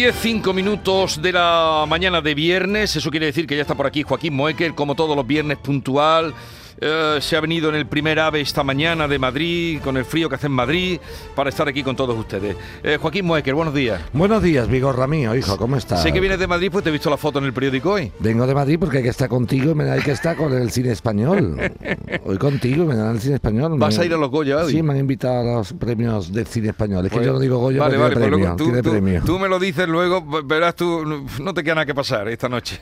Diez, 0.00 0.16
cinco 0.18 0.54
minutos 0.54 1.20
de 1.20 1.30
la 1.30 1.84
mañana 1.86 2.22
de 2.22 2.34
viernes, 2.34 2.96
eso 2.96 3.10
quiere 3.10 3.26
decir 3.26 3.46
que 3.46 3.54
ya 3.54 3.60
está 3.60 3.74
por 3.74 3.86
aquí 3.86 4.02
Joaquín 4.02 4.32
Moecker, 4.32 4.74
como 4.74 4.94
todos 4.94 5.14
los 5.14 5.26
viernes 5.26 5.58
puntual, 5.58 6.32
eh, 6.80 7.18
se 7.20 7.36
ha 7.36 7.40
venido 7.40 7.68
en 7.68 7.74
el 7.74 7.86
primer 7.86 8.18
AVE 8.18 8.40
esta 8.40 8.64
mañana 8.64 9.06
de 9.06 9.18
Madrid, 9.18 9.80
con 9.82 9.96
el 9.96 10.04
frío 10.04 10.28
que 10.28 10.36
hace 10.36 10.46
en 10.46 10.52
Madrid, 10.52 10.98
para 11.34 11.50
estar 11.50 11.68
aquí 11.68 11.82
con 11.82 11.94
todos 11.96 12.18
ustedes. 12.18 12.56
Eh, 12.82 12.98
Joaquín 13.00 13.26
Moecker, 13.26 13.54
buenos 13.54 13.74
días. 13.74 14.00
Buenos 14.12 14.42
días, 14.42 14.68
Vigorra 14.68 15.06
mío, 15.06 15.34
hijo, 15.34 15.56
¿cómo 15.56 15.76
estás? 15.76 16.02
Sé 16.02 16.12
que 16.12 16.20
vienes 16.20 16.38
de 16.38 16.46
Madrid, 16.46 16.70
pues 16.72 16.82
te 16.84 16.90
he 16.90 16.92
visto 16.92 17.10
la 17.10 17.16
foto 17.16 17.38
en 17.38 17.44
el 17.44 17.52
periódico 17.52 17.92
hoy. 17.92 18.10
Vengo 18.18 18.46
de 18.46 18.54
Madrid 18.54 18.78
porque 18.80 18.98
hay 18.98 19.02
que 19.02 19.08
estar 19.10 19.28
contigo 19.28 19.74
y 19.76 19.80
hay 19.88 20.00
que 20.02 20.12
estar 20.12 20.36
con 20.36 20.52
el 20.52 20.70
cine 20.70 20.90
español. 20.92 21.56
Hoy 22.24 22.38
contigo, 22.38 22.84
me 22.84 22.94
dan 22.96 23.14
el 23.16 23.20
cine 23.20 23.34
español. 23.36 23.74
¿Vas 23.78 23.96
Me- 23.96 24.02
a 24.02 24.06
ir 24.06 24.14
a 24.14 24.16
los 24.16 24.30
Goya 24.30 24.58
hoy? 24.58 24.72
Sí, 24.72 24.82
me 24.82 24.92
han 24.92 24.98
invitado 25.00 25.40
a 25.40 25.54
los 25.58 25.72
premios 25.72 26.32
del 26.32 26.46
cine 26.46 26.68
español. 26.68 27.04
Es 27.06 27.10
que 27.10 27.16
Pues- 27.16 27.26
yo 27.26 27.32
no 27.32 27.38
digo 27.40 27.58
Goya, 27.58 27.80
vale, 27.80 27.96
vale, 27.96 28.14
pues 28.14 28.26
premio. 28.28 28.38
luego 28.38 28.56
tú, 28.56 28.64
tiene 28.64 28.82
tú- 28.82 28.90
premio. 28.90 29.22
tú 29.24 29.38
me 29.38 29.48
lo 29.48 29.58
dices 29.58 29.88
luego, 29.88 30.24
verás 30.44 30.74
tú, 30.76 31.04
no 31.40 31.54
te 31.54 31.62
queda 31.64 31.76
nada 31.76 31.86
que 31.86 31.94
pasar 31.94 32.28
esta 32.28 32.48
noche. 32.48 32.80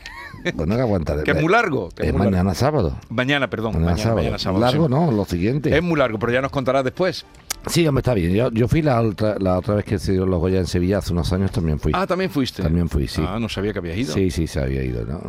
Bueno, 0.54 0.76
que 0.76 0.80
aguantaré. 0.82 1.22
Que 1.24 1.32
es 1.32 1.40
muy 1.40 1.50
largo. 1.52 1.88
que 1.90 2.02
Es 2.02 2.08
es 2.08 2.12
muy 2.14 2.20
largo. 2.22 2.30
mañana 2.36 2.54
sábado. 2.54 2.96
Mañana, 3.10 3.50
perdón. 3.50 3.72
Mañana, 3.74 3.90
Mañana, 3.92 4.02
sábado. 4.02 4.16
mañana 4.18 4.38
sábado, 4.38 4.60
Largo 4.64 4.86
sí. 4.86 4.90
no, 4.92 5.10
lo 5.12 5.24
siguiente. 5.24 5.76
Es 5.76 5.82
muy 5.82 5.98
largo, 5.98 6.18
pero 6.18 6.32
ya 6.32 6.40
nos 6.40 6.50
contarás 6.52 6.84
después. 6.84 7.24
Sí, 7.66 7.86
hombre, 7.86 8.00
está 8.00 8.14
bien. 8.14 8.32
Yo, 8.32 8.50
yo 8.52 8.68
fui 8.68 8.82
la 8.82 9.00
otra, 9.02 9.36
la 9.38 9.58
otra 9.58 9.74
vez 9.74 9.84
que 9.84 9.98
se 9.98 10.12
dieron 10.12 10.30
los 10.30 10.38
Goya 10.40 10.58
en 10.60 10.66
Sevilla, 10.66 10.98
hace 10.98 11.12
unos 11.12 11.32
años 11.32 11.50
también 11.50 11.78
fui. 11.80 11.92
Ah, 11.94 12.06
también 12.06 12.30
fuiste. 12.30 12.62
También 12.62 12.88
fui, 12.88 13.08
sí. 13.08 13.22
Ah, 13.26 13.38
no 13.40 13.48
sabía 13.48 13.72
que 13.72 13.80
habías 13.80 13.98
ido. 13.98 14.14
Sí, 14.14 14.30
sí, 14.30 14.46
se 14.46 14.60
había 14.60 14.82
ido. 14.84 15.04
¿no? 15.04 15.20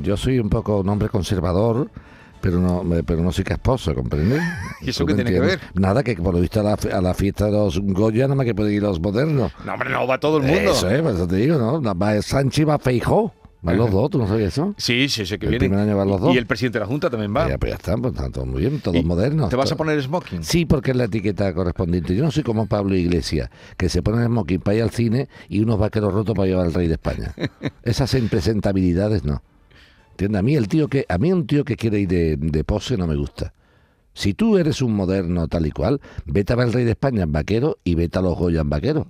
Yo 0.00 0.16
soy 0.16 0.38
un 0.38 0.48
poco 0.48 0.78
un 0.80 0.88
hombre 0.88 1.08
conservador, 1.08 1.90
pero 2.40 2.60
no, 2.60 2.84
pero 3.04 3.22
no 3.22 3.32
soy 3.32 3.44
casposo, 3.44 3.94
¿comprendes? 3.94 4.40
¿Y 4.80 4.90
eso 4.90 5.00
¿Tú 5.04 5.08
qué 5.08 5.14
tiene 5.14 5.30
que 5.30 5.36
entiendes? 5.38 5.68
Nada, 5.74 6.02
que 6.02 6.14
por 6.16 6.34
lo 6.34 6.40
visto 6.40 6.60
a 6.60 6.62
la, 6.62 6.78
a 6.96 7.00
la 7.00 7.14
fiesta 7.14 7.46
de 7.46 7.52
los 7.52 7.78
Goya 7.80 8.22
nada 8.24 8.36
más 8.36 8.46
que 8.46 8.54
pueden 8.54 8.72
ir 8.74 8.82
los 8.82 9.00
modernos. 9.00 9.52
No, 9.66 9.72
hombre, 9.74 9.90
no 9.90 10.06
va 10.06 10.18
todo 10.18 10.36
el 10.38 10.44
mundo. 10.44 10.70
Eso 10.70 10.88
es, 10.88 11.02
por 11.02 11.12
eso 11.12 11.26
te 11.26 11.36
digo, 11.36 11.58
¿no? 11.58 11.82
Va 11.94 12.22
Sánchez 12.22 12.66
va 12.68 12.78
Feijó. 12.78 13.34
Van 13.62 13.76
los 13.76 13.90
dos, 13.92 14.10
¿tú 14.10 14.18
no 14.18 14.26
sabías 14.26 14.52
eso? 14.52 14.74
Sí, 14.76 15.08
sí, 15.08 15.24
sé 15.24 15.38
que 15.38 15.46
El 15.46 15.50
viene. 15.50 15.68
primer 15.68 15.78
año 15.78 15.96
van 15.96 16.08
los 16.08 16.20
dos. 16.20 16.34
Y 16.34 16.38
el 16.38 16.46
presidente 16.46 16.78
de 16.78 16.84
la 16.84 16.86
Junta 16.88 17.08
también 17.08 17.32
va. 17.34 17.48
Ya, 17.48 17.58
pues 17.58 17.70
ya 17.70 17.76
están, 17.76 18.02
pues 18.02 18.12
están 18.12 18.32
todos 18.32 18.46
muy 18.48 18.60
bien, 18.62 18.80
todos 18.80 18.96
¿Y 18.96 19.04
modernos. 19.04 19.50
¿Te 19.50 19.56
vas 19.56 19.70
a 19.70 19.76
poner 19.76 20.02
smoking? 20.02 20.42
Sí, 20.42 20.66
porque 20.66 20.90
es 20.90 20.96
la 20.96 21.04
etiqueta 21.04 21.54
correspondiente. 21.54 22.16
Yo 22.16 22.24
no 22.24 22.32
soy 22.32 22.42
como 22.42 22.66
Pablo 22.66 22.96
Iglesias, 22.96 23.50
que 23.76 23.88
se 23.88 24.02
pone 24.02 24.20
el 24.22 24.26
smoking 24.26 24.60
para 24.60 24.76
ir 24.78 24.82
al 24.82 24.90
cine 24.90 25.28
y 25.48 25.60
unos 25.60 25.78
vaqueros 25.78 26.12
rotos 26.12 26.34
para 26.34 26.48
llevar 26.48 26.66
al 26.66 26.74
rey 26.74 26.88
de 26.88 26.94
España. 26.94 27.34
Esas 27.84 28.12
impresentabilidades 28.14 29.24
no. 29.24 29.42
¿Entiendes? 30.10 30.38
A 30.40 30.42
mí 30.42 30.56
el 30.56 30.66
tío 30.68 30.88
que, 30.88 31.06
a 31.08 31.16
mí 31.18 31.32
un 31.32 31.46
tío 31.46 31.64
que 31.64 31.76
quiere 31.76 32.00
ir 32.00 32.08
de, 32.08 32.36
de 32.36 32.64
pose 32.64 32.96
no 32.96 33.06
me 33.06 33.14
gusta. 33.16 33.54
Si 34.14 34.34
tú 34.34 34.58
eres 34.58 34.82
un 34.82 34.92
moderno 34.94 35.48
tal 35.48 35.66
y 35.66 35.70
cual, 35.70 36.00
vete 36.26 36.52
a 36.52 36.56
ver 36.56 36.66
al 36.66 36.72
rey 36.72 36.84
de 36.84 36.90
España 36.90 37.22
en 37.22 37.32
vaquero 37.32 37.78
y 37.84 37.94
vete 37.94 38.18
a 38.18 38.22
los 38.22 38.36
Goya 38.36 38.60
en 38.60 38.68
vaquero. 38.68 39.06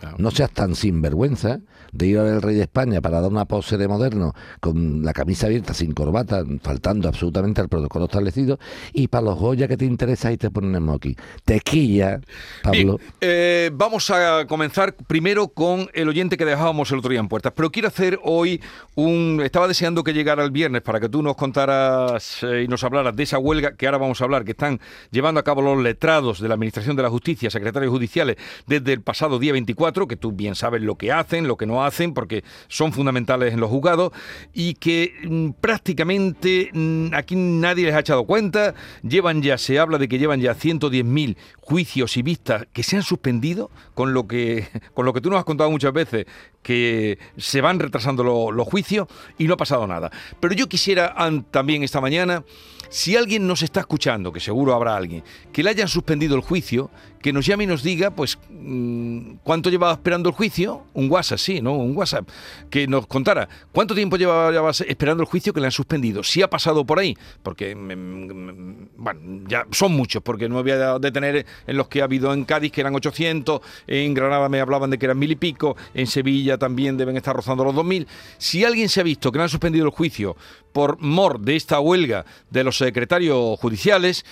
Claro. 0.00 0.16
No 0.18 0.30
seas 0.30 0.50
tan 0.50 0.74
sinvergüenza 0.74 1.60
de 1.92 2.06
ir 2.06 2.18
a 2.18 2.22
ver 2.22 2.34
al 2.34 2.42
rey 2.42 2.56
de 2.56 2.62
España 2.62 3.00
para 3.00 3.20
dar 3.20 3.30
una 3.30 3.46
pose 3.46 3.76
de 3.78 3.88
moderno 3.88 4.34
con 4.60 5.02
la 5.02 5.12
camisa 5.12 5.46
abierta, 5.46 5.74
sin 5.74 5.92
corbata, 5.92 6.44
faltando 6.62 7.08
absolutamente 7.08 7.60
al 7.60 7.68
protocolo 7.68 8.06
establecido, 8.06 8.58
y 8.92 9.08
para 9.08 9.24
los 9.24 9.38
Goya 9.38 9.68
que 9.68 9.76
te 9.76 9.84
interesa 9.84 10.32
y 10.32 10.36
te 10.36 10.50
ponen 10.50 10.76
smoking. 10.76 11.16
Tequilla, 11.44 12.20
Pablo. 12.62 12.98
Bien, 12.98 13.12
eh, 13.20 13.70
vamos 13.72 14.10
a 14.10 14.46
comenzar 14.46 14.94
primero 14.94 15.48
con 15.48 15.88
el 15.94 16.08
oyente 16.08 16.36
que 16.36 16.44
dejábamos 16.44 16.90
el 16.90 16.98
otro 16.98 17.10
día 17.10 17.20
en 17.20 17.28
puertas. 17.28 17.52
Pero 17.54 17.70
quiero 17.70 17.88
hacer 17.88 18.18
hoy 18.22 18.60
un. 18.94 19.40
Estaba 19.44 19.68
deseando 19.68 20.04
que 20.04 20.12
llegara 20.12 20.44
el 20.44 20.50
viernes 20.50 20.82
para 20.82 21.00
que 21.00 21.08
tú 21.08 21.22
nos 21.22 21.36
contaras 21.36 22.42
eh, 22.42 22.62
y 22.64 22.68
nos 22.68 22.84
hablaras 22.84 23.14
de 23.14 23.22
esa 23.22 23.38
huelga 23.38 23.76
que 23.76 23.86
ahora 23.86 23.98
vamos 23.98 24.20
a 24.20 24.24
hablar, 24.24 24.44
que 24.44 24.52
están 24.52 24.80
llevando 25.10 25.40
a 25.40 25.42
cabo 25.42 25.62
los 25.62 25.82
letrados 25.82 26.40
de 26.40 26.48
la 26.48 26.54
Administración 26.54 26.96
de 26.96 27.02
la 27.02 27.10
Justicia, 27.10 27.50
secretarios 27.50 27.90
judiciales, 27.90 28.36
desde 28.66 28.92
el 28.92 29.02
pasado 29.02 29.38
día 29.38 29.52
24, 29.52 29.85
que 29.92 30.16
tú 30.16 30.32
bien 30.32 30.54
sabes 30.54 30.82
lo 30.82 30.96
que 30.96 31.12
hacen, 31.12 31.48
lo 31.48 31.56
que 31.56 31.66
no 31.66 31.84
hacen, 31.84 32.14
porque 32.14 32.44
son 32.68 32.92
fundamentales 32.92 33.54
en 33.54 33.60
los 33.60 33.70
juzgados, 33.70 34.12
y 34.52 34.74
que 34.74 35.12
mm, 35.24 35.50
prácticamente 35.60 36.70
mm, 36.72 37.14
aquí 37.14 37.36
nadie 37.36 37.86
les 37.86 37.94
ha 37.94 38.00
echado 38.00 38.24
cuenta. 38.24 38.74
Llevan 39.02 39.42
ya, 39.42 39.58
se 39.58 39.78
habla 39.78 39.98
de 39.98 40.08
que 40.08 40.18
llevan 40.18 40.40
ya 40.40 40.54
110.000 40.54 41.36
juicios 41.60 42.16
y 42.16 42.22
vistas 42.22 42.66
que 42.72 42.82
se 42.82 42.96
han 42.96 43.02
suspendido, 43.02 43.70
con 43.94 44.12
lo 44.12 44.26
que, 44.26 44.68
con 44.94 45.06
lo 45.06 45.12
que 45.12 45.20
tú 45.20 45.30
nos 45.30 45.38
has 45.38 45.44
contado 45.44 45.70
muchas 45.70 45.92
veces, 45.92 46.26
que 46.66 47.16
se 47.36 47.60
van 47.60 47.78
retrasando 47.78 48.24
lo- 48.24 48.50
los 48.50 48.66
juicios 48.66 49.06
y 49.38 49.44
no 49.46 49.54
ha 49.54 49.56
pasado 49.56 49.86
nada. 49.86 50.10
Pero 50.40 50.52
yo 50.52 50.68
quisiera 50.68 51.14
también 51.52 51.84
esta 51.84 52.00
mañana, 52.00 52.42
si 52.90 53.14
alguien 53.16 53.46
nos 53.46 53.62
está 53.62 53.78
escuchando, 53.80 54.32
que 54.32 54.40
seguro 54.40 54.74
habrá 54.74 54.96
alguien, 54.96 55.22
que 55.52 55.62
le 55.62 55.70
hayan 55.70 55.86
suspendido 55.86 56.34
el 56.34 56.42
juicio, 56.42 56.90
que 57.22 57.32
nos 57.32 57.44
llame 57.46 57.64
y 57.64 57.66
nos 57.66 57.82
diga, 57.82 58.10
pues, 58.12 58.38
mm, 58.50 59.38
cuánto 59.42 59.68
llevaba 59.68 59.92
esperando 59.94 60.28
el 60.28 60.34
juicio, 60.34 60.84
un 60.94 61.10
WhatsApp, 61.10 61.38
sí, 61.38 61.60
¿no? 61.60 61.72
Un 61.72 61.96
WhatsApp, 61.96 62.28
que 62.70 62.86
nos 62.86 63.08
contara 63.08 63.48
cuánto 63.72 63.96
tiempo 63.96 64.16
llevaba, 64.16 64.50
llevaba 64.52 64.70
esperando 64.70 65.24
el 65.24 65.28
juicio 65.28 65.52
que 65.52 65.58
le 65.60 65.66
han 65.66 65.72
suspendido, 65.72 66.22
si 66.22 66.42
ha 66.42 66.48
pasado 66.50 66.84
por 66.86 67.00
ahí, 67.00 67.16
porque, 67.42 67.74
mm, 67.74 67.80
mm, 67.80 68.88
bueno, 68.98 69.20
ya 69.48 69.66
son 69.72 69.92
muchos, 69.92 70.22
porque 70.22 70.48
no 70.48 70.56
me 70.56 70.62
voy 70.62 70.70
a 70.72 70.98
detener 71.00 71.44
en 71.66 71.76
los 71.76 71.88
que 71.88 72.00
ha 72.00 72.04
habido 72.04 72.32
en 72.32 72.44
Cádiz, 72.44 72.70
que 72.70 72.80
eran 72.82 72.94
800, 72.94 73.60
en 73.88 74.14
Granada 74.14 74.48
me 74.48 74.60
hablaban 74.60 74.90
de 74.90 74.98
que 74.98 75.06
eran 75.06 75.18
mil 75.18 75.32
y 75.32 75.36
pico, 75.36 75.76
en 75.94 76.06
Sevilla 76.06 76.55
también 76.58 76.96
deben 76.96 77.16
estar 77.16 77.34
rozando 77.34 77.64
los 77.64 77.74
2.000. 77.74 78.06
Si 78.38 78.64
alguien 78.64 78.88
se 78.88 79.00
ha 79.00 79.04
visto 79.04 79.30
que 79.30 79.38
le 79.38 79.44
han 79.44 79.50
suspendido 79.50 79.84
el 79.84 79.90
juicio 79.90 80.36
por 80.72 81.00
mor 81.00 81.40
de 81.40 81.56
esta 81.56 81.80
huelga 81.80 82.24
de 82.50 82.64
los 82.64 82.78
secretarios 82.78 83.58
judiciales, 83.58 84.24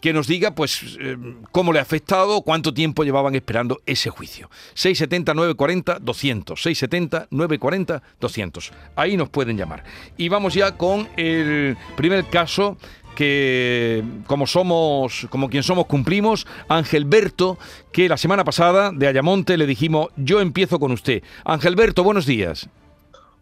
que 0.00 0.12
nos 0.12 0.26
diga 0.26 0.54
pues 0.54 0.96
eh, 0.98 1.16
cómo 1.52 1.72
le 1.72 1.78
ha 1.78 1.82
afectado, 1.82 2.42
cuánto 2.42 2.72
tiempo 2.72 3.04
llevaban 3.04 3.34
esperando 3.34 3.80
ese 3.86 4.10
juicio. 4.10 4.50
670 4.74 5.34
940 5.34 5.98
200, 6.00 6.62
670 6.62 7.28
940 7.30 8.02
200. 8.18 8.72
Ahí 8.96 9.16
nos 9.16 9.28
pueden 9.28 9.56
llamar. 9.56 9.84
Y 10.16 10.28
vamos 10.28 10.54
ya 10.54 10.76
con 10.76 11.08
el 11.16 11.76
primer 11.96 12.26
caso 12.26 12.76
que 13.20 14.02
como 14.26 14.46
somos, 14.46 15.26
como 15.28 15.50
quien 15.50 15.62
somos 15.62 15.84
cumplimos, 15.84 16.46
Ángel 16.68 17.04
Berto, 17.04 17.58
que 17.92 18.08
la 18.08 18.16
semana 18.16 18.44
pasada 18.44 18.92
de 18.92 19.06
Ayamonte 19.06 19.58
le 19.58 19.66
dijimos, 19.66 20.08
"Yo 20.16 20.40
empiezo 20.40 20.80
con 20.80 20.90
usted." 20.90 21.22
Ángel 21.44 21.76
Berto, 21.76 22.02
buenos 22.02 22.24
días. 22.24 22.70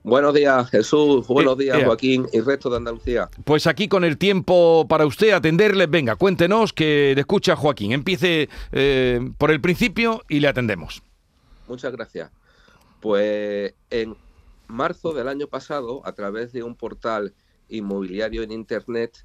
Buenos 0.02 0.34
días, 0.34 0.68
Jesús. 0.70 1.28
Buenos 1.28 1.56
Eh, 1.60 1.62
días, 1.62 1.78
eh. 1.78 1.84
Joaquín 1.84 2.26
y 2.32 2.40
resto 2.40 2.70
de 2.70 2.78
Andalucía. 2.78 3.30
Pues 3.44 3.68
aquí 3.68 3.86
con 3.86 4.02
el 4.02 4.18
tiempo 4.18 4.84
para 4.88 5.06
usted 5.06 5.30
atenderles, 5.30 5.88
venga, 5.88 6.16
cuéntenos 6.16 6.72
que 6.72 7.12
le 7.14 7.20
escucha 7.20 7.54
Joaquín. 7.54 7.92
Empiece 7.92 8.48
eh, 8.72 9.30
por 9.38 9.52
el 9.52 9.60
principio 9.60 10.24
y 10.28 10.40
le 10.40 10.48
atendemos. 10.48 11.04
Muchas 11.68 11.92
gracias. 11.92 12.32
Pues 12.98 13.74
en 13.90 14.16
marzo 14.66 15.12
del 15.12 15.28
año 15.28 15.46
pasado, 15.46 16.02
a 16.04 16.10
través 16.10 16.52
de 16.52 16.64
un 16.64 16.74
portal 16.74 17.32
inmobiliario 17.68 18.42
en 18.42 18.50
Internet, 18.50 19.24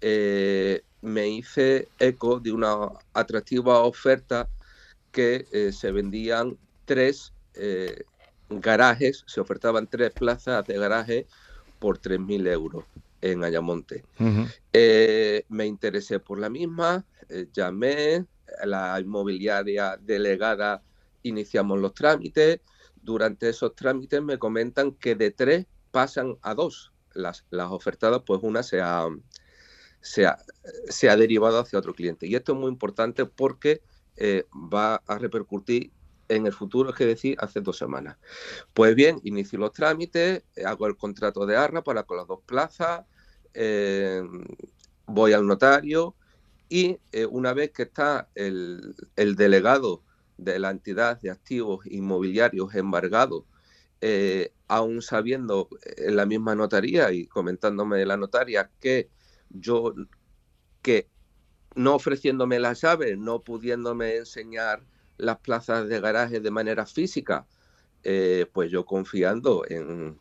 eh, 0.00 0.82
me 1.00 1.28
hice 1.28 1.88
eco 1.98 2.40
de 2.40 2.52
una 2.52 2.88
atractiva 3.14 3.80
oferta 3.80 4.48
que 5.12 5.46
eh, 5.52 5.72
se 5.72 5.92
vendían 5.92 6.58
tres 6.84 7.32
eh, 7.54 8.04
garajes, 8.50 9.24
se 9.26 9.40
ofertaban 9.40 9.86
tres 9.86 10.12
plazas 10.12 10.66
de 10.66 10.78
garaje 10.78 11.26
por 11.78 11.98
3.000 11.98 12.48
euros 12.48 12.84
en 13.22 13.44
Ayamonte. 13.44 14.04
Me 15.48 15.66
interesé 15.66 16.20
por 16.20 16.38
la 16.38 16.50
misma, 16.50 17.04
llamé 17.52 18.26
a 18.60 18.66
la 18.66 19.00
inmobiliaria 19.00 19.98
delegada, 20.00 20.82
iniciamos 21.22 21.80
los 21.80 21.94
trámites. 21.94 22.60
Durante 23.02 23.48
esos 23.48 23.74
trámites 23.74 24.22
me 24.22 24.38
comentan 24.38 24.92
que 24.92 25.14
de 25.14 25.30
tres 25.30 25.66
pasan 25.90 26.36
a 26.42 26.54
dos. 26.54 26.92
Las, 27.14 27.46
las 27.50 27.70
ofertadas, 27.70 28.22
pues 28.26 28.40
una 28.42 28.62
se 28.62 28.80
ha, 28.80 29.08
se, 30.06 30.24
ha, 30.24 30.38
se 30.88 31.10
ha 31.10 31.16
derivado 31.16 31.58
hacia 31.58 31.78
otro 31.78 31.92
cliente. 31.92 32.26
Y 32.26 32.36
esto 32.36 32.52
es 32.52 32.58
muy 32.58 32.70
importante 32.70 33.26
porque 33.26 33.82
eh, 34.16 34.44
va 34.54 35.02
a 35.06 35.18
repercutir 35.18 35.90
en 36.28 36.46
el 36.46 36.52
futuro, 36.52 36.90
es 36.90 36.96
que 36.96 37.06
decir, 37.06 37.36
hace 37.40 37.60
dos 37.60 37.76
semanas. 37.76 38.16
Pues 38.72 38.94
bien, 38.94 39.20
inicio 39.24 39.58
los 39.58 39.72
trámites, 39.72 40.44
hago 40.64 40.86
el 40.86 40.96
contrato 40.96 41.44
de 41.44 41.56
arra 41.56 41.82
para 41.82 42.04
con 42.04 42.18
las 42.18 42.26
dos 42.26 42.40
plazas, 42.46 43.04
eh, 43.52 44.22
voy 45.06 45.32
al 45.32 45.46
notario 45.46 46.14
y 46.68 46.98
eh, 47.12 47.26
una 47.26 47.52
vez 47.52 47.72
que 47.72 47.84
está 47.84 48.28
el, 48.34 48.94
el, 49.16 49.34
delegado 49.34 50.02
de 50.36 50.58
la 50.58 50.70
entidad 50.70 51.20
de 51.20 51.30
activos 51.30 51.84
inmobiliarios 51.86 52.74
embargado, 52.74 53.44
aún 54.68 55.02
sabiendo 55.02 55.68
en 55.96 56.14
la 56.14 56.26
misma 56.26 56.54
notaría 56.54 57.10
y 57.10 57.26
comentándome 57.26 58.04
la 58.06 58.16
notaria 58.16 58.70
que 58.78 59.08
yo 59.50 59.94
que 60.82 61.08
no 61.74 61.94
ofreciéndome 61.94 62.58
las 62.58 62.80
llaves, 62.80 63.18
no 63.18 63.40
pudiéndome 63.40 64.16
enseñar 64.16 64.82
las 65.18 65.38
plazas 65.38 65.88
de 65.88 66.00
garaje 66.00 66.40
de 66.40 66.50
manera 66.50 66.86
física, 66.86 67.46
eh, 68.02 68.46
pues 68.52 68.70
yo 68.70 68.84
confiando 68.84 69.64
en, 69.68 70.18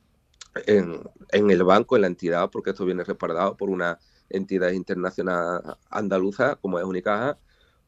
en, 0.65 1.51
el 1.51 1.63
banco, 1.63 1.95
en 1.95 2.01
la 2.01 2.07
entidad, 2.07 2.49
porque 2.49 2.71
esto 2.71 2.85
viene 2.85 3.03
respaldado 3.03 3.55
por 3.57 3.69
una 3.69 3.99
entidad 4.29 4.71
internacional 4.71 5.77
andaluza 5.89 6.55
como 6.55 6.79
es 6.79 6.85
Unicaja, 6.85 7.37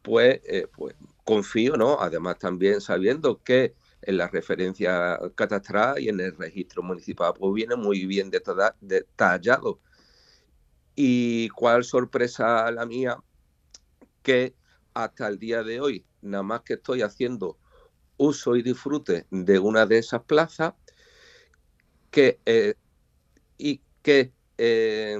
pues, 0.02 0.40
eh, 0.46 0.68
pues 0.76 0.96
confío, 1.24 1.76
¿no? 1.78 2.00
Además 2.00 2.38
también 2.40 2.80
sabiendo 2.80 3.42
que 3.44 3.76
en 4.02 4.18
la 4.18 4.28
referencia 4.28 5.20
catastral 5.36 6.00
y 6.00 6.10
en 6.10 6.20
el 6.20 6.36
registro 6.38 6.84
municipal 6.84 7.34
pues 7.38 7.54
viene 7.54 7.76
muy 7.76 8.06
bien 8.06 8.30
detallado. 8.30 9.80
Y 11.00 11.50
cuál 11.50 11.84
sorpresa 11.84 12.72
la 12.72 12.88
mía, 12.88 13.24
que 14.24 14.58
hasta 14.96 15.28
el 15.28 15.38
día 15.38 15.62
de 15.62 15.80
hoy, 15.80 16.08
nada 16.22 16.42
más 16.42 16.64
que 16.64 16.74
estoy 16.74 17.04
haciendo 17.04 17.60
uso 18.18 18.56
y 18.56 18.64
disfrute 18.64 19.28
de 19.30 19.60
una 19.60 19.86
de 19.86 20.00
esas 20.00 20.24
plazas, 20.24 20.74
que, 22.10 22.42
eh, 22.48 22.74
y 23.60 23.84
que 24.02 24.34
eh, 24.58 25.20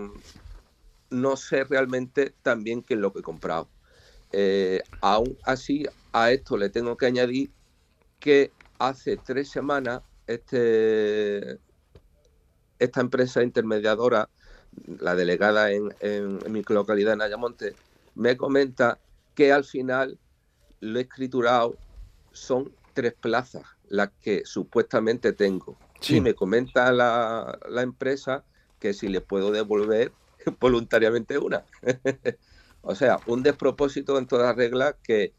no 1.12 1.38
sé 1.38 1.64
realmente 1.64 2.36
también 2.42 2.82
qué 2.84 2.96
es 2.96 3.00
lo 3.00 3.14
que 3.14 3.20
he 3.20 3.24
comprado. 3.24 3.72
Eh, 4.32 4.82
aún 5.00 5.38
así, 5.44 5.86
a 6.12 6.32
esto 6.32 6.58
le 6.58 6.72
tengo 6.72 6.98
que 6.98 7.06
añadir 7.06 7.54
que 8.20 8.56
hace 8.80 9.18
tres 9.18 9.52
semanas 9.52 10.02
este, 10.26 11.60
esta 12.80 13.02
empresa 13.02 13.44
intermediadora, 13.44 14.30
la 15.00 15.16
delegada 15.16 15.72
en, 15.72 15.94
en, 16.00 16.40
mi 16.52 16.64
localidad 16.68 17.14
en 17.14 17.22
Ayamonte, 17.22 17.76
me 18.16 18.38
comenta 18.38 19.00
que 19.36 19.52
al 19.52 19.64
final 19.64 20.18
lo 20.80 21.00
he 21.00 21.04
escriturado 21.04 21.76
son 22.32 22.72
tres 22.94 23.14
plazas 23.14 23.64
las 23.90 24.10
que 24.22 24.44
supuestamente 24.46 25.34
tengo. 25.34 25.78
Y 26.10 26.22
me 26.22 26.36
comenta 26.36 26.92
la, 26.92 27.58
la 27.70 27.82
empresa 27.82 28.44
que 28.80 28.94
si 28.94 29.08
le 29.08 29.22
puedo 29.22 29.52
devolver 29.52 30.12
voluntariamente 30.60 31.38
una. 31.38 31.64
o 32.82 32.96
sea, 32.96 33.20
un 33.26 33.44
despropósito 33.44 34.18
en 34.18 34.28
toda 34.28 34.54
regla 34.54 34.96
que 35.04 35.34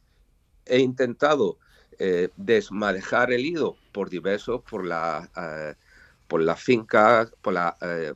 he 0.66 0.80
intentado 0.80 1.58
eh, 1.98 2.28
desmadejar 2.36 3.32
el 3.32 3.44
ido 3.44 3.76
por 3.92 4.08
diversos, 4.08 4.62
por 4.62 4.86
la, 4.86 5.28
eh, 5.36 5.74
por 6.28 6.40
las 6.40 6.62
fincas, 6.62 7.32
por 7.42 7.54
la, 7.54 7.76
eh, 7.80 8.14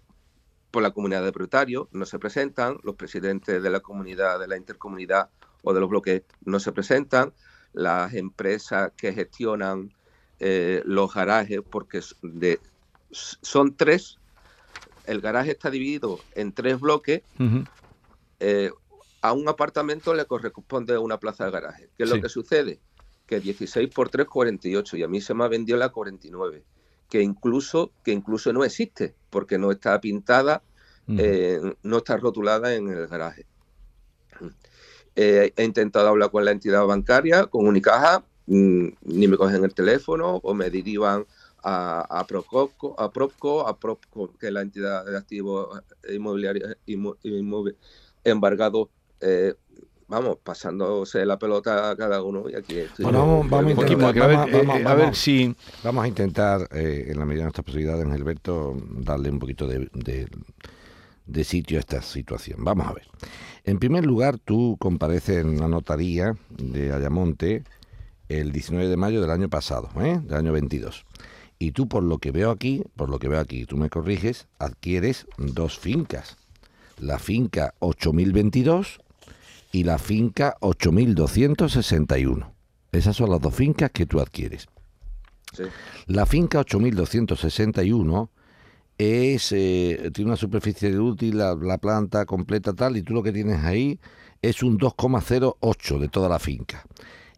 por 0.73 0.83
la 0.83 0.91
comunidad 0.91 1.23
de 1.23 1.31
propietarios, 1.31 1.87
no 1.93 2.05
se 2.05 2.19
presentan, 2.19 2.79
los 2.83 2.97
presidentes 2.97 3.63
de 3.63 3.71
la 3.71 3.79
comunidad, 3.81 4.41
de 4.41 4.49
la 4.49 4.57
intercomunidad 4.57 5.31
o 5.63 5.73
de 5.73 5.81
los 5.81 5.89
bloques 5.89 6.23
no 6.45 6.59
se 6.59 6.73
presentan, 6.73 7.33
las 7.73 8.15
empresas 8.15 8.91
que 8.97 9.13
gestionan 9.13 9.93
los 10.41 11.15
garajes, 11.15 11.61
porque 11.71 12.01
de, 12.23 12.59
son 13.13 13.77
tres, 13.77 14.19
el 15.07 15.21
garaje 15.21 15.53
está 15.53 15.71
dividido 15.71 16.19
en 16.35 16.53
tres 16.53 16.81
bloques, 16.81 17.23
a 19.21 19.33
un 19.33 19.49
apartamento 19.49 20.15
le 20.15 20.25
corresponde 20.25 20.99
una 20.99 21.19
plaza 21.19 21.45
de 21.45 21.53
garaje. 21.53 21.91
¿Qué 21.97 22.03
es 22.03 22.11
lo 22.11 22.21
que 22.21 22.29
sucede? 22.29 22.81
que 23.27 23.41
16 23.41 23.89
por 23.95 24.09
3, 24.09 24.27
48, 24.27 24.97
y 24.97 25.03
a 25.03 25.09
mí 25.09 25.21
se 25.21 25.33
me 25.33 25.45
ha 25.45 25.49
vendido 25.49 25.79
la 25.79 25.91
49, 25.91 26.65
que 27.09 27.23
incluso, 27.23 27.93
que 28.05 28.13
incluso 28.13 28.53
no 28.53 28.65
existe, 28.65 29.15
porque 29.33 29.57
no 29.57 29.73
está 29.73 29.99
pintada, 30.01 30.63
eh, 31.09 31.59
no 31.83 31.97
está 31.97 32.19
rotulada 32.19 32.75
en 32.75 32.89
el 32.89 33.09
garaje. 33.09 33.47
Eh, 35.17 35.53
he 35.57 35.65
intentado 35.65 36.09
hablar 36.09 36.31
con 36.31 36.45
la 36.45 36.53
entidad 36.53 36.85
bancaria, 36.87 37.47
con 37.47 37.67
Unicaja, 37.67 38.25
mm, 38.47 38.89
ni 39.03 39.29
me 39.29 39.37
cogen 39.37 39.65
el 39.65 39.75
teléfono 39.75 40.37
o 40.37 40.55
me 40.55 40.71
derivan 40.71 41.27
a, 41.63 42.01
a, 42.21 42.27
Propco, 42.27 42.95
a 42.99 43.11
Propco, 43.11 44.39
que 44.39 44.49
es 44.49 44.53
la 44.53 44.63
entidad 44.63 45.05
de 45.05 45.17
activos 45.17 45.81
inmobiliarios 46.09 46.77
embargados 48.25 48.89
eh, 49.21 49.55
vamos, 50.13 50.37
pasándose 50.43 51.25
la 51.25 51.39
pelota 51.39 51.91
a 51.91 51.97
cada 51.97 52.23
uno 52.23 52.45
y 52.49 52.55
aquí 52.55 52.79
estoy. 52.79 53.05
Bueno, 53.05 53.43
vamos, 53.49 53.67
a 53.67 53.71
intentar, 53.71 54.87
a 54.87 54.95
ver, 54.95 55.15
si... 55.15 55.57
Vamos 55.83 56.05
a 56.05 56.09
intentar, 56.09 56.69
eh, 56.71 57.07
en 57.09 57.19
la 57.19 57.25
medida 57.25 57.41
de 57.41 57.45
nuestras 57.45 57.65
posibilidades, 57.65 58.07
Gilberto, 58.13 58.77
darle 58.91 59.31
un 59.31 59.39
poquito 59.39 59.67
de, 59.67 59.89
de, 61.25 61.45
sitio 61.45 61.79
a 61.79 61.81
esta 61.81 62.03
situación. 62.03 62.63
Vamos 62.63 62.87
a 62.89 62.93
ver. 62.93 63.09
En 63.65 63.79
primer 63.79 64.05
lugar, 64.05 64.39
tú 64.39 64.77
compareces 64.79 65.47
en 65.47 65.59
la 65.59 65.69
notaría 65.69 66.37
de 66.51 66.93
Ayamonte 66.93 67.65
el 68.29 68.53
19 68.53 68.89
de 68.89 68.97
mayo 68.99 69.23
del 69.23 69.31
año 69.31 69.49
pasado, 69.49 69.89
¿eh? 69.99 70.21
del 70.23 70.37
año 70.37 70.53
22. 70.53 71.07
Y 71.59 71.73
tú, 71.73 71.89
por 71.89 72.03
lo 72.03 72.19
que 72.19 72.33
veo 72.33 72.51
aquí, 72.51 72.85
por 72.97 73.09
lo 73.09 73.19
que 73.19 73.29
veo 73.29 73.41
aquí, 73.41 73.65
tú 73.65 73.79
me 73.79 73.89
corriges, 73.89 74.47
adquieres 74.59 75.27
dos 75.39 75.79
fincas. 75.79 76.37
La 76.99 77.19
finca 77.19 77.73
8022 77.79 79.01
y 79.73 79.85
la 79.85 79.99
finca 79.99 80.57
8261. 80.61 82.55
Esas 82.93 83.17
son 83.17 83.31
las 83.31 83.41
dos 83.41 83.55
fincas 83.55 83.91
que 83.91 84.07
tú 84.07 84.21
adquieres. 84.21 84.69
La 86.07 86.27
finca 86.27 86.61
8261 86.61 88.31
es, 88.99 89.53
eh, 89.53 90.11
tiene 90.15 90.31
una 90.31 90.37
superficie 90.37 90.91
de 90.91 90.99
útil, 91.01 91.39
la, 91.39 91.55
la, 91.55 91.79
planta 91.79 92.25
completa 92.25 92.73
tal, 92.73 92.97
y 92.97 93.03
tú 93.03 93.15
lo 93.15 93.23
que 93.23 93.33
tienes 93.33 93.65
ahí 93.65 93.99
es 94.41 94.63
un 94.63 94.79
2,08 94.79 95.99
de 95.99 96.09
toda 96.09 96.29
la 96.29 96.39
finca 96.39 96.85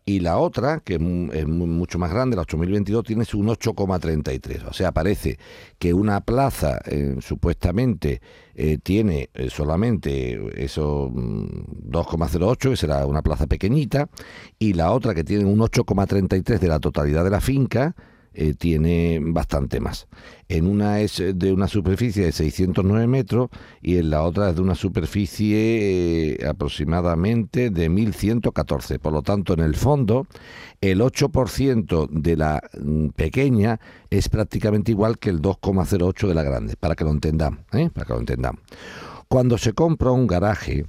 y 0.07 0.21
la 0.21 0.37
otra, 0.37 0.81
que 0.81 0.95
es 0.95 1.47
mucho 1.47 1.99
más 1.99 2.11
grande, 2.11 2.37
la 2.37 2.43
8022, 2.43 3.05
tiene 3.05 3.25
un 3.35 3.47
8,33. 3.47 4.69
O 4.69 4.73
sea, 4.75 4.93
parece 4.93 5.39
que 5.79 5.95
una 5.95 6.21
plaza 6.21 6.79
eh, 6.85 7.17
supuestamente 7.21 8.21
eh, 8.55 8.77
tiene 8.83 9.31
eh, 9.33 9.49
solamente 9.49 10.63
eso 10.63 11.11
2,08, 11.11 12.67
mm, 12.67 12.71
que 12.71 12.77
será 12.77 13.07
una 13.07 13.23
plaza 13.23 13.47
pequeñita, 13.47 14.11
y 14.59 14.75
la 14.75 14.93
otra 14.93 15.15
que 15.15 15.25
tiene 15.25 15.47
un 15.47 15.59
8,33 15.59 16.59
de 16.59 16.69
la 16.69 16.81
totalidad 16.81 17.25
de 17.25 17.31
la 17.31 17.41
finca, 17.41 17.97
eh, 18.35 18.55
tiene 18.55 19.21
bastante 19.23 19.79
más. 19.79 20.09
En 20.49 20.67
una 20.67 21.01
es 21.01 21.23
de 21.35 21.53
una 21.53 21.69
superficie 21.69 22.25
de 22.25 22.33
609 22.33 23.07
metros 23.07 23.49
y 23.81 23.97
en 23.97 24.11
la 24.11 24.23
otra 24.23 24.51
es 24.51 24.57
de 24.57 24.63
una 24.63 24.75
superficie 24.75 26.35
eh, 26.35 26.47
aproximadamente 26.47 27.71
de 27.71 27.89
1114. 27.89 28.99
Por 28.99 29.13
lo 29.13 29.23
tanto, 29.23 29.55
en 29.55 29.61
el 29.61 29.77
fondo, 29.77 30.27
el 30.81 31.01
8% 31.01 32.09
de 32.11 32.37
la 32.37 32.61
mm, 32.79 33.09
pequeña 33.11 33.79
es 34.11 34.29
prácticamente 34.29 34.91
igual 34.91 35.19
que 35.19 35.31
el 35.31 35.41
2,08 35.41 36.27
de 36.27 36.35
la 36.35 36.43
grande, 36.43 36.77
para 36.77 36.97
que 36.97 37.05
lo 37.05 37.11
entendamos. 37.11 37.61
¿eh? 37.73 37.89
Para 37.95 38.05
que 38.05 38.13
lo 38.15 38.19
entendamos. 38.19 38.61
Cuando 39.29 39.59
se 39.59 39.73
compra 39.73 40.11
un 40.11 40.27
garaje, 40.27 40.87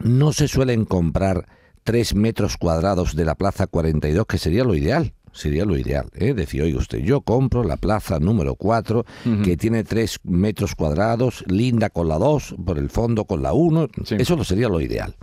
no 0.00 0.32
se 0.32 0.48
suelen 0.48 0.84
comprar 0.84 1.46
3 1.84 2.14
metros 2.14 2.58
cuadrados 2.58 3.16
de 3.16 3.24
la 3.24 3.34
plaza 3.36 3.66
42, 3.66 4.26
que 4.26 4.38
sería 4.38 4.64
lo 4.64 4.74
ideal 4.74 5.14
sería 5.32 5.64
lo 5.64 5.76
ideal. 5.76 6.08
¿eh? 6.14 6.34
Decir, 6.34 6.62
oye 6.62 6.76
usted, 6.76 6.98
yo 6.98 7.22
compro 7.22 7.64
la 7.64 7.76
plaza 7.76 8.18
número 8.18 8.54
4, 8.54 9.04
que 9.44 9.56
tiene 9.56 9.84
3 9.84 10.20
metros 10.24 10.74
cuadrados, 10.74 11.44
linda 11.48 11.90
con 11.90 12.08
la 12.08 12.18
2, 12.18 12.56
por 12.64 12.78
el 12.78 12.90
fondo 12.90 13.24
con 13.24 13.42
la 13.42 13.52
1, 13.52 13.88
eso 14.10 14.36
lo 14.36 14.44
sería 14.44 14.68
lo 14.68 14.80
ideal. 14.80 15.16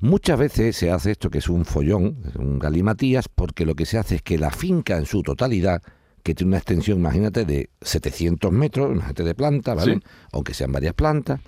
Muchas 0.00 0.38
veces 0.38 0.76
se 0.76 0.90
hace 0.90 1.12
esto 1.12 1.30
que 1.30 1.38
es 1.38 1.48
un 1.48 1.64
follón, 1.64 2.18
un 2.38 2.58
galimatías, 2.58 3.28
porque 3.28 3.64
lo 3.64 3.74
que 3.74 3.86
se 3.86 3.96
hace 3.98 4.16
es 4.16 4.22
que 4.22 4.36
la 4.38 4.50
finca 4.50 4.98
en 4.98 5.06
su 5.06 5.22
totalidad, 5.22 5.82
que 6.22 6.34
tiene 6.34 6.50
una 6.50 6.58
extensión, 6.58 6.98
imagínate, 6.98 7.44
de 7.44 7.70
700 7.80 8.50
metros, 8.50 8.90
imagínate 8.90 9.24
de 9.24 9.34
planta, 9.34 9.74
¿vale? 9.74 10.00
Aunque 10.32 10.54
sean 10.54 10.72
varias 10.72 10.94
plantas, 10.94 11.40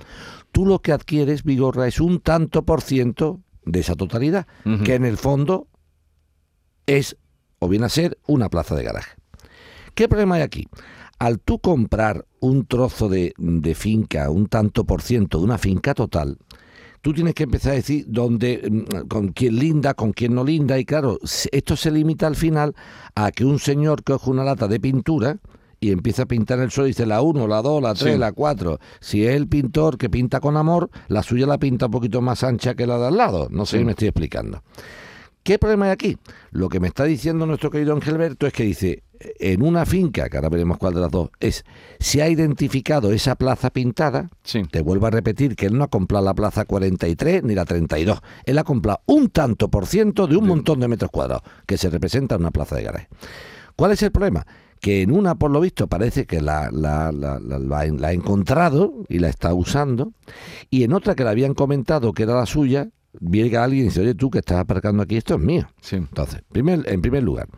tú 0.52 0.64
lo 0.64 0.80
que 0.80 0.92
adquieres, 0.92 1.44
Vigorra, 1.44 1.86
es 1.86 2.00
un 2.00 2.20
tanto 2.20 2.62
por 2.64 2.82
ciento 2.82 3.40
de 3.64 3.80
esa 3.80 3.94
totalidad, 3.94 4.46
que 4.84 4.94
en 4.94 5.04
el 5.04 5.16
fondo 5.16 5.66
es 6.86 7.16
o 7.58 7.68
viene 7.68 7.86
a 7.86 7.90
ser 7.90 8.18
una 8.26 8.48
plaza 8.48 8.74
de 8.74 8.84
garaje. 8.84 9.16
¿Qué 9.94 10.08
problema 10.08 10.36
hay 10.36 10.42
aquí? 10.42 10.66
Al 11.18 11.40
tú 11.40 11.58
comprar 11.58 12.26
un 12.40 12.66
trozo 12.66 13.08
de, 13.08 13.32
finca, 13.74 14.28
un 14.30 14.46
tanto 14.46 14.84
por 14.84 15.00
ciento 15.00 15.38
de 15.38 15.44
una 15.44 15.56
finca 15.56 15.94
total, 15.94 16.36
tú 17.00 17.14
tienes 17.14 17.34
que 17.34 17.44
empezar 17.44 17.72
a 17.72 17.76
decir 17.76 18.04
dónde, 18.08 18.68
mm, 18.70 19.06
con 19.08 19.28
quién 19.28 19.58
linda, 19.58 19.94
con 19.94 20.12
quién 20.12 20.34
no 20.34 20.44
linda, 20.44 20.78
y 20.78 20.84
claro, 20.84 21.18
esto 21.50 21.76
se 21.76 21.90
limita 21.90 22.26
al 22.26 22.36
final 22.36 22.74
a 23.14 23.32
que 23.32 23.44
un 23.44 23.58
señor 23.58 24.04
coge 24.04 24.30
una 24.30 24.44
lata 24.44 24.68
de 24.68 24.78
pintura 24.78 25.38
y 25.80 25.92
empieza 25.92 26.22
a 26.22 26.26
pintar 26.26 26.58
el 26.60 26.70
suelo, 26.70 26.88
dice 26.88 27.06
la 27.06 27.22
1, 27.22 27.46
la 27.46 27.62
2, 27.62 27.82
la 27.82 27.94
3, 27.94 28.18
la 28.18 28.32
4. 28.32 28.78
Si 29.00 29.24
es 29.24 29.34
el 29.34 29.46
pintor 29.46 29.98
que 29.98 30.08
pinta 30.08 30.40
con 30.40 30.56
amor, 30.56 30.90
la 31.08 31.22
suya 31.22 31.46
la 31.46 31.58
pinta 31.58 31.86
un 31.86 31.92
poquito 31.92 32.20
más 32.20 32.42
ancha 32.42 32.74
que 32.74 32.86
la 32.86 32.98
de 32.98 33.06
al 33.06 33.16
lado. 33.16 33.48
No 33.50 33.66
sé 33.66 33.78
si 33.78 33.84
me 33.84 33.92
estoy 33.92 34.08
explicando. 34.08 34.62
¿Qué 35.46 35.60
problema 35.60 35.84
hay 35.84 35.90
aquí? 35.92 36.16
Lo 36.50 36.68
que 36.68 36.80
me 36.80 36.88
está 36.88 37.04
diciendo 37.04 37.46
nuestro 37.46 37.70
querido 37.70 37.94
Angelberto 37.94 38.48
es 38.48 38.52
que 38.52 38.64
dice, 38.64 39.04
en 39.38 39.62
una 39.62 39.86
finca, 39.86 40.28
que 40.28 40.36
ahora 40.36 40.48
veremos 40.48 40.76
cuál 40.76 40.94
de 40.94 41.00
las 41.00 41.10
dos, 41.12 41.30
es, 41.38 41.64
se 42.00 42.20
ha 42.20 42.28
identificado 42.28 43.12
esa 43.12 43.36
plaza 43.36 43.70
pintada, 43.70 44.28
Sí. 44.42 44.64
te 44.68 44.82
vuelvo 44.82 45.06
a 45.06 45.10
repetir 45.10 45.54
que 45.54 45.66
él 45.66 45.78
no 45.78 45.84
ha 45.84 45.88
comprado 45.88 46.24
la 46.24 46.34
plaza 46.34 46.64
43 46.64 47.44
ni 47.44 47.54
la 47.54 47.64
32, 47.64 48.18
él 48.44 48.58
ha 48.58 48.64
comprado 48.64 49.02
un 49.06 49.28
tanto 49.30 49.68
por 49.68 49.86
ciento 49.86 50.26
de 50.26 50.36
un 50.36 50.48
montón 50.48 50.80
de 50.80 50.88
metros 50.88 51.12
cuadrados, 51.12 51.44
que 51.64 51.78
se 51.78 51.90
representa 51.90 52.34
en 52.34 52.40
una 52.40 52.50
plaza 52.50 52.74
de 52.74 52.82
garaje. 52.82 53.08
¿Cuál 53.76 53.92
es 53.92 54.02
el 54.02 54.10
problema? 54.10 54.44
Que 54.80 55.02
en 55.02 55.12
una, 55.12 55.36
por 55.36 55.52
lo 55.52 55.60
visto, 55.60 55.86
parece 55.86 56.26
que 56.26 56.40
la, 56.40 56.70
la- 56.72 57.12
la- 57.12 57.38
la- 57.38 57.58
la- 57.60 57.86
la 57.88 58.08
ha 58.08 58.12
encontrado 58.12 58.94
y 59.08 59.20
la 59.20 59.28
está 59.28 59.54
usando, 59.54 60.12
y 60.70 60.82
en 60.82 60.92
otra 60.92 61.14
que 61.14 61.22
le 61.22 61.30
habían 61.30 61.54
comentado 61.54 62.12
que 62.14 62.24
era 62.24 62.34
la 62.34 62.46
suya, 62.46 62.88
viene 63.20 63.56
alguien 63.56 63.82
y 63.82 63.88
dice, 63.88 64.00
oye, 64.00 64.14
tú 64.14 64.30
que 64.30 64.38
estás 64.38 64.58
aparcando 64.58 65.02
aquí, 65.02 65.16
esto 65.16 65.34
es 65.34 65.40
mío. 65.40 65.66
Sí. 65.80 65.96
Entonces, 65.96 66.42
primer, 66.50 66.82
en 66.86 67.00
primer 67.00 67.22
lugar, 67.22 67.48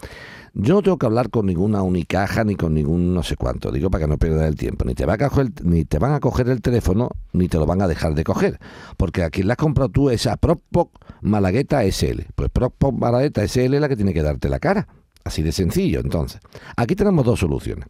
yo 0.54 0.74
no 0.74 0.82
tengo 0.82 0.98
que 0.98 1.06
hablar 1.06 1.30
con 1.30 1.46
ninguna 1.46 1.82
unicaja 1.82 2.42
ni 2.42 2.56
con 2.56 2.74
ningún 2.74 3.14
no 3.14 3.22
sé 3.22 3.36
cuánto, 3.36 3.70
digo 3.70 3.90
para 3.90 4.04
que 4.04 4.08
no 4.08 4.18
pierdas 4.18 4.48
el 4.48 4.56
tiempo, 4.56 4.84
ni 4.84 4.94
te, 4.94 5.06
va 5.06 5.14
a 5.14 5.18
coger, 5.18 5.50
ni 5.62 5.84
te 5.84 5.98
van 5.98 6.14
a 6.14 6.20
coger 6.20 6.48
el 6.48 6.60
teléfono, 6.60 7.10
ni 7.32 7.48
te 7.48 7.58
lo 7.58 7.66
van 7.66 7.82
a 7.82 7.86
dejar 7.86 8.14
de 8.14 8.24
coger, 8.24 8.58
porque 8.96 9.22
a 9.22 9.30
quien 9.30 9.46
la 9.46 9.54
has 9.54 9.58
comprado 9.58 9.90
tú 9.90 10.10
es 10.10 10.26
a 10.26 10.36
Propop 10.36 10.90
Malagueta 11.20 11.84
SL, 11.84 12.22
pues 12.34 12.50
Propop 12.50 12.94
Malagueta 12.94 13.46
SL 13.46 13.74
es 13.74 13.80
la 13.80 13.88
que 13.88 13.96
tiene 13.96 14.12
que 14.12 14.22
darte 14.22 14.48
la 14.48 14.58
cara, 14.58 14.88
así 15.22 15.42
de 15.42 15.52
sencillo, 15.52 16.00
entonces. 16.00 16.40
Aquí 16.76 16.96
tenemos 16.96 17.24
dos 17.24 17.38
soluciones, 17.40 17.86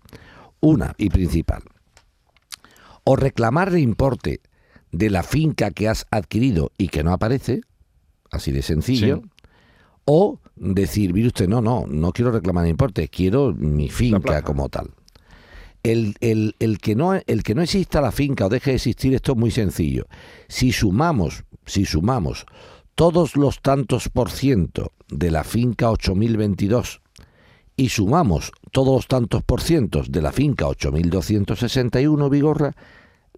una 0.60 0.94
y 0.98 1.08
principal, 1.08 1.62
o 3.04 3.16
reclamar 3.16 3.68
el 3.68 3.78
importe 3.78 4.40
de 4.92 5.11
la 5.11 5.23
finca 5.23 5.71
que 5.71 5.88
has 5.88 6.07
adquirido 6.11 6.73
y 6.78 6.88
que 6.88 7.02
no 7.04 7.12
aparece, 7.12 7.61
así 8.30 8.52
de 8.52 8.62
sencillo, 8.62 9.23
Sí. 9.25 9.30
o 10.04 10.40
decir, 10.57 11.12
mire 11.12 11.28
usted, 11.28 11.49
no, 11.49 11.61
no, 11.61 11.87
no 11.88 12.12
quiero 12.12 12.30
reclamar 12.33 12.64
el 12.64 12.71
importe, 12.71 13.09
quiero 13.09 13.52
mi 13.54 13.88
finca 13.90 14.42
como 14.42 14.68
tal. 14.68 14.90
El, 15.83 16.16
el- 16.21 16.57
el 16.59 16.78
que 16.78 16.95
no, 16.97 17.14
el 17.14 17.42
que 17.42 17.54
no 17.54 17.62
exista 17.62 18.00
la 18.00 18.11
finca 18.12 18.47
o 18.47 18.49
deje 18.49 18.71
de 18.71 18.76
existir, 18.76 19.14
esto 19.14 19.33
es 19.33 19.38
muy 19.38 19.50
sencillo. 19.50 20.07
Si 20.49 20.73
sumamos, 20.73 21.45
si 21.66 21.85
sumamos 21.85 22.47
todos 22.95 23.37
los 23.37 23.61
tantos 23.62 24.09
por 24.09 24.30
ciento 24.30 24.92
de 25.09 25.30
la 25.30 25.45
finca 25.45 25.90
8022 25.90 27.00
y 27.76 27.90
sumamos 27.90 28.50
todos 28.73 28.92
los 28.95 29.07
tantos 29.07 29.45
por 29.45 29.61
cientos 29.61 30.11
de 30.11 30.21
la 30.21 30.33
finca 30.33 30.66
8261 30.66 32.28
Vigorra, 32.28 32.75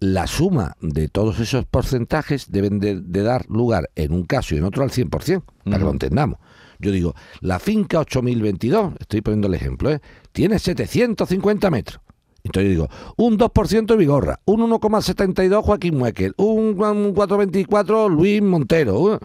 la 0.01 0.27
suma 0.27 0.75
de 0.81 1.07
todos 1.07 1.39
esos 1.39 1.63
porcentajes 1.65 2.51
deben 2.51 2.79
de, 2.79 2.99
de 2.99 3.21
dar 3.23 3.45
lugar 3.49 3.89
en 3.95 4.11
un 4.13 4.23
caso 4.23 4.53
y 4.53 4.57
en 4.57 4.65
otro 4.65 4.83
al 4.83 4.89
100%, 4.89 5.43
para 5.63 5.77
que 5.77 5.83
lo 5.83 5.91
entendamos. 5.91 6.39
Yo 6.79 6.91
digo, 6.91 7.13
la 7.41 7.59
finca 7.59 7.99
8022, 7.99 8.95
estoy 8.99 9.21
poniendo 9.21 9.47
el 9.47 9.53
ejemplo, 9.53 9.91
¿eh? 9.91 10.01
tiene 10.31 10.57
750 10.59 11.69
metros. 11.69 11.99
Entonces 12.43 12.63
yo 12.63 12.69
digo, 12.71 12.89
un 13.17 13.37
2% 13.37 13.95
Vigorra, 13.95 14.39
un 14.45 14.61
1,72 14.61 15.61
Joaquín 15.61 15.97
Muekel, 15.99 16.33
un 16.37 16.75
4,24 16.75 18.09
Luis 18.09 18.41
Montero. 18.41 18.99
un- 18.99 19.19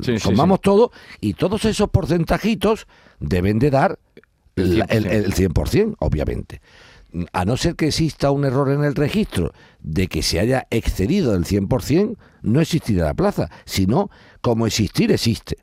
Sí, 0.00 0.12
sí, 0.18 0.20
Sumamos 0.20 0.60
todo 0.62 0.90
y 1.20 1.34
todos 1.34 1.66
esos 1.66 1.90
porcentajitos 1.90 2.86
deben 3.20 3.58
de 3.58 3.70
dar 3.70 3.98
El 4.56 4.80
el, 4.88 5.04
100%. 5.04 5.10
el 5.10 5.34
100%, 5.34 5.96
obviamente. 5.98 6.62
A 7.32 7.44
no 7.44 7.56
ser 7.56 7.76
que 7.76 7.88
exista 7.88 8.30
un 8.30 8.44
error 8.44 8.70
en 8.70 8.84
el 8.84 8.94
registro 8.94 9.52
de 9.80 10.06
que 10.08 10.22
se 10.22 10.40
haya 10.40 10.66
excedido 10.70 11.34
el 11.34 11.44
100%, 11.44 12.16
no 12.42 12.60
existirá 12.60 13.06
la 13.06 13.14
plaza, 13.14 13.50
sino 13.64 14.10
como 14.40 14.66
existir 14.66 15.12
existe. 15.12 15.56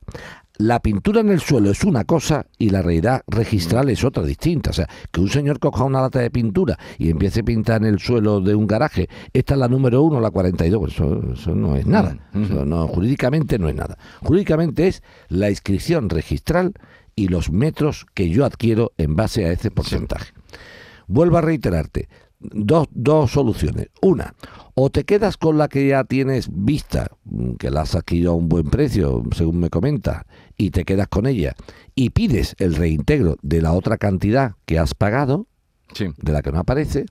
La 0.62 0.82
pintura 0.82 1.22
en 1.22 1.30
el 1.30 1.40
suelo 1.40 1.72
es 1.72 1.86
una 1.86 2.04
cosa 2.04 2.46
y 2.58 2.70
la 2.70 2.82
realidad 2.82 3.22
registral 3.28 3.90
es 3.90 4.04
otra 4.04 4.24
distinta. 4.24 4.72
O 4.72 4.74
sea, 4.74 4.90
que 5.10 5.22
un 5.22 5.30
señor 5.30 5.58
coja 5.58 5.86
una 5.86 6.02
lata 6.02 6.20
de 6.20 6.30
pintura 6.30 6.78
y 6.98 7.10
empiece 7.10 7.40
a 7.40 7.44
pintar 7.44 7.82
en 7.82 7.88
el 7.88 8.00
suelo 8.00 8.42
de 8.42 8.56
un 8.56 8.68
garaje, 8.68 9.08
esta 9.32 9.54
es 9.54 9.60
la 9.60 9.70
número 9.70 10.04
uno, 10.04 10.20
la 10.20 10.32
42, 10.32 10.78
pues 10.78 10.94
eso, 10.96 11.32
eso 11.34 11.56
no 11.56 11.78
es 11.78 11.86
nada. 11.88 12.18
Mm, 12.34 12.44
Eso 12.44 12.66
no, 12.66 12.88
jurídicamente 12.90 13.58
no 13.58 13.70
es 13.70 13.76
nada. 13.76 13.98
Jurídicamente 14.22 14.90
es 14.90 15.02
la 15.30 15.50
inscripción 15.50 16.10
registral 16.10 16.74
y 17.16 17.30
los 17.30 17.52
metros 17.52 18.06
que 18.14 18.30
yo 18.30 18.44
adquiero 18.44 18.92
en 18.98 19.16
base 19.16 19.46
a 19.46 19.54
ese 19.54 19.72
porcentaje. 19.72 20.34
Vuelvo 21.10 21.38
a 21.38 21.42
reiterarte, 21.42 22.08
dos, 22.40 22.88
dos 22.92 23.32
soluciones. 23.32 23.88
Una, 24.02 24.36
o 24.76 24.90
te 24.92 25.04
quedas 25.04 25.38
con 25.38 25.58
la 25.58 25.68
que 25.68 25.88
ya 25.88 26.04
tienes 26.04 26.48
vista, 26.52 27.10
mm, 27.26 27.56
que 27.56 27.72
la 27.72 27.82
has 27.82 27.96
adquirido 27.96 28.32
a 28.32 28.36
un 28.36 28.48
buen 28.48 28.70
precio, 28.70 29.24
según 29.36 29.60
me 29.60 29.70
comentas, 29.72 30.24
y 30.56 30.70
te 30.70 30.86
quedas 30.86 31.08
con 31.08 31.26
ella, 31.26 31.56
y 31.96 32.12
pides 32.12 32.56
el 32.60 32.76
reintegro 32.76 33.38
de 33.42 33.62
la 33.62 33.74
otra 33.74 33.98
cantidad 33.98 34.54
que 34.68 34.78
has 34.80 34.94
pagado, 34.94 35.48
Sí. 35.94 36.06
de 36.18 36.32
la 36.32 36.44
que 36.44 36.52
no 36.52 36.60
aparece, 36.60 37.06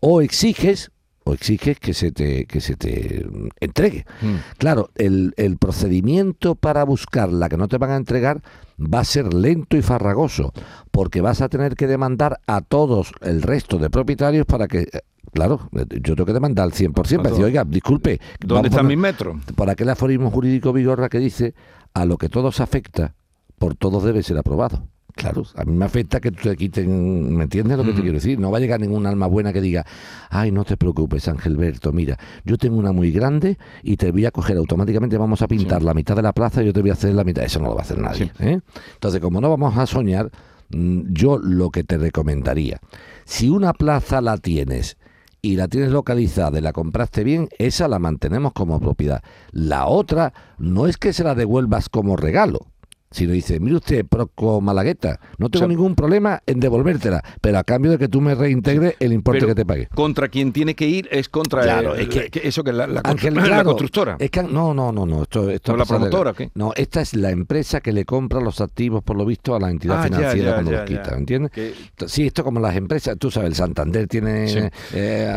o 0.00 0.22
exiges 0.22 0.92
o 1.24 1.34
exiges 1.34 1.78
que 1.78 1.92
se 1.94 2.12
te 2.12 2.46
que 2.46 2.60
se 2.60 2.76
te 2.76 3.24
mm, 3.30 3.48
entregue. 3.60 4.04
Mm. 4.22 4.34
Claro, 4.58 4.90
el, 4.96 5.34
el 5.36 5.58
procedimiento 5.58 6.54
para 6.54 6.84
buscar 6.84 7.32
la 7.32 7.48
que 7.48 7.56
no 7.56 7.68
te 7.68 7.78
van 7.78 7.90
a 7.90 7.96
entregar 7.96 8.42
va 8.78 9.00
a 9.00 9.04
ser 9.04 9.34
lento 9.34 9.76
y 9.76 9.82
farragoso, 9.82 10.52
porque 10.90 11.20
vas 11.20 11.40
a 11.42 11.48
tener 11.48 11.74
que 11.74 11.86
demandar 11.86 12.40
a 12.46 12.60
todos 12.62 13.12
el 13.20 13.42
resto 13.42 13.78
de 13.78 13.90
propietarios 13.90 14.46
para 14.46 14.66
que, 14.68 14.80
eh, 14.80 15.00
claro, 15.34 15.68
eh, 15.76 15.84
yo 16.02 16.14
tengo 16.16 16.24
que 16.26 16.32
demandar 16.32 16.64
al 16.64 16.72
100%, 16.72 17.16
para 17.18 17.30
decir, 17.30 17.44
oiga, 17.44 17.64
disculpe, 17.64 18.18
¿Dónde 18.40 18.68
a 18.68 18.70
están 18.70 18.86
poner- 18.86 18.96
mis 18.96 19.02
metros? 19.02 19.36
por 19.54 19.68
aquel 19.68 19.90
aforismo 19.90 20.30
jurídico 20.30 20.72
Vigorra 20.72 21.08
que 21.10 21.18
dice, 21.18 21.54
a 21.92 22.06
lo 22.06 22.16
que 22.16 22.28
todos 22.30 22.60
afecta, 22.60 23.14
por 23.58 23.74
todos 23.74 24.02
debe 24.04 24.22
ser 24.22 24.38
aprobado. 24.38 24.86
Claro, 25.14 25.44
a 25.56 25.64
mí 25.64 25.72
me 25.76 25.84
afecta 25.84 26.20
que 26.20 26.30
te 26.30 26.56
quiten, 26.56 27.34
¿me 27.36 27.44
entiendes 27.44 27.76
lo 27.76 27.82
que 27.84 27.90
te 27.90 27.94
Ujú. 27.96 28.02
quiero 28.02 28.14
decir? 28.18 28.38
No 28.38 28.50
va 28.50 28.58
a 28.58 28.60
llegar 28.60 28.80
ningún 28.80 29.06
alma 29.06 29.26
buena 29.26 29.52
que 29.52 29.60
diga, 29.60 29.84
ay, 30.30 30.50
no 30.52 30.64
te 30.64 30.76
preocupes, 30.76 31.28
Angelberto, 31.28 31.92
mira, 31.92 32.18
yo 32.44 32.56
tengo 32.58 32.76
una 32.78 32.92
muy 32.92 33.10
grande 33.12 33.58
y 33.82 33.96
te 33.96 34.10
voy 34.12 34.26
a 34.26 34.30
coger 34.30 34.56
automáticamente, 34.56 35.16
vamos 35.18 35.42
a 35.42 35.48
pintar 35.48 35.80
Sí. 35.80 35.86
la 35.86 35.94
mitad 35.94 36.16
de 36.16 36.22
la 36.22 36.32
plaza 36.32 36.62
y 36.62 36.66
yo 36.66 36.72
te 36.72 36.80
voy 36.80 36.90
a 36.90 36.94
hacer 36.94 37.14
la 37.14 37.24
mitad. 37.24 37.44
Eso 37.44 37.58
no 37.60 37.66
lo 37.68 37.74
va 37.74 37.80
a 37.80 37.84
hacer 37.84 37.98
nadie. 37.98 38.32
Sí. 38.38 38.44
¿eh? 38.44 38.60
Entonces, 38.94 39.20
como 39.20 39.40
no 39.40 39.48
vamos 39.50 39.76
a 39.76 39.86
soñar, 39.86 40.30
mm, 40.70 41.12
yo 41.12 41.38
lo 41.38 41.70
que 41.70 41.84
te 41.84 41.98
recomendaría, 41.98 42.78
si 43.24 43.48
una 43.48 43.72
plaza 43.72 44.20
la 44.20 44.36
tienes 44.38 44.96
y 45.42 45.56
la 45.56 45.68
tienes 45.68 45.90
localizada 45.90 46.58
y 46.58 46.62
la 46.62 46.72
compraste 46.72 47.24
bien, 47.24 47.48
esa 47.58 47.88
la 47.88 47.98
mantenemos 47.98 48.52
como 48.52 48.78
propiedad. 48.78 49.22
La 49.52 49.86
otra 49.86 50.32
no 50.58 50.86
es 50.86 50.96
que 50.98 51.12
se 51.12 51.24
la 51.24 51.34
devuelvas 51.34 51.88
como 51.88 52.16
regalo. 52.16 52.66
Sino 53.12 53.32
dice, 53.32 53.58
mire 53.58 53.74
usted, 53.74 54.06
Proco 54.06 54.60
Malagueta, 54.60 55.18
no 55.38 55.48
tengo 55.50 55.64
O 55.64 55.66
sea- 55.66 55.68
ningún 55.68 55.96
problema 55.96 56.40
en 56.46 56.60
devolvértela, 56.60 57.20
pero 57.40 57.58
a 57.58 57.64
cambio 57.64 57.90
de 57.90 57.98
que 57.98 58.06
tú 58.06 58.20
me 58.20 58.36
reintegres 58.36 58.94
el 59.00 59.12
importe 59.12 59.46
que 59.46 59.54
te 59.56 59.66
pague. 59.66 59.88
Contra 59.88 60.28
quien 60.28 60.52
tiene 60.52 60.76
que 60.76 60.86
ir 60.86 61.08
es 61.10 61.28
contra 61.28 61.62
Claro, 61.62 61.96
el- 61.96 62.02
es 62.08 62.30
que- 62.30 62.40
eso 62.46 62.62
que 62.62 62.72
la, 62.72 62.86
la 62.86 63.00
Ángel, 63.02 63.34
constru- 63.34 63.36
la 63.40 63.46
claro, 63.46 63.64
constructora. 63.70 64.16
Es 64.20 64.30
que, 64.30 64.44
no, 64.44 64.72
no, 64.74 64.92
no, 64.92 65.06
no. 65.06 65.22
Esto, 65.24 65.50
esto 65.50 65.72
¿O 65.72 65.76
la 65.76 65.82
de- 65.82 65.88
promotora 65.88 66.32
qué? 66.34 66.50
No, 66.54 66.72
esta 66.76 67.00
es 67.00 67.14
la 67.14 67.30
empresa 67.30 67.80
que 67.80 67.92
le 67.92 68.04
compra 68.04 68.40
los 68.40 68.60
activos, 68.60 69.02
por 69.02 69.16
lo 69.16 69.26
visto, 69.26 69.56
a 69.56 69.58
la 69.58 69.70
entidad 69.70 69.98
Ah, 70.00 70.04
financiera 70.04 70.48
ya, 70.50 70.54
cuando 70.54 70.70
ya, 70.70 70.78
los 70.82 70.88
quita. 70.88 71.16
¿entiendes? 71.16 71.50
Que- 71.50 71.74
Sí, 72.06 72.26
esto 72.28 72.44
como 72.44 72.60
las 72.60 72.76
empresas, 72.76 73.16
tú 73.18 73.28
sabes, 73.32 73.48
el 73.48 73.54
Santander 73.56 74.06
tiene 74.06 74.46
Sí. 74.46 74.58
eh, 74.94 75.36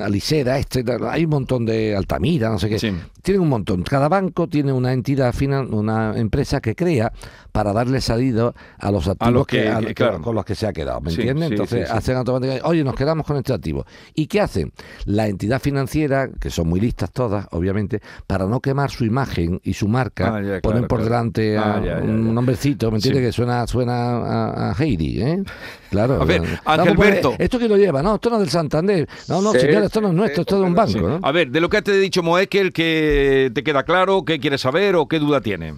Alisera, 0.00 0.58
este, 0.58 0.84
hay 1.08 1.24
un 1.24 1.30
montón 1.30 1.64
de 1.64 1.96
Altamira, 1.96 2.50
no 2.50 2.58
sé 2.58 2.68
qué. 2.68 2.78
Sí. 2.78 2.92
Tienen 3.22 3.40
un 3.42 3.48
montón. 3.48 3.82
Cada 3.84 4.08
banco 4.08 4.48
tiene 4.48 4.72
una 4.72 4.92
entidad 4.92 5.32
final, 5.32 5.72
una 5.72 6.14
empresa 6.18 6.60
que 6.60 6.73
crea 6.74 7.12
para 7.52 7.72
darle 7.72 8.00
salida 8.00 8.52
a 8.78 8.90
los 8.90 9.06
activos 9.08 9.32
los 9.32 9.46
que- 9.46 9.68
a- 9.68 9.80
que- 9.80 9.94
claro. 9.94 10.20
con 10.20 10.34
los 10.34 10.44
que 10.44 10.54
se 10.54 10.66
ha 10.66 10.72
quedado, 10.72 11.00
¿me 11.00 11.10
Sí, 11.10 11.20
entiendes? 11.20 11.48
sí, 11.48 11.54
Entonces 11.54 11.88
sí, 11.88 11.94
hacen 11.96 12.16
automáticamente, 12.16 12.66
oye, 12.68 12.82
nos 12.82 12.94
quedamos 12.94 13.26
con 13.26 13.36
este 13.36 13.52
activo. 13.52 13.84
¿Y 14.14 14.26
qué 14.26 14.40
hacen? 14.40 14.72
La 15.04 15.28
entidad 15.28 15.60
financiera, 15.60 16.28
que 16.40 16.50
son 16.50 16.68
muy 16.68 16.80
listas 16.80 17.12
todas, 17.12 17.46
obviamente, 17.52 18.00
para 18.26 18.46
no 18.46 18.60
quemar 18.60 18.90
su 18.90 19.04
imagen 19.04 19.60
y 19.62 19.74
su 19.74 19.86
marca, 19.88 20.34
Ah, 20.36 20.42
ya, 20.42 20.60
ponen 20.60 20.60
claro, 20.60 20.88
por 20.88 20.98
claro. 20.98 21.04
delante 21.04 21.56
a 21.56 21.76
Ah, 21.76 21.80
ya, 21.84 21.96
ya, 21.98 22.02
un 22.02 22.34
nombrecito, 22.34 22.90
¿me 22.90 22.96
entiendes? 22.98 23.22
Que 23.26 23.32
suena, 23.32 23.66
suena 23.66 23.94
a, 23.94 24.70
a 24.70 24.74
Heidi, 24.74 25.22
¿eh? 25.22 25.42
Claro. 25.90 26.20
A 26.20 26.24
ver, 26.24 26.40
Vamos, 26.40 26.58
Angelberto. 26.64 27.28
pues, 27.30 27.40
¿Esto 27.40 27.58
que 27.58 27.68
lo 27.68 27.76
lleva? 27.76 28.02
No, 28.02 28.16
esto 28.16 28.30
no 28.30 28.36
es 28.36 28.40
del 28.42 28.50
Santander. 28.50 29.08
No, 29.28 29.40
no, 29.40 29.52
señor, 29.52 29.84
esto 29.84 30.00
no 30.00 30.08
es 30.08 30.14
nuestro, 30.14 30.40
esto 30.42 30.56
es 30.56 30.60
de 30.62 30.66
un 30.66 30.74
banco. 30.74 31.20
A 31.22 31.30
ver, 31.30 31.50
de 31.50 31.60
lo 31.60 31.68
que 31.68 31.82
te 31.82 31.92
he 31.92 31.98
dicho, 31.98 32.22
Moekel, 32.22 32.72
¿qué 32.72 33.50
te 33.54 33.62
queda 33.62 33.84
claro? 33.84 34.24
¿Qué 34.24 34.40
quieres 34.40 34.60
saber 34.60 34.96
o 34.96 35.06
qué 35.06 35.18
duda 35.20 35.40
tiene? 35.40 35.74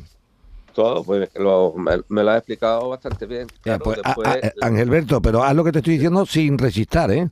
Todo, 0.77 1.03
pues 1.03 1.29
lo- 1.37 1.73
me, 1.75 1.93
me 2.11 2.23
lo 2.23 2.31
ha 2.33 2.37
explicado 2.37 2.91
bastante 2.91 3.25
bien. 3.27 3.47
Ya, 3.65 3.79
Claro, 3.79 3.85
pues, 3.85 3.99
a- 4.05 4.09
después- 4.09 4.29
a- 4.29 4.39
eh, 4.47 4.53
Angelberto, 4.61 5.23
pero 5.23 5.43
haz 5.43 5.57
lo 5.57 5.65
que 5.65 5.73
te 5.73 5.79
estoy 5.79 5.95
diciendo 5.95 6.25
sin 6.27 6.59
resistar, 6.59 7.11
¿eh? 7.11 7.29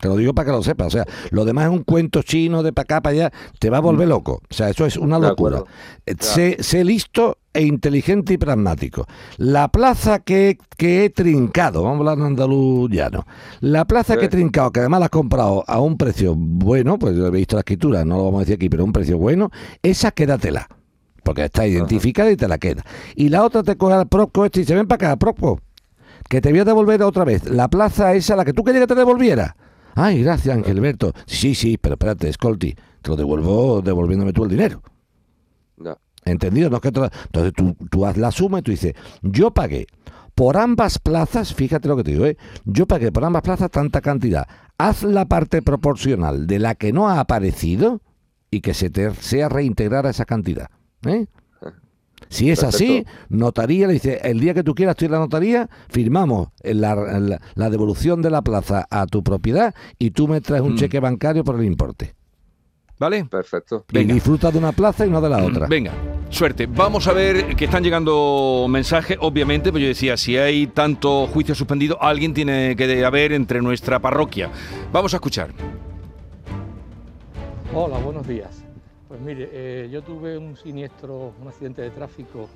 Te 0.00 0.08
lo 0.08 0.16
digo 0.16 0.34
para 0.34 0.46
que 0.46 0.52
lo 0.52 0.62
sepas. 0.62 0.88
O 0.88 0.90
sea, 0.90 1.06
lo 1.30 1.44
demás 1.46 1.66
es 1.66 1.70
un 1.72 1.82
cuento 1.82 2.22
chino 2.22 2.62
de 2.62 2.72
para 2.72 2.82
acá, 2.84 3.00
para 3.02 3.12
allá. 3.14 3.32
Te 3.58 3.70
va 3.70 3.78
a 3.78 3.80
volver 3.80 4.08
loco. 4.08 4.42
O 4.50 4.54
sea, 4.54 4.68
eso 4.70 4.84
es 4.86 4.96
una 4.98 5.18
locura. 5.30 5.62
Eh, 6.04 6.14
Sé, 6.20 6.56
sé 6.60 6.84
listo 6.84 7.38
e 7.54 7.62
inteligente 7.62 8.34
y 8.34 8.38
pragmático. 8.38 9.06
La 9.38 9.68
plaza 9.68 10.18
que, 10.18 10.58
que 10.76 11.04
he 11.06 11.10
trincado, 11.10 11.82
vamos 11.82 11.96
a 11.96 11.98
hablar 12.00 12.18
en 12.18 12.24
andaluz 12.32 12.90
llano. 12.90 13.26
La 13.60 13.86
plaza 13.86 14.14
que 14.18 14.26
he 14.26 14.28
trincado, 14.28 14.70
que 14.70 14.80
además 14.80 15.00
la 15.00 15.06
has 15.06 15.10
comprado 15.10 15.64
a 15.66 15.80
un 15.80 15.96
precio 15.96 16.34
bueno, 16.36 16.98
pues 16.98 17.16
yo 17.16 17.26
he 17.26 17.30
visto 17.30 17.56
la 17.56 17.60
escritura, 17.60 18.04
no 18.04 18.16
lo 18.18 18.24
vamos 18.24 18.38
a 18.38 18.40
decir 18.40 18.56
aquí, 18.56 18.68
pero 18.68 18.84
un 18.84 18.92
precio 18.92 19.16
bueno, 19.18 19.50
esa 19.82 20.10
quédatela. 20.10 20.68
Porque 21.26 21.44
está 21.44 21.66
identificada 21.66 22.30
y 22.30 22.36
te 22.36 22.46
la 22.46 22.56
queda. 22.58 22.84
Y 23.16 23.28
la 23.30 23.42
otra 23.44 23.62
te 23.64 23.76
coge 23.76 23.94
al 23.94 24.06
Proco 24.06 24.44
este 24.44 24.60
y 24.60 24.62
dice, 24.62 24.76
ven 24.76 24.86
para 24.86 25.08
acá, 25.10 25.16
Proco. 25.18 25.60
que 26.28 26.40
te 26.40 26.50
voy 26.50 26.60
a 26.60 26.64
devolver 26.64 27.02
otra 27.02 27.24
vez 27.24 27.44
la 27.50 27.68
plaza 27.68 28.14
esa, 28.14 28.36
la 28.36 28.44
que 28.44 28.52
tú 28.52 28.62
querías 28.62 28.82
que 28.84 28.94
te 28.94 28.94
devolviera. 28.94 29.56
Ay, 29.96 30.22
gracias, 30.22 30.56
Angelberto. 30.56 31.12
Sí, 31.26 31.54
sí, 31.54 31.78
pero 31.78 31.94
espérate, 31.94 32.32
Scolti, 32.32 32.74
te 33.02 33.10
lo 33.10 33.16
devuelvo 33.16 33.82
devolviéndome 33.82 34.32
tú 34.32 34.44
el 34.44 34.50
dinero. 34.50 34.82
No. 35.78 35.98
¿Entendido? 36.24 36.70
No 36.70 36.76
es 36.76 36.82
que 36.82 36.92
te 36.92 37.00
lo- 37.00 37.06
Entonces 37.24 37.52
tú, 37.54 37.74
tú 37.90 38.06
haz 38.06 38.16
la 38.16 38.30
suma 38.30 38.60
y 38.60 38.62
tú 38.62 38.70
dices, 38.70 38.94
yo 39.22 39.50
pagué 39.52 39.86
por 40.34 40.56
ambas 40.58 40.98
plazas, 40.98 41.54
fíjate 41.54 41.88
lo 41.88 41.96
que 41.96 42.04
te 42.04 42.10
digo, 42.12 42.26
¿eh? 42.26 42.36
yo 42.64 42.86
pagué 42.86 43.10
por 43.10 43.24
ambas 43.24 43.42
plazas 43.42 43.70
tanta 43.70 44.00
cantidad. 44.00 44.46
Haz 44.78 45.02
la 45.02 45.24
parte 45.26 45.60
proporcional 45.62 46.46
de 46.46 46.58
la 46.60 46.74
que 46.76 46.92
no 46.92 47.08
ha 47.08 47.18
aparecido 47.20 48.00
y 48.50 48.60
que 48.60 48.74
se 48.74 48.90
te 48.90 49.12
sea 49.14 49.48
reintegrada 49.48 50.10
esa 50.10 50.24
cantidad. 50.24 50.68
¿Eh? 51.04 51.26
Si 52.28 52.50
es 52.50 52.64
así, 52.64 53.04
notaría, 53.28 53.86
le 53.86 53.92
dice, 53.92 54.20
el 54.24 54.40
día 54.40 54.54
que 54.54 54.64
tú 54.64 54.74
quieras 54.74 54.94
estoy 54.94 55.06
en 55.06 55.12
la 55.12 55.18
notaría, 55.18 55.68
firmamos 55.88 56.48
la, 56.64 56.92
en 56.92 57.28
la- 57.30 57.40
la 57.54 57.70
devolución 57.70 58.22
de 58.22 58.30
la 58.30 58.42
plaza 58.42 58.86
a 58.90 59.06
tu 59.06 59.22
propiedad 59.22 59.74
y 59.98 60.10
tú 60.10 60.26
me 60.26 60.40
traes 60.40 60.62
un 60.62 60.74
Mm. 60.74 60.76
cheque 60.78 60.98
bancario 60.98 61.44
por 61.44 61.56
el 61.60 61.64
importe. 61.66 62.14
¿Vale? 62.98 63.26
Perfecto. 63.26 63.84
Venga. 63.92 64.10
Y 64.12 64.14
disfrutas 64.14 64.50
de 64.52 64.58
una 64.58 64.72
plaza 64.72 65.04
y 65.06 65.10
no 65.10 65.20
de 65.20 65.28
la 65.28 65.44
otra. 65.44 65.66
Venga, 65.66 65.92
suerte. 66.30 66.66
Vamos 66.66 67.06
a 67.06 67.12
ver 67.12 67.54
que 67.54 67.66
están 67.66 67.84
llegando 67.84 68.66
mensajes, 68.70 69.18
obviamente, 69.20 69.70
pues 69.70 69.82
yo 69.82 69.88
decía, 69.88 70.16
si 70.16 70.38
hay 70.38 70.66
tanto 70.68 71.26
juicio 71.26 71.54
suspendido, 71.54 72.02
alguien 72.02 72.32
tiene 72.32 72.74
que 72.74 73.04
haber 73.04 73.32
entre 73.34 73.60
nuestra 73.60 74.00
parroquia. 74.00 74.50
Vamos 74.92 75.12
a 75.12 75.18
escuchar. 75.18 75.50
Hola, 77.74 77.98
buenos 77.98 78.26
días. 78.26 78.64
Pues 79.16 79.24
mire, 79.24 79.48
eh, 79.50 79.88
yo 79.90 80.02
tuve 80.02 80.36
un 80.36 80.54
siniestro, 80.58 81.32
un 81.40 81.48
accidente 81.48 81.80
de 81.80 81.88
tráfico 81.88 82.50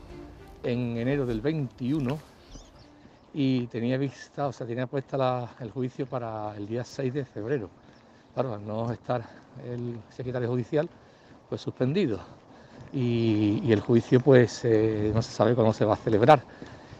en 0.62 0.98
enero 0.98 1.24
del 1.24 1.40
21 1.40 2.18
y 3.32 3.66
tenía 3.68 3.96
vista, 3.96 4.48
o 4.48 4.52
sea, 4.52 4.66
tenía 4.66 4.86
puesta 4.86 5.48
el 5.60 5.70
juicio 5.70 6.04
para 6.04 6.54
el 6.58 6.66
día 6.66 6.84
6 6.84 7.14
de 7.14 7.24
febrero. 7.24 7.70
Claro, 8.34 8.52
al 8.52 8.66
no 8.66 8.92
estar 8.92 9.24
el 9.64 9.94
secretario 10.10 10.50
judicial, 10.50 10.86
pues 11.48 11.62
suspendido. 11.62 12.20
Y, 12.92 13.72
el 13.72 13.80
juicio, 13.80 14.20
pues, 14.20 14.62
eh, 14.66 15.12
no 15.14 15.22
se 15.22 15.32
sabe 15.32 15.54
cuándo 15.54 15.72
se 15.72 15.86
va 15.86 15.94
a 15.94 15.96
celebrar. 15.96 16.42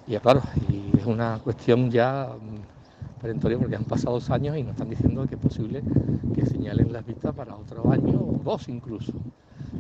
Y 0.06 0.16
claro, 0.20 0.40
es 0.98 1.04
una 1.04 1.38
cuestión 1.44 1.90
ya 1.90 2.30
mm, 2.30 3.20
perentoria 3.20 3.58
porque 3.58 3.76
han 3.76 3.84
pasado 3.84 4.14
dos 4.14 4.30
años 4.30 4.56
y 4.56 4.62
nos 4.62 4.72
están 4.72 4.88
diciendo 4.88 5.26
que 5.26 5.34
es 5.34 5.40
posible 5.40 5.82
que 6.34 6.46
señalen 6.46 6.94
las 6.94 7.04
vistas 7.04 7.34
para 7.34 7.54
otro 7.54 7.92
año 7.92 8.20
o 8.20 8.40
dos 8.42 8.66
incluso. 8.70 9.12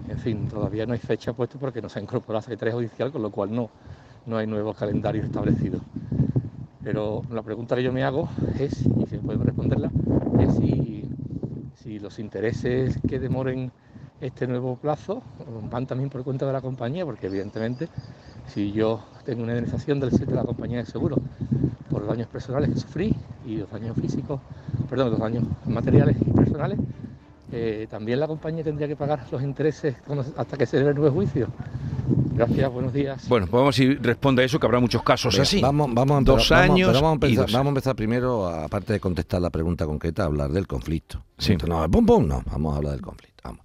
En 0.08 0.18
fin, 0.18 0.48
todavía 0.48 0.86
no 0.86 0.92
hay 0.92 0.98
fecha 0.98 1.32
puesta 1.32 1.58
porque 1.58 1.80
no 1.82 1.88
se 1.88 1.98
ha 1.98 2.02
incorporado 2.02 2.38
la 2.38 2.42
Secretaría 2.42 2.74
Judicial, 2.74 3.10
con 3.12 3.22
lo 3.22 3.30
cual 3.30 3.54
no, 3.54 3.70
no 4.26 4.36
hay 4.36 4.46
nuevos 4.46 4.76
calendarios 4.76 5.24
establecidos. 5.26 5.80
Pero 6.82 7.22
la 7.30 7.42
pregunta 7.42 7.76
que 7.76 7.82
yo 7.82 7.92
me 7.92 8.04
hago 8.04 8.28
es, 8.58 8.82
y 8.82 9.06
si 9.06 9.18
pueden 9.18 9.44
responderla, 9.44 9.90
es 10.40 10.54
si, 10.54 11.98
los 11.98 12.18
intereses 12.18 12.98
que 13.06 13.18
demoren 13.18 13.72
este 14.20 14.46
nuevo 14.46 14.76
plazo 14.76 15.22
van 15.70 15.86
también 15.86 16.08
por 16.08 16.22
cuenta 16.24 16.46
de 16.46 16.52
la 16.52 16.60
compañía, 16.60 17.04
porque 17.04 17.26
evidentemente 17.26 17.88
si 18.46 18.72
yo 18.72 19.00
tengo 19.24 19.42
una 19.42 19.52
indemnización 19.52 20.00
del, 20.00 20.10
de 20.10 20.34
la 20.34 20.44
compañía 20.44 20.78
de 20.78 20.86
seguro 20.86 21.16
por 21.90 22.00
los 22.00 22.08
daños 22.08 22.28
personales 22.28 22.70
que 22.70 22.80
sufrí 22.80 23.14
y 23.44 23.56
los 23.56 23.70
daños 23.70 23.96
físicos, 24.00 24.40
perdón, 24.88 25.10
los 25.10 25.20
daños 25.20 25.44
materiales 25.66 26.16
y 26.20 26.30
personales, 26.30 26.78
eh, 27.52 27.86
también 27.90 28.20
la 28.20 28.26
compañía 28.28 28.62
tendría 28.64 28.86
que 28.88 28.96
pagar 28.96 29.26
los 29.30 29.42
intereses 29.42 29.96
hasta 30.36 30.56
que 30.56 30.66
se 30.66 30.78
dé 30.82 30.88
el 30.90 30.94
nuevo 30.94 31.14
juicio. 31.14 31.48
Gracias, 32.34 32.72
buenos 32.72 32.92
días. 32.92 33.28
Bueno, 33.28 33.46
pues 33.46 33.60
vamos 33.60 33.74
a 33.74 33.76
si 33.76 33.94
responde 33.94 34.42
a 34.42 34.44
eso, 34.46 34.58
que 34.58 34.66
habrá 34.66 34.80
muchos 34.80 35.02
casos 35.02 35.38
así. 35.38 35.60
Vamos, 35.60 35.88
vamos, 35.92 36.14
a 36.16 36.18
empezar- 36.18 36.36
Dos 36.38 36.52
años 36.52 36.88
pero 36.92 37.02
vamos, 37.02 37.22
a 37.22 37.26
y 37.26 37.30
empezar, 37.30 37.46
dos 37.46 37.52
vamos 37.52 37.66
a 37.66 37.68
empezar 37.70 37.96
primero, 37.96 38.46
aparte 38.48 38.92
de 38.94 39.00
contestar 39.00 39.40
la 39.42 39.50
pregunta 39.50 39.84
concreta, 39.86 40.22
a 40.22 40.26
hablar 40.26 40.50
del 40.50 40.66
conflicto. 40.66 41.22
Sí. 41.38 41.56
No, 41.68 41.88
pum, 41.90 42.06
pum, 42.06 42.26
no, 42.26 42.42
vamos 42.50 42.74
a 42.74 42.76
hablar 42.78 42.92
del 42.92 43.02
conflicto. 43.02 43.40
Vamos. 43.44 43.62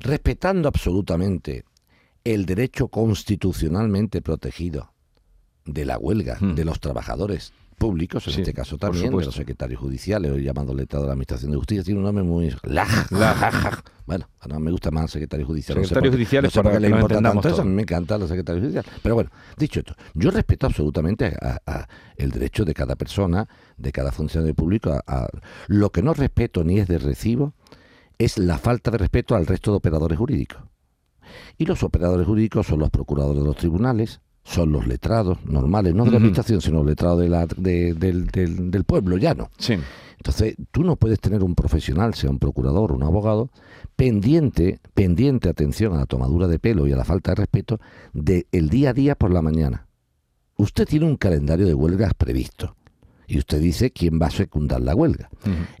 Respetando 0.00 0.68
absolutamente 0.68 1.64
el 2.24 2.46
derecho 2.46 2.88
constitucionalmente 2.88 4.22
protegido 4.22 4.90
de 5.64 5.84
la 5.84 5.98
huelga 5.98 6.36
Hmm. 6.40 6.54
de 6.54 6.64
los 6.64 6.80
trabajadores 6.80 7.52
públicos, 7.74 8.26
en 8.28 8.32
Sí, 8.34 8.40
este 8.40 8.54
caso 8.54 8.78
también, 8.78 9.10
de 9.16 9.24
los 9.24 9.34
secretarios 9.34 9.80
judiciales, 9.80 10.30
hoy 10.30 10.42
llamado 10.44 10.74
letrado 10.74 11.04
de 11.04 11.08
la 11.08 11.12
Administración 11.12 11.50
de 11.50 11.56
Justicia, 11.58 11.84
tiene 11.84 11.98
un 12.00 12.04
nombre 12.06 12.24
muy... 12.24 12.50
Laj, 12.62 13.10
laj, 13.12 13.40
laj. 13.40 13.80
Bueno, 14.06 14.28
ahora 14.40 14.58
me 14.58 14.70
gusta 14.70 14.90
más 14.90 15.10
secretario 15.10 15.46
judicial. 15.46 15.76
no 15.78 15.82
sé 15.84 15.88
Secretarios 15.88 16.10
por 16.12 16.18
qué- 16.18 16.24
judiciales 16.24 16.48
no 16.48 16.50
sé 16.52 16.62
para 16.62 16.78
le 16.80 16.86
que 16.86 16.90
nos 16.90 17.00
importa 17.02 17.22
tanto 17.22 17.48
eso, 17.48 17.62
a 17.62 17.64
mí 17.64 17.70
me 17.72 17.82
encanta 17.82 18.18
los 18.18 18.28
secretarios 18.28 18.62
judiciales. 18.64 18.90
Pero 19.02 19.14
bueno, 19.14 19.30
dicho 19.56 19.80
esto, 19.80 19.94
yo 20.14 20.30
respeto 20.30 20.66
absolutamente 20.66 21.26
a, 21.40 21.58
a- 21.66 21.88
el 22.16 22.30
derecho 22.30 22.64
de 22.64 22.74
cada 22.74 22.96
persona, 22.96 23.48
de 23.76 23.92
cada 23.92 24.12
funcionario 24.12 24.54
público. 24.54 24.90
A, 24.90 25.02
a- 25.06 25.28
lo 25.68 25.90
que 25.90 26.02
no 26.02 26.12
respeto 26.14 26.64
ni 26.64 26.78
es 26.80 26.88
de 26.88 26.98
recibo 26.98 27.54
es 28.18 28.38
la 28.38 28.58
falta 28.58 28.90
de 28.90 28.98
respeto 28.98 29.34
al 29.36 29.46
resto 29.46 29.70
de 29.70 29.78
operadores 29.78 30.18
jurídicos. 30.18 30.62
Y 31.58 31.64
los 31.66 31.82
operadores 31.82 32.26
jurídicos 32.26 32.66
son 32.66 32.80
los 32.80 32.90
procuradores 32.90 33.40
de 33.42 33.46
los 33.46 33.56
tribunales, 33.56 34.20
son 34.44 34.72
los 34.72 34.86
letrados 34.86 35.38
normales, 35.46 35.94
no 35.94 36.04
de 36.04 36.10
la 36.12 36.16
administración, 36.18 36.60
sino 36.60 36.78
los 36.78 36.86
letrados 36.86 37.20
de 37.20 37.28
la- 37.28 37.46
de- 37.46 37.94
del, 37.94 38.26
del- 38.26 38.70
del 38.70 38.84
pueblo 38.84 39.16
llano. 39.16 39.50
Sí. 39.58 39.74
Entonces, 40.18 40.54
tú 40.70 40.84
no 40.84 40.96
puedes 40.96 41.18
tener 41.20 41.42
un 41.42 41.54
profesional, 41.54 42.14
sea 42.14 42.30
un 42.30 42.38
procurador 42.38 42.92
o 42.92 42.94
un 42.94 43.02
abogado, 43.02 43.50
pendiente, 43.96 44.80
pendiente 44.94 45.48
atención 45.48 45.94
a 45.94 45.98
la 45.98 46.06
tomadura 46.06 46.46
de 46.46 46.58
pelo 46.58 46.86
y 46.86 46.92
a 46.92 46.96
la 46.96 47.04
falta 47.04 47.32
de 47.32 47.36
respeto 47.36 47.80
del 48.12 48.68
día 48.70 48.90
a 48.90 48.92
día 48.92 49.14
por 49.14 49.30
la 49.32 49.42
mañana. 49.42 49.86
Usted 50.56 50.86
tiene 50.86 51.06
un 51.06 51.16
calendario 51.16 51.66
de 51.66 51.74
huelgas 51.74 52.14
previsto 52.14 52.76
y 53.26 53.38
usted 53.38 53.60
dice 53.60 53.90
quién 53.90 54.20
va 54.20 54.26
a 54.26 54.30
secundar 54.30 54.80
la 54.82 54.94
huelga. 54.94 55.28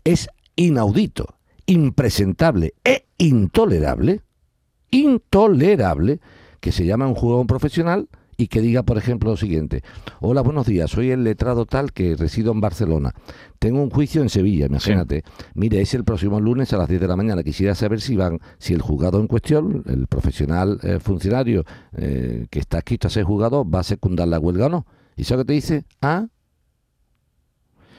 Es 0.04 0.28
inaudito, 0.56 1.36
impresentable 1.66 2.74
e 2.84 3.06
intolerable, 3.18 4.22
intolerable 4.90 6.20
que 6.60 6.72
se 6.72 6.84
llame 6.86 7.04
a 7.04 7.08
un 7.08 7.14
jugador 7.14 7.46
profesional 7.46 8.08
y 8.36 8.48
que 8.48 8.60
diga, 8.60 8.82
por 8.82 8.98
ejemplo, 8.98 9.30
lo 9.30 9.36
siguiente. 9.36 9.82
Hola, 10.20 10.42
buenos 10.42 10.66
días, 10.66 10.90
soy 10.90 11.10
el 11.10 11.24
letrado 11.24 11.66
tal 11.66 11.92
que 11.92 12.16
resido 12.16 12.52
en 12.52 12.60
Barcelona. 12.60 13.12
Tengo 13.58 13.82
un 13.82 13.90
juicio 13.90 14.22
en 14.22 14.28
Sevilla, 14.28 14.66
imagínate. 14.66 15.24
Mire, 15.54 15.80
es 15.80 15.94
el 15.94 16.04
próximo 16.04 16.40
lunes 16.40 16.72
a 16.72 16.76
las 16.76 16.88
10 16.88 17.00
de 17.00 17.08
la 17.08 17.16
mañana. 17.16 17.42
Quisiera 17.42 17.74
saber 17.74 18.00
si 18.00 18.16
van, 18.16 18.40
si 18.58 18.74
el 18.74 18.82
juzgado 18.82 19.20
en 19.20 19.26
cuestión, 19.26 19.82
el 19.86 20.06
profesional 20.06 20.78
eh, 20.82 20.98
funcionario 21.00 21.64
eh, 21.96 22.46
que 22.50 22.58
está 22.58 22.78
aquí, 22.78 22.98
a 23.02 23.08
ser 23.08 23.24
juzgado, 23.24 23.68
va 23.68 23.80
a 23.80 23.84
secundar 23.84 24.28
la 24.28 24.38
huelga 24.38 24.66
o 24.66 24.68
no. 24.68 24.86
¿Y 25.16 25.22
eso 25.22 25.36
que 25.36 25.44
te 25.44 25.52
dice? 25.52 25.84
Ah, 26.02 26.26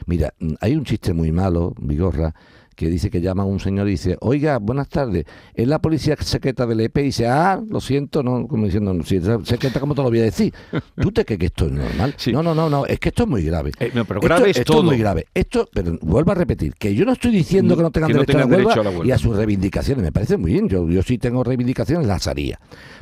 Mira, 0.06 0.34
mm, 0.40 0.54
hay 0.62 0.76
un 0.76 0.84
chiste 0.84 1.14
muy 1.14 1.32
malo, 1.32 1.74
Vigorra, 1.80 2.34
que 2.76 2.90
dice 2.90 3.10
que 3.10 3.22
llama 3.22 3.44
a 3.44 3.46
un 3.46 3.60
señor 3.60 3.88
y 3.88 3.92
dice, 3.92 4.18
oiga, 4.22 4.60
buenas 4.60 4.90
tardes, 4.90 5.26
es 5.54 5.68
la 5.68 5.80
policía 5.80 6.16
secreta 6.20 6.66
del 6.66 6.82
EP 6.82 6.98
y 6.98 7.04
dice, 7.04 7.28
ah, 7.28 7.62
lo 7.68 7.80
siento, 7.82 8.22
no, 8.22 8.48
como 8.48 8.66
diciendo, 8.66 8.94
"No, 8.94 9.04
si 9.04 9.16
es 9.16 9.24
secreta, 9.44 9.80
¿cómo 9.80 9.96
te 9.96 10.04
lo 10.04 10.10
voy 10.10 10.20
a 10.20 10.24
decir? 10.24 10.54
¿Tú 11.02 11.12
te 11.12 11.24
crees 11.26 11.40
que 11.40 11.46
esto 11.48 11.66
es 11.68 11.72
normal? 11.72 12.14
Sí. 12.18 12.32
No, 12.32 12.44
no, 12.44 12.54
no, 12.54 12.70
no, 12.70 12.86
es 12.86 13.00
que 13.00 13.10
esto 13.10 13.24
es 13.24 13.30
muy 13.30 13.44
grave. 13.44 13.72
Eh, 13.80 13.92
no, 13.94 14.06
pero 14.06 14.20
Esto- 14.20 14.28
grave 14.28 14.50
es 14.52 14.58
esto 14.58 14.74
todo. 14.74 14.84
muy 14.84 14.98
grave. 14.98 15.26
Esto, 15.34 15.68
pero 15.74 15.98
vuelvo 16.02 16.32
a 16.32 16.36
repetir, 16.36 16.74
que 16.76 16.94
yo 16.94 17.06
no 17.06 17.14
estoy 17.14 17.32
diciendo 17.32 17.76
que 17.78 17.84
no 17.84 17.92
tengan, 17.92 18.10
Que 18.10 18.14
no 18.16 18.20
derecho, 18.22 18.38
a 18.38 18.42
la 18.42 18.44
tengan 18.46 18.58
derecho 18.60 18.68
huelga 18.80 18.82
a 18.82 18.92
la 18.92 18.98
huelga. 19.00 19.08
y 19.08 19.12
a 19.12 19.18
sus 19.18 19.36
reivindicaciones. 19.36 20.04
Me 20.04 20.12
parece 20.12 20.38
muy 20.38 20.52
bien. 20.54 20.68
Yo, 20.70 20.88
yo 20.90 21.02
sí 21.02 21.18
tengo 21.18 21.44
reivindicaciones, 21.44 22.06
las 22.08 22.28
haría. 22.28 22.60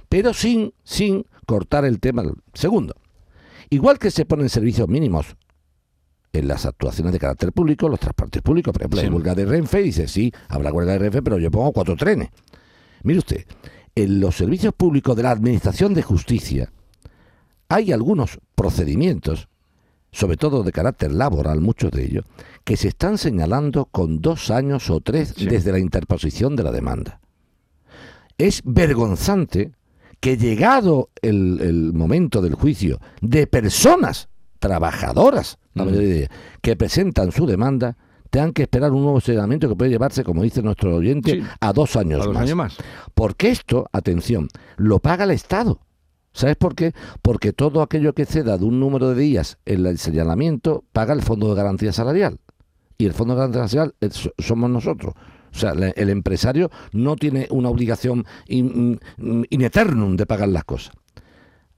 Pero 0.09 0.33
sin, 0.33 0.73
sin 0.83 1.25
cortar 1.45 1.83
el 1.85 1.99
tema. 1.99 2.23
Segundo, 2.53 2.95
igual 3.69 3.97
que 3.97 4.11
se 4.11 4.25
ponen 4.25 4.49
servicios 4.49 4.87
mínimos 4.87 5.35
en 6.33 6.47
las 6.47 6.65
actuaciones 6.65 7.13
de 7.13 7.19
carácter 7.19 7.53
público, 7.53 7.87
los 7.87 7.99
transportes 7.99 8.41
públicos, 8.41 8.73
por 8.73 8.81
ejemplo, 8.81 8.99
Sí. 8.99 9.05
hay 9.05 9.11
huelga 9.13 9.35
de 9.35 9.45
Renfe, 9.45 9.81
y 9.81 9.83
dice, 9.85 10.07
sí, 10.07 10.33
habrá 10.49 10.73
huelga 10.73 10.93
de 10.93 10.99
Renfe, 10.99 11.21
pero 11.21 11.37
yo 11.37 11.51
pongo 11.51 11.71
cuatro 11.71 11.95
trenes. 11.95 12.29
Mire 13.03 13.19
usted, 13.19 13.45
en 13.95 14.19
los 14.19 14.35
servicios 14.35 14.73
públicos 14.73 15.15
de 15.15 15.23
la 15.23 15.31
Administración 15.31 15.93
de 15.93 16.01
Justicia 16.01 16.71
hay 17.69 17.91
algunos 17.91 18.39
procedimientos, 18.55 19.47
sobre 20.11 20.37
todo 20.37 20.63
de 20.63 20.71
carácter 20.71 21.11
laboral, 21.11 21.61
muchos 21.61 21.91
de 21.91 22.03
ellos, 22.05 22.25
que 22.63 22.77
se 22.77 22.87
están 22.87 23.17
señalando 23.17 23.85
con 23.85 24.19
dos 24.21 24.49
años 24.49 24.89
o 24.89 25.01
tres 25.01 25.33
Sí. 25.37 25.45
desde 25.47 25.71
la 25.71 25.79
interposición 25.79 26.55
de 26.55 26.63
la 26.63 26.71
demanda. 26.71 27.19
Es 28.37 28.61
vergonzante 28.65 29.71
que 30.19 30.37
llegado 30.37 31.09
el, 31.21 31.59
el 31.61 31.93
momento 31.93 32.41
del 32.41 32.55
juicio 32.55 32.99
de 33.21 33.45
personas 33.47 34.29
trabajadoras, 34.67 35.57
la 35.73 35.83
mayoría 35.85 36.07
de 36.09 36.17
ellas, 36.19 36.29
que 36.61 36.75
presentan 36.77 37.31
su 37.33 37.45
demanda, 37.45 37.97
tengan 38.29 38.53
que 38.53 38.63
esperar 38.63 38.91
un 38.93 39.03
nuevo 39.03 39.19
señalamiento 39.19 39.67
que 39.67 39.75
puede 39.75 39.91
llevarse, 39.91 40.23
como 40.23 40.41
dice 40.43 40.61
nuestro 40.63 40.95
oyente, 40.95 41.31
Sí. 41.33 41.43
a 41.59 41.73
dos 41.73 41.95
años 41.97 42.21
A 42.21 42.25
dos 42.25 42.33
más. 42.33 42.43
años 42.43 42.55
más. 42.55 42.77
Porque 43.13 43.49
esto, 43.49 43.87
atención, 43.91 44.47
lo 44.77 44.99
paga 44.99 45.25
el 45.25 45.31
Estado. 45.31 45.79
¿Sabes 46.31 46.55
por 46.55 46.73
qué? 46.75 46.93
Porque 47.21 47.51
todo 47.53 47.81
aquello 47.81 48.13
que 48.13 48.25
ceda 48.25 48.57
de 48.57 48.65
un 48.65 48.79
número 48.79 49.09
de 49.09 49.21
días 49.21 49.57
en 49.65 49.85
el 49.85 49.97
señalamiento 49.99 50.83
paga 50.93 51.13
el 51.13 51.21
Fondo 51.21 51.49
de 51.49 51.55
Garantía 51.55 51.91
Salarial. 51.91 52.39
Y 52.97 53.05
el 53.05 53.13
Fondo 53.13 53.33
de 53.35 53.39
Garantía 53.41 53.67
Salarial 53.67 53.95
eh, 54.01 54.09
so- 54.11 54.31
somos 54.39 54.69
nosotros. 54.69 55.13
O 55.53 55.55
sea, 55.55 55.71
el 55.73 56.09
empresario 56.09 56.71
no 56.93 57.15
tiene 57.17 57.47
una 57.51 57.69
obligación 57.69 58.25
in- 58.47 58.99
in 59.49 59.61
eternum 59.61 60.15
de 60.15 60.25
pagar 60.25 60.47
las 60.49 60.63
cosas. 60.63 60.95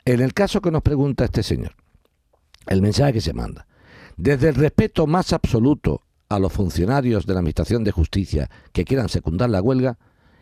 En 0.06 0.22
el 0.22 0.34
caso 0.34 0.62
que 0.62 0.72
nos 0.72 0.82
pregunta 0.84 1.26
este 1.26 1.44
señor, 1.44 1.74
el 2.68 2.82
mensaje 2.82 3.14
que 3.14 3.22
se 3.22 3.34
manda, 3.34 3.68
Desde 4.18 4.50
el 4.50 4.56
respeto 4.56 5.08
más 5.08 5.34
absoluto 5.34 6.02
a 6.30 6.40
los 6.40 6.54
funcionarios 6.54 7.26
de 7.26 7.34
la 7.34 7.40
Administración 7.40 7.84
de 7.84 7.92
Justicia 7.92 8.50
que 8.72 8.86
quieran 8.86 9.10
secundar 9.10 9.50
la 9.50 9.62
huelga, 9.62 9.98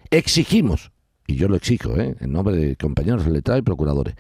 exigimos, 0.10 0.92
y 1.28 1.36
yo 1.36 1.48
lo 1.48 1.56
exijo, 1.56 1.98
¿eh? 1.98 2.16
en 2.20 2.32
nombre 2.32 2.56
de 2.56 2.76
compañeros 2.76 3.26
letrados 3.28 3.62
y 3.62 3.64
procuradores, 3.64 4.16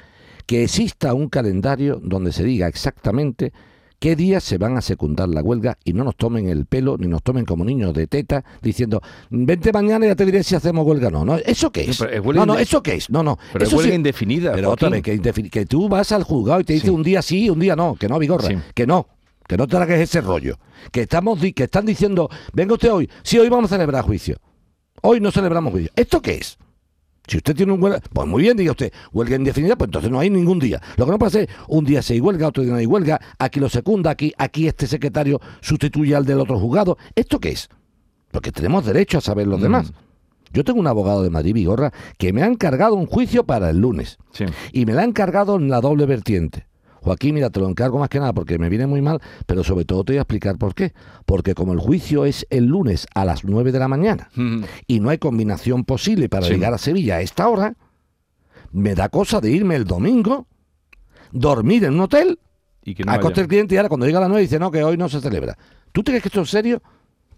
que 0.45 0.63
exista 0.63 1.13
un 1.13 1.29
calendario 1.29 1.99
donde 2.03 2.31
se 2.31 2.43
diga 2.43 2.67
exactamente 2.67 3.53
qué 4.03 4.17
días 4.17 4.43
se 4.43 4.57
van 4.57 4.75
a 4.75 4.81
secundar 4.81 5.29
la 5.29 5.41
huelga 5.41 5.77
y 5.85 5.93
no 5.93 6.03
nos 6.03 6.17
tomen 6.17 6.49
el 6.49 6.65
pelo 6.65 6.97
ni 6.97 7.07
nos 7.07 7.23
tomen 7.23 7.45
como 7.45 7.63
niños 7.63 7.93
de 7.93 8.05
teta 8.05 8.43
diciendo 8.61 9.01
vente 9.29 9.71
mañana 9.71 10.05
y 10.05 10.09
ya 10.09 10.15
te 10.17 10.25
diré 10.25 10.43
si 10.43 10.55
hacemos 10.55 10.85
huelga 10.85 11.07
o 11.07 11.11
no. 11.11 11.23
no. 11.23 11.37
¿Eso 11.37 11.71
qué 11.71 11.89
es? 11.89 12.01
No, 12.01 12.07
es 12.09 12.19
huelga 12.19 12.45
no, 12.45 12.57
¿eso 12.57 12.83
qué 12.83 12.95
es? 12.95 13.09
No, 13.09 13.23
no. 13.23 13.39
Pero 13.53 13.63
es 13.63 13.69
eso 13.69 13.77
huelga 13.77 13.91
sí- 13.91 13.95
indefinida. 13.95 14.51
Pero 14.51 14.71
otra 14.71 14.89
vez, 14.89 15.01
que, 15.01 15.21
que 15.49 15.65
tú 15.65 15.87
vas 15.87 16.11
al 16.11 16.23
juzgado 16.23 16.59
y 16.59 16.65
te 16.65 16.73
dice 16.73 16.87
Sí. 16.87 16.91
un 16.91 17.01
día 17.01 17.21
sí, 17.21 17.49
un 17.49 17.59
día 17.61 17.77
no, 17.77 17.95
que 17.95 18.09
no, 18.09 18.19
Vigorra, 18.19 18.49
Sí. 18.49 18.57
que 18.75 18.85
no. 18.85 19.07
Que 19.47 19.55
no 19.55 19.67
tragues 19.67 20.01
ese 20.01 20.19
rollo. 20.19 20.57
Que 20.91 21.03
estamos 21.03 21.39
que 21.39 21.63
están 21.63 21.85
diciendo, 21.85 22.29
venga 22.51 22.73
usted 22.73 22.91
hoy, 22.91 23.09
sí, 23.23 23.39
hoy 23.39 23.47
vamos 23.47 23.71
a 23.71 23.75
celebrar 23.75 24.03
juicio. 24.03 24.35
Hoy 25.01 25.21
no 25.21 25.31
celebramos 25.31 25.71
juicio. 25.71 25.91
¿Esto 25.95 26.21
qué 26.21 26.33
es? 26.35 26.57
Si 27.33 27.37
usted 27.37 27.55
tiene 27.55 27.71
un 27.71 27.81
huelga, 27.81 27.99
pues 28.13 28.27
muy 28.27 28.43
bien, 28.43 28.55
diga 28.55 28.69
usted, 28.73 28.93
huelga 29.11 29.35
indefinida, 29.35 29.75
pues 29.75 29.87
entonces 29.87 30.11
no 30.11 30.19
hay 30.19 30.29
ningún 30.29 30.59
día. 30.59 30.79
Lo 30.97 31.05
que 31.05 31.11
no 31.13 31.17
puede 31.17 31.31
ser, 31.31 31.49
un 31.67 31.83
día 31.83 32.03
se 32.03 32.13
hay 32.13 32.19
huelga, 32.19 32.47
otro 32.49 32.61
día 32.61 32.73
no 32.73 32.77
hay 32.77 32.85
huelga, 32.85 33.19
aquí 33.39 33.59
lo 33.59 33.69
secunda, 33.69 34.11
aquí, 34.11 34.31
aquí 34.37 34.67
este 34.67 34.85
secretario 34.85 35.41
sustituye 35.59 36.15
al 36.15 36.25
del 36.27 36.39
otro 36.39 36.59
juzgado. 36.59 36.95
¿Esto 37.15 37.39
qué 37.39 37.49
es? 37.49 37.69
Porque 38.29 38.51
tenemos 38.51 38.85
derecho 38.85 39.17
a 39.17 39.21
saber 39.21 39.47
los 39.47 39.59
Mm. 39.59 39.63
demás. 39.63 39.93
Yo 40.53 40.63
tengo 40.63 40.79
un 40.79 40.85
abogado 40.85 41.23
de 41.23 41.31
Madrid, 41.31 41.55
Vigorra, 41.55 41.91
que 42.19 42.33
me 42.33 42.43
ha 42.43 42.45
encargado 42.45 42.93
un 42.93 43.07
juicio 43.07 43.43
para 43.45 43.71
el 43.71 43.79
lunes. 43.79 44.19
Sí. 44.31 44.45
Y 44.71 44.85
me 44.85 44.93
la 44.93 45.01
ha 45.01 45.05
encargado 45.05 45.55
en 45.55 45.69
la 45.71 45.81
doble 45.81 46.05
vertiente. 46.05 46.67
Joaquín, 47.03 47.35
mira, 47.35 47.49
te 47.49 47.59
lo 47.59 47.67
encargo 47.69 47.99
más 47.99 48.09
que 48.09 48.19
nada 48.19 48.33
porque 48.33 48.57
me 48.57 48.69
viene 48.69 48.87
muy 48.87 49.01
mal, 49.01 49.19
pero 49.45 49.63
sobre 49.63 49.85
todo 49.85 50.03
te 50.03 50.13
voy 50.13 50.17
a 50.19 50.21
explicar 50.21 50.57
por 50.57 50.73
qué. 50.73 50.93
Porque 51.25 51.53
como 51.53 51.73
el 51.73 51.79
juicio 51.79 52.25
es 52.25 52.47
el 52.49 52.65
lunes 52.65 53.07
a 53.13 53.25
las 53.25 53.43
9 53.43 53.71
de 53.71 53.79
la 53.79 53.87
mañana 53.87 54.29
y 54.87 54.99
no 55.01 55.09
hay 55.09 55.17
combinación 55.17 55.83
posible 55.83 56.29
para 56.29 56.45
Sí. 56.47 56.53
llegar 56.53 56.73
a 56.73 56.77
Sevilla 56.77 57.17
a 57.17 57.21
esta 57.21 57.47
hora, 57.49 57.75
me 58.71 58.95
da 58.95 59.09
cosa 59.09 59.39
de 59.41 59.51
irme 59.51 59.75
el 59.75 59.83
domingo, 59.85 60.47
dormir 61.31 61.83
en 61.83 61.93
un 61.95 62.01
hotel, 62.01 62.39
Y 62.83 62.95
que 62.95 63.03
no 63.03 63.11
acoste 63.11 63.39
haya- 63.39 63.43
el 63.43 63.47
cliente 63.49 63.75
y 63.75 63.77
ahora 63.77 63.89
cuando 63.89 64.05
llega 64.05 64.19
a 64.19 64.21
las 64.21 64.29
9 64.29 64.41
dice, 64.41 64.59
no, 64.59 64.71
que 64.71 64.83
hoy 64.83 64.97
no 64.97 65.09
se 65.09 65.21
celebra. 65.21 65.57
¿Tú 65.91 66.03
crees 66.03 66.21
que 66.23 66.29
esto 66.29 66.41
es 66.41 66.49
serio? 66.49 66.81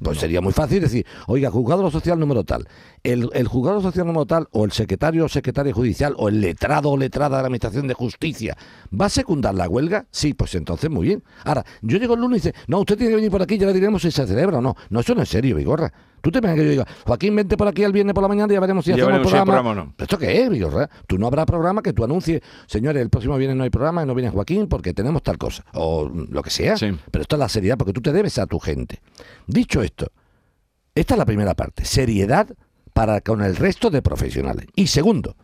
Pues 0.01 0.19
sería 0.19 0.41
muy 0.41 0.53
fácil 0.53 0.81
decir, 0.81 1.05
oiga, 1.27 1.49
juzgado 1.49 1.89
social 1.89 2.19
número 2.19 2.43
tal, 2.43 2.67
el, 3.03 3.29
el 3.34 3.47
juzgado 3.47 3.81
social 3.81 4.05
número 4.05 4.25
tal, 4.25 4.47
o 4.51 4.65
el 4.65 4.71
secretario 4.71 5.25
o 5.25 5.29
secretaria 5.29 5.73
judicial, 5.73 6.13
o 6.17 6.29
el 6.29 6.41
letrado 6.41 6.89
o 6.89 6.97
letrada 6.97 7.38
de 7.38 7.43
la 7.43 7.47
Administración 7.47 7.88
de 7.88 7.93
Justicia, 7.93 8.58
¿va 8.99 9.05
a 9.05 9.10
secundar 9.10 9.55
la 9.55 9.69
huelga? 9.69 10.05
Sí, 10.12 10.34
pues 10.34 10.55
entonces 10.55 10.89
muy 10.89 11.08
bien. 11.08 11.23
Ahora, 11.43 11.65
yo 11.81 11.97
llego 11.97 12.15
el 12.15 12.21
lunes 12.21 12.45
y 12.45 12.49
dice, 12.49 12.60
no, 12.67 12.79
usted 12.79 12.97
tiene 12.97 13.12
que 13.12 13.15
venir 13.17 13.31
por 13.31 13.41
aquí, 13.41 13.58
ya 13.58 13.67
le 13.67 13.73
diremos 13.73 14.01
si 14.01 14.12
se 14.12 14.27
celebra 14.27 14.58
o 14.58 14.62
no. 14.62 14.75
No, 14.89 14.99
eso 14.99 15.15
no 15.15 15.21
es 15.21 15.29
serio, 15.29 15.55
Vigorra. 15.55 15.91
Tú 16.25 16.31
te 16.31 16.39
imaginas 16.39 16.57
que 16.59 16.65
yo 16.65 16.71
diga, 16.71 16.88
Joaquín, 17.05 17.35
vente 17.35 17.55
por 17.55 17.67
aquí 17.67 17.83
el 17.83 17.91
viernes 17.91 18.15
por 18.15 18.23
la 18.23 18.27
mañana 18.27 18.51
y 18.51 18.55
ya 18.55 18.59
veremos 18.59 18.83
si 18.83 18.89
Ya 18.89 18.95
hacemos 18.95 19.11
veremos 19.11 19.27
si 19.27 19.35
programa. 19.35 19.61
programa 19.61 19.93
no. 19.95 20.03
¿Esto 20.03 20.17
qué 20.17 20.41
es, 20.41 20.49
Vigorra? 20.49 20.89
Tú 21.05 21.19
no 21.19 21.27
habrá 21.27 21.45
programa 21.45 21.83
que 21.83 21.93
tú 21.93 22.03
anuncies, 22.03 22.41
señores, 22.65 22.99
el 23.03 23.11
próximo 23.11 23.38
viernes 23.38 23.55
no 23.57 23.63
hay 23.63 23.69
programa 23.69 24.01
y 24.01 24.07
no 24.07 24.15
viene 24.15 24.31
Joaquín 24.31 24.65
porque 24.67 24.91
tenemos 24.95 25.21
tal 25.21 25.38
cosa, 25.38 25.63
o 25.75 26.09
lo 26.09 26.41
que 26.41 26.49
sea. 26.49 26.77
Sí. 26.77 26.88
Pero 27.11 27.21
esto 27.21 27.35
es 27.35 27.39
la 27.39 27.47
seriedad, 27.47 27.77
porque 27.77 27.93
tú 27.93 28.01
te 28.01 28.11
debes 28.11 28.39
a 28.39 28.47
tu 28.47 28.57
gente. 28.57 29.01
Dicho 29.45 29.83
esto, 29.83 30.07
esta 30.95 31.13
es 31.13 31.17
la 31.19 31.25
primera 31.27 31.53
parte, 31.53 31.85
seriedad 31.85 32.47
para 32.91 33.21
con 33.21 33.43
el 33.43 33.55
resto 33.55 33.91
de 33.91 34.01
profesionales. 34.01 34.65
Y 34.75 34.88
segundo, 34.88 35.35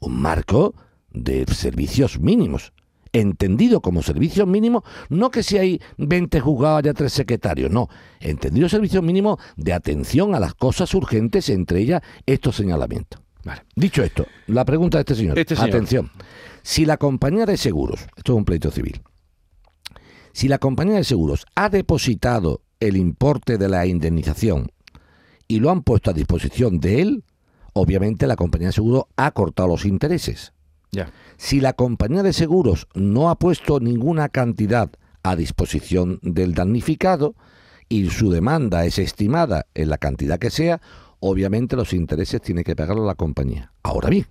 un 0.00 0.20
marco 0.20 0.74
de 1.10 1.46
servicios 1.46 2.20
mínimos. 2.20 2.74
Entendido 3.12 3.80
como 3.80 4.02
servicios 4.02 4.46
mínimos, 4.46 4.84
no 5.08 5.30
que 5.30 5.42
si 5.42 5.58
hay 5.58 5.80
20 5.98 6.40
juzgados 6.40 6.78
haya 6.78 6.94
tres 6.94 7.12
secretarios, 7.12 7.70
no. 7.70 7.88
Entendido 8.20 8.68
servicios 8.68 9.02
mínimos 9.02 9.38
de 9.56 9.72
atención 9.72 10.34
a 10.34 10.40
las 10.40 10.54
cosas 10.54 10.94
urgentes, 10.94 11.48
entre 11.48 11.80
ellas 11.80 12.02
estos 12.26 12.56
señalamientos. 12.56 13.20
Vale. 13.44 13.62
Dicho 13.74 14.02
esto, 14.02 14.26
la 14.46 14.64
pregunta 14.64 14.98
de 14.98 15.02
este 15.02 15.14
señor. 15.14 15.38
Este 15.38 15.56
señor. 15.56 15.70
Atención. 15.70 16.10
Si 16.62 16.84
la 16.84 16.98
compañía 16.98 17.46
de 17.46 17.56
seguros, 17.56 18.06
esto 18.16 18.32
es 18.32 18.38
un 18.38 18.44
pleito 18.44 18.70
civil, 18.70 19.00
si 20.32 20.48
la 20.48 20.58
compañía 20.58 20.96
de 20.96 21.04
seguros 21.04 21.46
ha 21.54 21.68
depositado 21.68 22.62
el 22.78 22.96
importe 22.96 23.58
de 23.58 23.68
la 23.68 23.86
indemnización 23.86 24.70
y 25.48 25.58
lo 25.58 25.70
han 25.70 25.82
puesto 25.82 26.10
a 26.10 26.14
disposición 26.14 26.78
de 26.78 27.02
él, 27.02 27.24
obviamente 27.72 28.26
la 28.26 28.36
compañía 28.36 28.68
de 28.68 28.74
seguros 28.74 29.04
ha 29.16 29.32
cortado 29.32 29.68
los 29.68 29.84
intereses. 29.84 30.52
Si 31.36 31.60
la 31.60 31.72
compañía 31.72 32.22
de 32.22 32.32
seguros 32.32 32.86
no 32.94 33.30
ha 33.30 33.38
puesto 33.38 33.80
ninguna 33.80 34.28
cantidad 34.28 34.90
a 35.22 35.36
disposición 35.36 36.18
del 36.22 36.54
damnificado 36.54 37.34
y 37.88 38.08
su 38.10 38.30
demanda 38.30 38.84
es 38.84 38.98
estimada 38.98 39.66
en 39.74 39.90
la 39.90 39.98
cantidad 39.98 40.38
que 40.38 40.50
sea, 40.50 40.80
obviamente 41.18 41.76
los 41.76 41.92
intereses 41.92 42.40
tiene 42.40 42.64
que 42.64 42.76
pagarlo 42.76 43.06
la 43.06 43.14
compañía. 43.14 43.72
Ahora 43.82 44.10
bien, 44.10 44.26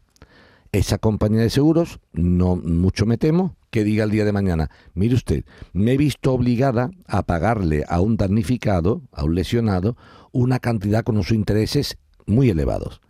esa 0.71 0.97
compañía 0.97 1.41
de 1.41 1.49
seguros, 1.49 1.99
no 2.13 2.55
mucho 2.55 3.05
me 3.05 3.17
temo 3.17 3.55
que 3.71 3.83
diga 3.83 4.03
el 4.03 4.11
día 4.11 4.25
de 4.25 4.31
mañana, 4.31 4.69
mire 4.93 5.15
usted, 5.15 5.45
me 5.73 5.93
he 5.93 5.97
visto 5.97 6.33
obligada 6.33 6.91
a 7.07 7.23
pagarle 7.23 7.85
a 7.87 8.01
un 8.01 8.17
damnificado, 8.17 9.01
a 9.11 9.23
un 9.23 9.35
lesionado, 9.35 9.95
una 10.31 10.59
cantidad 10.59 11.03
con 11.03 11.15
unos 11.15 11.31
intereses 11.31 11.97
muy 12.25 12.49
elevados. 12.49 13.01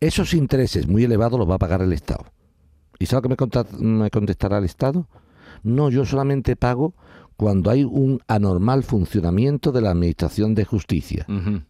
Esos 0.00 0.34
intereses 0.34 0.86
muy 0.88 1.04
elevados 1.04 1.38
los 1.38 1.48
va 1.48 1.56
a 1.56 1.58
pagar 1.58 1.82
el 1.82 1.92
Estado. 1.92 2.24
¿Y 3.00 3.06
sabe 3.06 3.28
lo 3.30 3.36
que 3.36 3.82
me, 3.82 4.10
contestará 4.10 4.58
el 4.58 4.64
Estado? 4.64 5.08
No, 5.62 5.88
yo 5.88 6.04
solamente 6.04 6.54
pago 6.54 6.94
cuando 7.36 7.70
hay 7.70 7.82
un 7.82 8.20
anormal 8.28 8.82
funcionamiento 8.82 9.72
de 9.72 9.80
la 9.80 9.90
Administración 9.90 10.54
de 10.54 10.66
Justicia. 10.66 11.26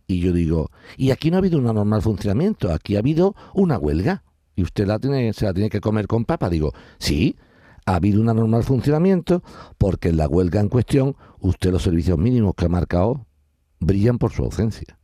Y 0.08 0.18
yo 0.18 0.32
digo, 0.32 0.70
y 0.96 1.12
aquí 1.12 1.30
no 1.30 1.36
ha 1.36 1.38
habido 1.38 1.60
un 1.60 1.68
anormal 1.68 2.02
funcionamiento, 2.02 2.72
aquí 2.72 2.96
ha 2.96 2.98
habido 2.98 3.36
una 3.54 3.78
huelga. 3.78 4.24
Y 4.56 4.64
usted 4.64 4.88
la 4.88 4.98
tiene, 4.98 5.32
se 5.32 5.44
la 5.44 5.54
tiene 5.54 5.70
que 5.70 5.80
comer 5.80 6.08
con 6.08 6.24
papa. 6.24 6.50
Digo, 6.50 6.72
sí, 6.98 7.36
ha 7.86 7.94
habido 7.94 8.20
un 8.20 8.28
anormal 8.28 8.64
funcionamiento 8.64 9.44
porque 9.78 10.08
en 10.08 10.16
la 10.16 10.26
huelga 10.26 10.60
en 10.60 10.68
cuestión, 10.68 11.14
usted 11.38 11.70
los 11.70 11.82
servicios 11.82 12.18
mínimos 12.18 12.54
que 12.56 12.64
ha 12.64 12.68
marcado 12.68 13.24
brillan 13.78 14.18
por 14.18 14.32
su 14.32 14.42
ausencia. 14.42 14.98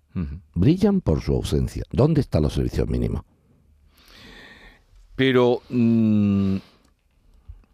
Brillan 0.54 1.02
por 1.02 1.20
su 1.20 1.34
ausencia. 1.34 1.84
¿Dónde 1.92 2.20
están 2.20 2.42
los 2.42 2.54
servicios 2.54 2.88
mínimos? 2.88 3.22
Pero 5.16 5.62
mm, 5.70 6.57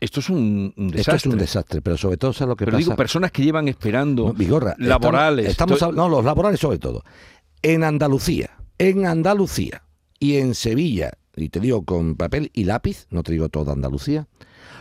esto 0.00 0.20
es 0.20 0.30
un, 0.30 0.72
un 0.76 0.86
Esto 0.86 0.96
desastre. 0.96 1.16
es 1.16 1.26
un 1.26 1.38
desastre, 1.38 1.82
pero 1.82 1.96
sobre 1.96 2.16
todo, 2.16 2.32
¿sabes 2.32 2.48
lo 2.50 2.56
que 2.56 2.64
Pero 2.64 2.76
pasa? 2.76 2.84
digo, 2.84 2.96
personas 2.96 3.30
que 3.32 3.42
llevan 3.42 3.68
esperando 3.68 4.26
No, 4.28 4.32
Vigorra, 4.32 4.74
laborales. 4.78 5.48
Estamos, 5.48 5.74
estamos 5.76 5.94
no, 5.94 6.08
los 6.08 6.24
laborales 6.24 6.58
sobre 6.60 6.78
todo. 6.78 7.04
En 7.62 7.84
Andalucía, 7.84 8.50
en 8.78 9.06
Andalucía 9.06 9.82
y 10.18 10.36
en 10.36 10.54
Sevilla, 10.54 11.12
y 11.36 11.48
te 11.48 11.60
digo 11.60 11.84
con 11.84 12.16
papel 12.16 12.50
y 12.52 12.64
lápiz, 12.64 13.06
no 13.10 13.22
te 13.22 13.32
digo 13.32 13.48
toda 13.48 13.72
Andalucía, 13.72 14.26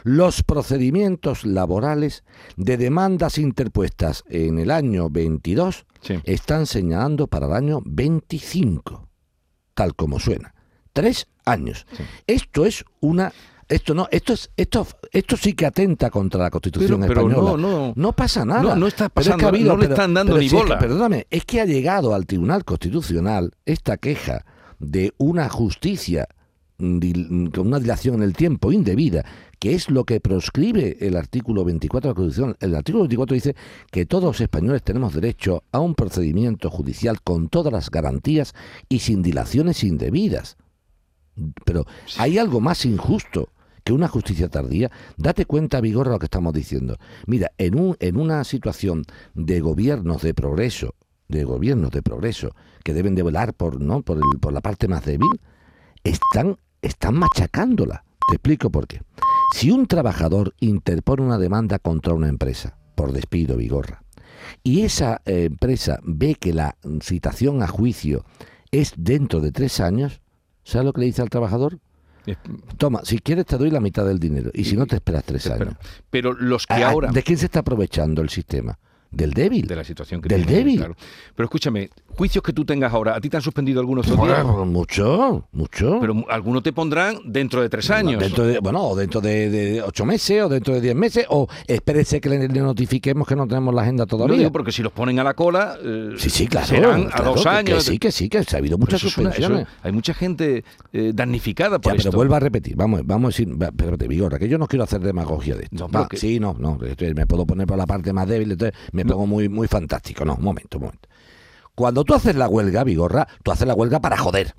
los 0.04 0.42
procedimientos 0.42 1.46
laborales 1.46 2.24
de 2.58 2.78
demandas 2.78 3.38
interpuestas 3.38 4.24
en 4.30 4.58
el 4.58 4.72
año 4.72 5.10
22 5.10 5.86
Sí. 6.02 6.16
están 6.24 6.66
señalando 6.66 7.28
para 7.28 7.46
el 7.46 7.54
año 7.54 7.82
25, 7.86 9.08
tal 9.76 9.94
como 9.96 10.20
suena. 10.20 10.56
Tres 10.94 11.28
años. 11.46 11.86
Sí. 11.96 12.04
Esto 12.28 12.66
es 12.66 12.84
una... 13.00 13.32
Esto 13.70 13.94
no, 13.94 14.06
esto 14.12 14.34
es, 14.34 14.52
esto, 14.58 14.86
esto 15.14 15.38
sí 15.38 15.54
que 15.54 15.66
atenta 15.66 16.10
contra 16.10 16.42
la 16.44 16.50
Constitución 16.50 17.00
Pero- 17.00 17.08
pero 17.08 17.22
española. 17.30 17.52
no, 17.62 17.88
no. 17.88 17.94
No 17.96 18.12
pasa 18.12 18.44
nada. 18.44 18.62
No, 18.64 18.76
no 18.76 18.88
está 18.88 19.06
es 19.06 19.10
que 19.12 19.14
pasando, 19.14 19.46
ha 19.46 19.50
habido- 19.50 19.72
no 19.74 19.78
le 19.82 19.86
están 19.86 20.14
dando 20.14 20.34
pero 20.34 20.40
ni 20.42 20.48
es 20.48 20.52
que, 20.52 20.58
bola. 20.58 20.78
perdóname, 20.78 21.28
es 21.30 21.46
que 21.46 21.62
ha 21.62 21.66
llegado 21.66 22.14
al 22.14 22.26
Tribunal 22.26 22.66
Constitucional 22.66 23.54
esta 23.66 23.96
queja 23.96 24.44
de 24.80 25.14
una 25.18 25.48
justicia 25.48 26.28
con 26.78 27.68
una 27.68 27.80
dilación 27.80 28.16
en 28.16 28.24
el 28.24 28.34
tiempo 28.34 28.72
indebida, 28.74 29.24
que 29.60 29.74
es 29.76 29.90
lo 29.90 30.04
que 30.04 30.20
proscribe 30.20 30.98
el 31.00 31.16
artículo 31.16 31.64
24 31.64 32.10
de 32.10 32.12
la 32.12 32.16
Constitución. 32.16 32.58
El 32.60 32.76
artículo 32.76 33.04
24 33.04 33.36
dice 33.36 33.56
que 33.92 34.06
todos 34.06 34.24
los 34.26 34.42
españoles 34.42 34.82
tenemos 34.84 35.14
derecho 35.14 35.64
a 35.72 35.80
un 35.80 35.96
procedimiento 35.96 36.70
judicial 36.70 37.22
con 37.22 37.48
todas 37.48 37.72
las 37.72 37.90
garantías 37.90 38.54
y 38.90 39.00
sin 39.00 39.22
dilaciones 39.22 39.84
indebidas. 39.86 40.58
Pero 41.66 41.86
hay 42.18 42.38
algo 42.38 42.60
más 42.60 42.86
injusto 42.86 43.50
que 43.84 43.94
una 43.94 44.08
justicia 44.08 44.48
tardía. 44.50 44.92
Date 45.18 45.46
cuenta, 45.46 45.82
Vigorra, 45.82 46.12
lo 46.12 46.20
que 46.20 46.26
estamos 46.26 46.54
diciendo. 46.54 46.98
Mira, 47.26 47.52
en, 47.58 47.80
un, 47.80 47.96
en 48.00 48.18
una 48.18 48.44
situación 48.44 49.04
de 49.34 49.60
gobiernos 49.60 50.22
de 50.22 50.34
progreso, 50.34 50.94
de 51.28 51.44
gobiernos 51.44 51.92
de 51.92 52.02
progreso, 52.04 52.54
que 52.84 52.94
deben 52.94 53.16
de 53.16 53.24
velar 53.24 53.54
por, 53.54 53.82
¿no? 53.82 54.02
por, 54.02 54.18
el- 54.18 54.40
por 54.40 54.54
la 54.54 54.62
parte 54.62 54.88
más 54.88 55.06
débil, 55.06 55.30
están, 56.04 56.58
están 56.82 57.16
machacándola. 57.16 58.04
Te 58.30 58.36
explico 58.36 58.70
por 58.70 58.88
qué. 58.88 59.02
Si 59.56 59.72
un 59.72 59.88
trabajador 59.88 60.54
interpone 60.60 61.24
una 61.24 61.38
demanda 61.38 61.80
contra 61.80 62.14
una 62.14 62.30
empresa, 62.30 62.78
por 62.96 63.12
despido, 63.14 63.58
Vigorra, 63.58 64.04
y 64.64 64.82
esa 64.82 65.22
eh, 65.26 65.46
empresa 65.46 66.00
ve 66.04 66.36
que 66.36 66.54
la 66.54 66.76
citación 67.02 67.62
a 67.64 67.68
juicio 67.68 68.26
es 68.72 68.94
dentro 68.98 69.40
de 69.42 69.52
tres 69.52 69.80
años, 69.80 70.22
¿sabe 70.64 70.86
lo 70.86 70.94
que 70.94 71.02
le 71.02 71.06
dice 71.08 71.22
al 71.22 71.30
trabajador? 71.30 71.80
Toma, 72.78 73.02
si 73.04 73.18
quieres 73.20 73.46
te 73.48 73.58
doy 73.58 73.72
la 73.72 73.80
mitad 73.80 74.06
del 74.06 74.20
dinero 74.20 74.52
y 74.54 74.64
si 74.66 74.78
no 74.78 74.86
te 74.86 74.96
esperas 74.96 75.24
tres 75.24 75.48
años. 75.48 75.74
pero 76.10 76.34
los 76.34 76.68
que 76.68 76.74
Ah, 76.76 76.90
ahora... 76.92 77.12
¿De 77.12 77.24
quién 77.24 77.38
se 77.38 77.46
está 77.46 77.60
aprovechando 77.62 78.22
el 78.22 78.30
sistema? 78.30 78.78
Del 79.10 79.34
débil. 79.34 79.68
de 79.68 79.76
la 79.76 79.84
situación 79.84 80.22
que 80.22 80.30
Del 80.30 80.46
tiene, 80.46 80.60
débil. 80.60 80.78
claro. 80.78 80.96
Pero 81.36 81.46
escúchame, 81.46 81.90
juicios 82.16 82.44
que 82.44 82.54
tú 82.54 82.66
tengas 82.66 82.94
ahora, 82.94 83.16
¿a 83.16 83.22
ti 83.22 83.30
te 83.30 83.38
han 83.38 83.42
suspendido 83.44 83.80
algunos? 83.80 84.10
Bueno, 84.16 84.66
mucho, 84.66 85.46
mucho. 85.52 85.98
Pero 86.00 86.26
algunos 86.30 86.64
te 86.64 86.74
pondrán 86.74 87.18
dentro 87.26 87.62
de 87.62 87.70
tres 87.70 87.90
años. 87.92 88.20
Dentro 88.22 88.46
de, 88.46 88.60
bueno, 88.60 88.84
o 88.90 88.96
dentro 88.96 89.22
de, 89.22 89.50
de 89.50 89.82
ocho 89.82 90.06
meses, 90.06 90.44
o 90.44 90.50
dentro 90.50 90.74
de 90.74 90.82
diez 90.82 90.96
meses, 90.96 91.26
o 91.30 91.48
espérese 91.68 92.20
que 92.22 92.30
le, 92.30 92.48
le 92.48 92.60
notifiquemos 92.62 93.28
que 93.28 93.36
no 93.36 93.48
tenemos 93.48 93.74
la 93.74 93.82
agenda 93.84 94.06
todavía. 94.06 94.38
digo 94.38 94.52
porque 94.52 94.72
si 94.72 94.82
los 94.84 94.92
ponen 94.92 95.20
a 95.20 95.24
la 95.24 95.34
cola, 95.34 95.78
eh, 95.84 96.12
Sí, 96.18 96.30
sí, 96.30 96.48
claro. 96.48 96.68
serán 96.68 97.10
a 97.12 97.22
dos 97.22 97.44
que- 97.44 97.50
años. 97.50 97.86
Que 97.86 97.92
sí, 97.92 98.00
que 98.00 98.12
sí, 98.12 98.30
que 98.30 98.38
ha 98.40 98.58
habido 98.58 98.78
muchas 98.78 99.02
una- 99.04 99.08
eso- 99.10 99.22
suspensiones. 99.22 99.68
hay 99.84 99.92
mucha 99.92 100.14
gente 100.14 100.64
eh, 100.94 101.12
damnificada 101.14 101.80
por 101.80 101.94
Ya, 101.94 101.98
pero 101.98 102.12
vuelvo 102.12 102.36
a 102.36 102.40
repetir, 102.40 102.76
vamos, 102.76 103.02
vamos 103.06 103.28
a 103.34 103.38
decir, 103.38 103.56
espérate, 103.62 104.08
Vigorra, 104.08 104.38
que 104.40 104.48
yo 104.50 104.58
no 104.58 104.68
quiero 104.68 104.84
hacer 104.84 105.02
demagogia 105.02 105.56
de 105.56 105.64
esto. 105.64 105.76
No, 105.78 105.88
pero 105.88 106.04
Va, 106.04 106.08
que- 106.10 106.18
Sí, 106.18 106.40
no, 106.40 106.56
no, 106.60 106.78
me 107.16 107.26
puedo 107.28 107.46
poner 107.46 107.66
por 107.68 107.78
la 107.78 107.86
parte 107.86 108.14
más 108.14 108.28
débil, 108.28 108.52
entonces 108.52 108.78
me 108.92 109.06
pongo 109.06 109.26
muy, 109.26 109.50
muy 109.50 109.68
fantástico. 109.68 110.26
No, 110.26 110.36
un 110.36 110.44
momento, 110.44 110.78
un 110.78 110.84
momento. 110.86 111.10
Cuando 111.76 112.04
tú 112.04 112.14
haces 112.14 112.36
la 112.36 112.48
huelga, 112.48 112.84
Vigorra, 112.84 113.28
tú 113.44 113.52
haces 113.52 113.68
la 113.68 113.74
huelga 113.74 114.00
para 114.00 114.18
joder. 114.18 114.56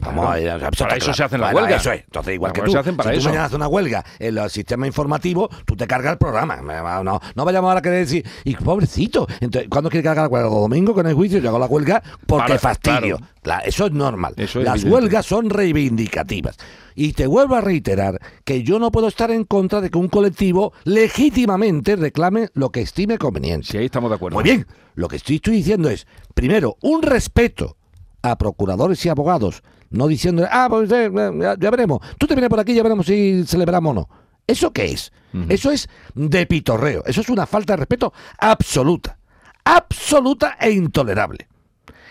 Vamos 0.00 0.24
Claro. 0.24 0.30
a 0.30 0.34
ver, 0.34 0.60
Para 0.60 0.68
está 0.70 0.96
eso 0.96 1.12
se 1.14 1.24
hacen 1.24 1.40
las 1.40 1.54
huelgas. 1.54 1.80
Eso 1.80 1.92
es. 1.92 2.04
Entonces, 2.04 2.34
igual 2.34 2.52
que 2.52 2.60
tú, 2.62 2.70
se 2.72 2.78
hacen 2.78 2.96
para 2.96 3.10
si 3.10 3.16
eso. 3.16 3.24
tú 3.24 3.28
mañana 3.30 3.44
haces 3.46 3.56
una 3.56 3.68
huelga 3.68 4.04
en 4.18 4.38
el 4.38 4.50
sistema 4.50 4.86
informativo, 4.86 5.48
tú 5.64 5.76
te 5.76 5.86
cargas 5.86 6.12
el 6.12 6.18
programa. 6.18 6.56
No, 7.02 7.20
no 7.34 7.44
vayamos 7.44 7.68
ahora 7.68 7.80
a 7.80 7.82
querer 7.82 8.00
decir, 8.00 8.24
y 8.44 8.54
pobrecito, 8.56 9.26
entonces, 9.40 9.68
¿cuándo 9.68 9.90
quiere 9.90 10.04
cargar 10.04 10.24
la 10.24 10.28
huelga? 10.28 10.48
¿Los 10.48 10.60
domingos 10.60 10.94
con 10.94 11.06
el 11.06 11.14
juicio? 11.14 11.38
Yo 11.38 11.48
hago 11.48 11.58
la 11.58 11.66
huelga 11.66 12.02
porque 12.26 12.46
Para- 12.46 12.58
fastidio. 12.58 13.18
claro. 13.42 13.62
Eso 13.66 13.86
es 13.86 13.92
normal. 13.92 14.34
Eso 14.36 14.60
es 14.60 14.64
Las 14.64 14.76
evidente. 14.76 14.94
huelgas 14.94 15.26
son 15.26 15.50
reivindicativas. 15.50 16.56
Y 16.94 17.12
te 17.12 17.26
vuelvo 17.26 17.54
a 17.54 17.60
reiterar 17.60 18.18
que 18.44 18.62
yo 18.64 18.78
no 18.80 18.90
puedo 18.90 19.06
estar 19.08 19.30
en 19.30 19.44
contra 19.44 19.80
de 19.80 19.88
que 19.90 19.98
un 19.98 20.08
colectivo 20.08 20.72
legítimamente 20.84 21.96
reclame 21.96 22.48
lo 22.54 22.70
que 22.70 22.80
estime 22.82 23.18
conveniente. 23.18 23.66
Si 23.68 23.78
ahí 23.78 23.86
estamos 23.86 24.10
de 24.10 24.16
acuerdo. 24.16 24.34
Muy 24.36 24.44
bien, 24.44 24.66
lo 24.94 25.08
que 25.08 25.16
estoy, 25.16 25.36
estoy 25.36 25.54
diciendo 25.56 25.88
es, 25.88 26.06
primero, 26.34 26.76
un 26.82 27.02
respeto 27.02 27.76
a 28.22 28.36
procuradores 28.36 29.04
y 29.04 29.08
abogados, 29.08 29.62
no 29.90 30.06
diciendo, 30.06 30.46
ah, 30.50 30.66
pues 30.70 30.90
eh, 30.92 31.10
ya, 31.40 31.56
ya 31.58 31.70
veremos, 31.70 32.00
tú 32.18 32.26
te 32.26 32.34
vienes 32.34 32.50
por 32.50 32.60
aquí, 32.60 32.74
ya 32.74 32.82
veremos 32.82 33.06
si 33.06 33.44
celebramos 33.46 33.90
o 33.92 33.94
no. 33.94 34.08
¿Eso 34.46 34.72
qué 34.72 34.86
es? 34.86 35.12
Eso 35.50 35.70
es 35.70 35.90
de 36.14 36.46
pitorreo, 36.46 37.04
eso 37.04 37.20
es 37.20 37.28
una 37.28 37.46
falta 37.46 37.74
de 37.74 37.78
respeto 37.78 38.14
absoluta, 38.38 39.18
absoluta 39.62 40.56
e 40.58 40.70
intolerable. 40.70 41.48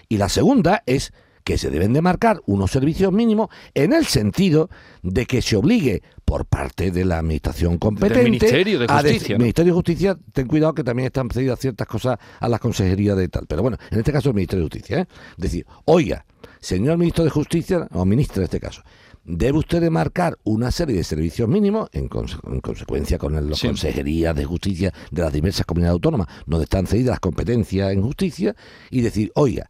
Y 0.07 0.17
la 0.17 0.29
segunda 0.29 0.83
es 0.85 1.13
que 1.47 1.57
se 1.57 1.69
deben 1.69 1.93
de 1.93 2.01
marcar 2.01 2.41
unos 2.45 2.71
servicios 2.71 3.13
mínimos 3.13 3.47
en 3.73 3.93
el 3.93 4.05
sentido 4.05 4.69
de 5.01 5.25
que 5.25 5.41
se 5.41 5.55
obligue 5.55 6.01
por 6.25 6.45
parte 6.45 6.91
de 6.91 7.05
la 7.05 7.19
administración 7.19 7.77
competente 7.77 8.21
Ministerio 8.25 8.79
de 8.79 8.85
Justicia, 8.89 9.37
¿no? 9.37 9.43
Ministerio 9.43 9.71
de 9.71 9.75
Justicia, 9.77 10.17
ten 10.33 10.45
cuidado 10.45 10.73
que 10.73 10.83
también 10.83 11.05
están 11.05 11.29
pedidas 11.29 11.57
ciertas 11.57 11.87
cosas 11.87 12.17
a 12.41 12.49
la 12.49 12.59
consejería 12.59 13.15
de 13.15 13.29
tal. 13.29 13.45
Pero 13.47 13.61
bueno, 13.61 13.77
en 13.91 13.97
este 13.99 14.11
caso 14.11 14.27
el 14.27 14.35
Ministerio 14.35 14.65
de 14.65 14.69
Justicia. 14.71 14.99
¿eh? 14.99 15.05
Decir, 15.37 15.65
oiga, 15.85 16.25
señor 16.59 16.97
ministro 16.97 17.23
de 17.23 17.29
Justicia, 17.29 17.87
o 17.93 18.03
ministra 18.03 18.39
en 18.39 18.43
este 18.43 18.59
caso, 18.59 18.81
debe 19.23 19.57
usted 19.57 19.79
de 19.79 19.89
marcar 19.89 20.37
una 20.43 20.69
serie 20.71 20.97
de 20.97 21.05
servicios 21.05 21.47
mínimos 21.47 21.87
en, 21.93 22.09
conse- 22.09 22.41
en 22.51 22.59
consecuencia 22.59 23.17
con 23.17 23.33
las 23.33 23.57
Sí. 23.57 23.67
consejerías 23.67 24.35
de 24.35 24.43
justicia 24.43 24.93
de 25.11 25.21
las 25.21 25.31
diversas 25.31 25.65
comunidades 25.65 25.93
autónomas, 25.93 26.27
donde 26.45 26.65
están 26.65 26.87
cedidas 26.87 27.11
las 27.11 27.19
competencias 27.21 27.93
en 27.93 28.01
justicia, 28.01 28.53
y 28.91 28.99
decir, 28.99 29.31
oiga, 29.35 29.69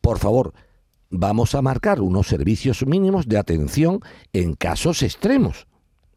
por 0.00 0.18
favor, 0.18 0.54
vamos 1.10 1.54
a 1.54 1.62
marcar 1.62 2.00
unos 2.00 2.26
servicios 2.28 2.86
mínimos 2.86 3.26
de 3.28 3.38
atención 3.38 4.00
en 4.32 4.54
casos 4.54 5.02
extremos. 5.02 5.66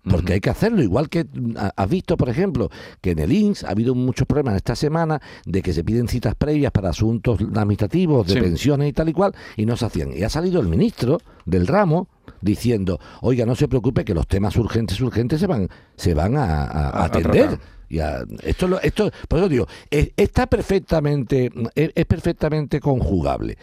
Porque 0.05 0.33
hay 0.33 0.41
que 0.41 0.49
hacerlo, 0.49 0.83
igual 0.83 1.07
que 1.07 1.25
ha- 1.57 1.71
has 1.77 1.89
visto, 1.89 2.17
por 2.17 2.27
ejemplo, 2.27 2.69
que 2.99 3.11
en 3.11 3.19
el 3.19 3.31
INS 3.31 3.63
ha 3.63 3.69
habido 3.69 3.95
muchos 3.95 4.27
problemas 4.27 4.57
esta 4.57 4.75
semana 4.75 5.21
de 5.45 5.61
que 5.61 5.71
se 5.71 5.81
piden 5.85 6.09
citas 6.09 6.35
previas 6.35 6.73
para 6.73 6.89
asuntos 6.89 7.39
administrativos, 7.39 8.27
de 8.27 8.33
Sí. 8.33 8.41
pensiones 8.41 8.89
y 8.89 8.91
tal 8.93 9.07
y 9.07 9.13
cual, 9.13 9.33
y 9.55 9.65
no 9.65 9.77
se 9.77 9.85
hacían. 9.85 10.11
Y 10.13 10.23
ha 10.23 10.29
salido 10.29 10.59
el 10.59 10.67
ministro 10.67 11.19
del 11.45 11.67
ramo 11.67 12.09
diciendo, 12.41 12.99
oiga, 13.21 13.45
no 13.45 13.55
se 13.55 13.69
preocupe 13.69 14.03
que 14.03 14.13
los 14.13 14.27
temas 14.27 14.57
urgentes, 14.57 14.99
urgentes 14.99 15.39
se 15.39 15.47
van, 15.47 15.69
se 15.95 16.13
van 16.13 16.35
a, 16.35 17.05
atender. 17.05 17.57
Y 17.87 17.99
a- 17.99 18.25
esto, 18.43 18.67
lo- 18.67 18.81
esto, 18.81 19.09
por 19.29 19.39
eso 19.39 19.47
digo, 19.47 19.67
es- 19.89 20.11
está 20.17 20.47
perfectamente, 20.47 21.49
es, 21.75 21.91
es 21.95 22.05
perfectamente 22.05 22.81
conjugable 22.81 23.57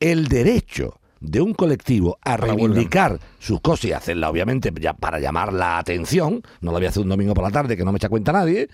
el 0.00 0.28
derecho 0.28 1.00
de 1.20 1.40
un 1.40 1.54
colectivo 1.54 2.18
a 2.22 2.30
la 2.32 2.36
reivindicar 2.36 3.18
sus 3.38 3.60
cosas 3.60 3.84
y 3.86 3.92
hacerla, 3.92 4.30
obviamente, 4.30 4.72
ya 4.80 4.92
para 4.92 5.18
llamar 5.18 5.52
la 5.52 5.78
atención, 5.78 6.42
no 6.60 6.72
lo 6.72 6.78
voy 6.78 6.86
a 6.86 6.90
hacer 6.90 7.02
un 7.02 7.08
domingo 7.08 7.34
por 7.34 7.44
la 7.44 7.50
tarde 7.50 7.76
que 7.76 7.84
no 7.84 7.92
me 7.92 7.96
echa 7.96 8.08
cuenta 8.08 8.32
nadie, 8.32 8.68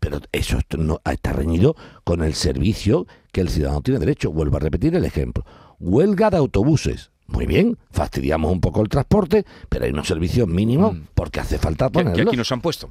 pero 0.00 0.20
eso 0.32 0.58
no- 0.78 1.00
está 1.04 1.32
reñido 1.32 1.76
con 2.02 2.22
el 2.22 2.34
servicio 2.34 3.06
que 3.32 3.40
el 3.42 3.48
ciudadano 3.48 3.82
tiene 3.82 4.00
derecho. 4.00 4.32
Vuelvo 4.32 4.56
a 4.56 4.60
repetir 4.60 4.94
el 4.96 5.04
ejemplo. 5.04 5.44
Huelga 5.78 6.30
de 6.30 6.38
autobuses. 6.38 7.10
Muy 7.26 7.46
bien, 7.46 7.78
fastidiamos 7.90 8.52
un 8.52 8.60
poco 8.60 8.82
el 8.82 8.88
transporte, 8.88 9.46
pero 9.70 9.84
hay 9.86 9.90
unos 9.92 10.06
servicios 10.06 10.46
mínimos 10.46 10.94
porque 11.14 11.40
hace 11.40 11.58
falta 11.58 11.86
Mm. 11.86 11.92
que, 11.92 11.92
ponerlos. 12.04 12.26
aquí 12.28 12.36
nos 12.36 12.52
han 12.52 12.60
puesto. 12.60 12.90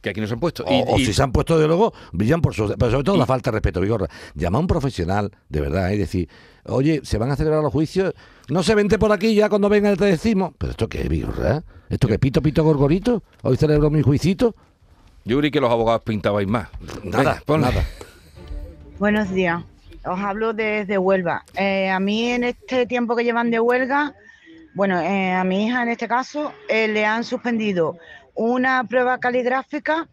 Que 0.00 0.10
aquí 0.10 0.20
nos 0.20 0.30
han 0.32 0.38
puesto. 0.40 0.64
O, 0.64 0.72
Y- 0.72 0.84
o 0.86 0.98
y- 0.98 1.04
si 1.06 1.12
se 1.12 1.22
han 1.22 1.32
puesto 1.32 1.58
de 1.58 1.66
luego, 1.66 1.92
brillan 2.12 2.40
por 2.40 2.54
su... 2.54 2.68
Pero 2.78 2.90
sobre 2.90 3.04
todo 3.04 3.16
y- 3.16 3.18
la 3.18 3.26
falta 3.26 3.50
de 3.50 3.56
respeto, 3.56 3.80
Vigorra. 3.80 4.06
Llama 4.34 4.58
a 4.58 4.60
un 4.60 4.66
profesional, 4.66 5.30
de 5.48 5.60
verdad, 5.60 5.90
y 5.90 5.96
decir, 5.98 6.28
oye, 6.66 7.00
se 7.02 7.18
van 7.18 7.30
a 7.30 7.36
celebrar 7.36 7.62
los 7.62 7.72
juicios, 7.72 8.14
no 8.48 8.62
se 8.62 8.74
vente 8.74 8.98
por 8.98 9.10
aquí 9.12 9.34
ya 9.34 9.48
cuando 9.48 9.68
venga 9.68 9.94
te 9.96 10.04
decimos. 10.04 10.52
¿Pero 10.58 10.70
esto 10.70 10.88
qué 10.88 11.02
es, 11.02 11.08
Vigorra? 11.08 11.62
¿Esto 11.88 12.06
qué, 12.06 12.18
pito, 12.18 12.40
pito, 12.42 12.62
gorgorito? 12.64 13.22
¿Hoy 13.42 13.56
celebro 13.56 13.90
mi 13.90 14.02
juicito? 14.02 14.54
Yo 15.24 15.38
creí 15.38 15.50
que 15.50 15.60
los 15.60 15.70
abogados 15.70 16.02
pintabais 16.02 16.46
más. 16.48 16.68
Nada, 17.04 17.42
ponle. 17.44 17.66
nada. 17.66 17.84
Buenos 18.98 19.30
días. 19.30 19.62
Os 20.04 20.18
hablo 20.20 20.52
desde 20.52 20.96
Huelva. 20.98 21.44
Eh, 21.54 21.90
a 21.90 22.00
mí 22.00 22.30
en 22.30 22.44
este 22.44 22.86
tiempo 22.86 23.14
que 23.16 23.24
llevan 23.24 23.50
de 23.50 23.60
huelga, 23.60 24.14
bueno, 24.74 25.00
eh, 25.00 25.32
a 25.32 25.44
mi 25.44 25.66
hija 25.66 25.82
en 25.82 25.88
este 25.90 26.08
caso 26.08 26.52
eh, 26.68 26.88
le 26.88 27.04
han 27.04 27.24
suspendido 27.24 27.96
una 28.38 28.84
prueba 28.84 29.18
caligráfica 29.18 30.08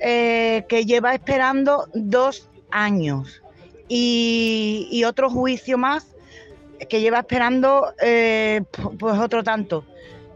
eh, 0.00 0.64
que 0.68 0.84
lleva 0.86 1.12
esperando 1.12 1.88
dos 1.92 2.48
años 2.70 3.42
y, 3.88 5.02
otro 5.04 5.28
juicio 5.28 5.76
más 5.76 6.06
que 6.88 7.00
lleva 7.00 7.18
esperando 7.18 7.92
eh, 8.00 8.62
pu- 8.72 8.96
pues 8.96 9.18
otro 9.18 9.42
tanto. 9.42 9.84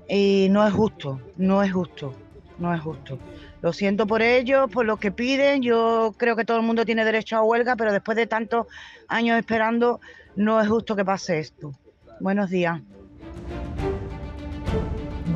Y 0.08 0.48
no 0.50 0.66
es 0.66 0.74
justo, 0.74 1.20
no 1.36 1.62
es 1.62 1.72
justo, 1.72 2.12
no 2.58 2.74
es 2.74 2.80
justo. 2.80 3.18
Lo 3.62 3.72
siento 3.72 4.06
por 4.06 4.20
ellos, 4.20 4.68
por 4.70 4.84
lo 4.84 4.96
que 4.96 5.12
piden. 5.12 5.62
Yo 5.62 6.12
creo 6.18 6.34
que 6.34 6.44
todo 6.44 6.56
el 6.58 6.64
mundo 6.64 6.84
tiene 6.84 7.04
derecho 7.04 7.36
a 7.36 7.42
huelga, 7.44 7.76
pero 7.76 7.92
después 7.92 8.16
de 8.16 8.26
tantos 8.26 8.66
años 9.08 9.38
esperando, 9.38 10.00
no 10.34 10.60
es 10.60 10.68
justo 10.68 10.96
que 10.96 11.04
pase 11.04 11.38
esto. 11.38 11.72
Buenos 12.20 12.50
días. 12.50 12.80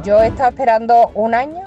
Yo 0.08 0.22
he 0.22 0.28
estado 0.28 0.48
esperando 0.48 1.10
un 1.12 1.34
año 1.34 1.64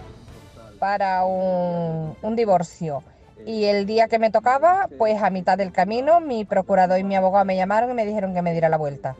para 0.80 1.26
un, 1.26 2.16
un 2.24 2.36
divorcio 2.36 3.04
y 3.46 3.66
el 3.66 3.86
día 3.86 4.08
que 4.08 4.18
me 4.18 4.32
tocaba, 4.32 4.90
pues 4.98 5.22
a 5.22 5.30
mitad 5.30 5.60
del 5.60 5.72
camino, 5.72 6.20
mi 6.20 6.44
procurador 6.44 6.98
y 6.98 7.04
mi 7.04 7.16
abogado 7.16 7.46
me 7.46 7.56
llamaron 7.56 7.92
y 7.92 7.94
me 7.94 8.04
dijeron 8.04 8.34
que 8.34 8.42
me 8.42 8.54
diera 8.54 8.68
la 8.68 8.78
vuelta, 8.78 9.16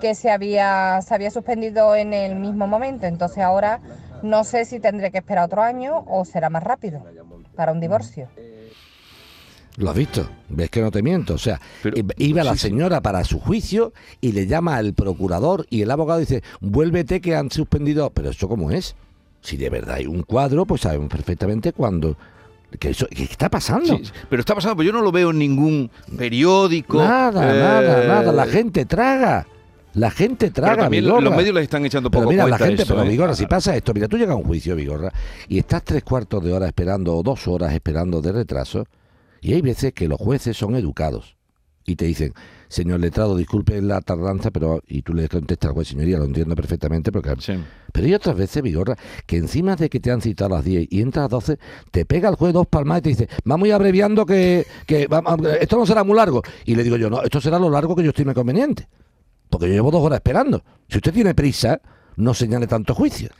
que 0.00 0.14
se 0.14 0.30
había, 0.30 1.00
se 1.02 1.12
había 1.12 1.32
suspendido 1.32 1.96
en 1.96 2.14
el 2.14 2.36
mismo 2.36 2.68
momento, 2.68 3.06
entonces 3.06 3.42
ahora 3.42 3.80
no 4.22 4.44
sé 4.44 4.64
si 4.64 4.78
tendré 4.78 5.10
que 5.10 5.18
esperar 5.18 5.46
otro 5.46 5.62
año 5.62 6.04
o 6.06 6.24
será 6.24 6.48
más 6.48 6.62
rápido 6.62 7.02
para 7.56 7.72
un 7.72 7.80
divorcio. 7.80 8.28
¿Lo 9.76 9.90
has 9.90 9.96
visto? 9.96 10.28
¿Ves 10.48 10.68
que 10.68 10.80
no 10.82 10.90
te 10.90 11.02
miento? 11.02 11.34
O 11.34 11.38
sea, 11.38 11.60
Pero- 11.82 11.96
iba 12.18 12.44
la 12.44 12.56
señora 12.56 13.00
para 13.00 13.24
su 13.24 13.38
juicio 13.38 13.92
y 14.20 14.32
le 14.32 14.46
llama 14.46 14.76
al 14.76 14.92
procurador 14.94 15.66
y 15.70 15.82
el 15.82 15.90
abogado 15.90 16.20
dice, 16.20 16.42
vuélvete 16.60 17.20
que 17.20 17.36
han 17.36 17.50
suspendido. 17.50 18.10
Pero 18.10 18.30
¿eso 18.30 18.48
cómo 18.48 18.70
es? 18.70 18.94
Si 19.40 19.56
de 19.56 19.70
verdad 19.70 19.96
hay 19.96 20.06
un 20.06 20.22
cuadro, 20.22 20.66
pues 20.66 20.82
sabemos 20.82 21.08
perfectamente 21.08 21.72
cuándo. 21.72 22.16
¿Qué, 22.78 22.90
eso, 22.90 23.06
¿Qué 23.10 23.24
está 23.24 23.48
pasando? 23.48 23.96
Sí, 23.96 24.02
pero 24.28 24.40
está 24.40 24.54
pasando, 24.54 24.76
pero 24.76 24.88
yo 24.88 24.92
no 24.92 25.02
lo 25.02 25.10
veo 25.12 25.30
en 25.30 25.38
ningún 25.38 25.90
periódico. 26.16 26.98
Nada, 26.98 27.42
eh, 27.56 27.58
nada, 27.60 28.06
nada. 28.06 28.32
La 28.32 28.46
gente 28.46 28.84
traga. 28.84 29.46
La 29.94 30.10
gente 30.12 30.52
Pero 30.52 30.66
traga. 30.66 30.82
también 30.82 31.02
Vigorra. 31.04 31.20
los 31.22 31.34
medios 31.36 31.52
les 31.54 31.64
están 31.64 31.84
echando 31.84 32.10
Pero 32.12 32.22
poco 32.22 32.30
mira, 32.32 32.46
la 32.46 32.58
gente, 32.58 32.82
eso, 32.82 32.94
pero 32.94 33.04
¿eh? 33.06 33.08
Vigorra, 33.10 33.34
si 33.34 33.46
pasa 33.46 33.74
esto, 33.74 33.92
mira, 33.92 34.06
tú 34.06 34.16
llegas 34.18 34.34
a 34.34 34.36
un 34.36 34.44
juicio, 34.44 34.76
Vigorra, 34.76 35.12
y 35.48 35.58
estás 35.58 35.82
tres 35.82 36.04
cuartos 36.04 36.44
de 36.44 36.52
hora 36.52 36.68
esperando 36.68 37.16
o 37.16 37.22
dos 37.24 37.48
horas 37.48 37.72
esperando 37.74 38.22
de 38.22 38.30
retraso, 38.30 38.84
y 39.40 39.54
hay 39.54 39.62
veces 39.62 39.92
que 39.92 40.08
los 40.08 40.18
jueces 40.18 40.56
son 40.56 40.74
educados 40.76 41.36
y 41.84 41.96
te 41.96 42.04
dicen, 42.04 42.34
señor 42.68 43.00
letrado, 43.00 43.36
disculpe 43.36 43.80
la 43.82 44.00
tardanza, 44.00 44.50
pero, 44.50 44.80
y 44.86 45.02
tú 45.02 45.12
le 45.14 45.28
contestas 45.28 45.68
al 45.70 45.74
juez, 45.74 45.88
señoría, 45.88 46.18
lo 46.18 46.24
entiendo 46.24 46.54
perfectamente, 46.54 47.10
porque 47.10 47.34
Sí. 47.40 47.54
pero 47.92 48.06
hay 48.06 48.14
otras 48.14 48.36
veces, 48.36 48.62
Vigorra, 48.62 48.96
que 49.26 49.38
encima 49.38 49.74
de 49.74 49.88
que 49.88 49.98
te 49.98 50.10
han 50.12 50.20
citado 50.20 50.54
a 50.54 50.58
las 50.58 50.64
10 50.64 50.86
y 50.90 51.00
entras 51.00 51.22
a 51.22 51.24
las 51.24 51.30
12, 51.30 51.58
te 51.90 52.04
pega 52.04 52.28
el 52.28 52.36
juez 52.36 52.52
dos 52.52 52.66
palmas 52.68 52.98
y 52.98 53.02
te 53.02 53.08
dice, 53.08 53.28
vamos 53.44 53.64
a 53.64 53.68
ir 53.68 53.74
abreviando 53.74 54.24
que, 54.24 54.66
que 54.86 55.06
vamos, 55.08 55.40
esto 55.60 55.78
no 55.78 55.86
será 55.86 56.04
muy 56.04 56.14
largo. 56.16 56.42
Y 56.64 56.76
le 56.76 56.84
digo 56.84 56.96
yo, 56.96 57.10
no, 57.10 57.22
esto 57.22 57.40
será 57.40 57.58
lo 57.58 57.70
largo 57.70 57.96
que 57.96 58.04
yo 58.04 58.10
estime 58.10 58.34
conveniente. 58.34 58.86
Porque 59.48 59.66
yo 59.66 59.72
llevo 59.72 59.90
dos 59.90 60.04
horas 60.04 60.18
esperando. 60.18 60.62
Si 60.88 60.98
usted 60.98 61.12
tiene 61.12 61.34
prisa, 61.34 61.80
no 62.16 62.34
señale 62.34 62.68
tanto 62.68 62.94
juicio. 62.94 63.30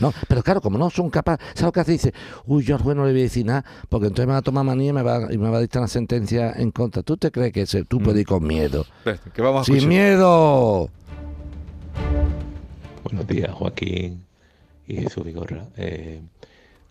No, 0.00 0.12
pero 0.28 0.42
claro, 0.42 0.60
como 0.60 0.78
no 0.78 0.90
son 0.90 1.10
capaces, 1.10 1.44
¿sabes 1.54 1.62
lo 1.64 1.72
que 1.72 1.80
hace? 1.80 1.92
Dice, 1.92 2.14
uy, 2.46 2.62
yo 2.64 2.76
al 2.76 2.82
juez 2.82 2.96
no 2.96 3.04
le 3.04 3.12
voy 3.12 3.20
a 3.20 3.24
decir 3.24 3.44
nada, 3.46 3.64
porque 3.88 4.06
entonces 4.06 4.26
me 4.26 4.32
va 4.32 4.38
a 4.38 4.42
tomar 4.42 4.64
manía 4.64 4.90
y 4.90 4.92
me 4.92 5.02
va, 5.02 5.32
y 5.32 5.38
me 5.38 5.48
va 5.50 5.58
a 5.58 5.60
dictar 5.60 5.80
una 5.80 5.88
sentencia 5.88 6.52
en 6.56 6.70
contra. 6.70 7.02
¿Tú 7.02 7.16
te 7.16 7.30
crees 7.30 7.52
que 7.52 7.62
ese- 7.62 7.84
tú 7.84 7.98
puedes 8.00 8.20
ir 8.20 8.26
con 8.26 8.46
miedo? 8.46 8.84
Espérate, 8.98 9.30
Que 9.30 9.42
vamos 9.42 9.62
a 9.62 9.64
¡Sin 9.64 9.76
escuchar. 9.76 9.88
miedo! 9.88 10.90
Buenos 13.04 13.26
días, 13.26 13.52
Joaquín 13.52 14.24
y 14.86 14.96
Jesús 14.96 15.24
Vigorra. 15.24 15.66
Eh, 15.76 16.20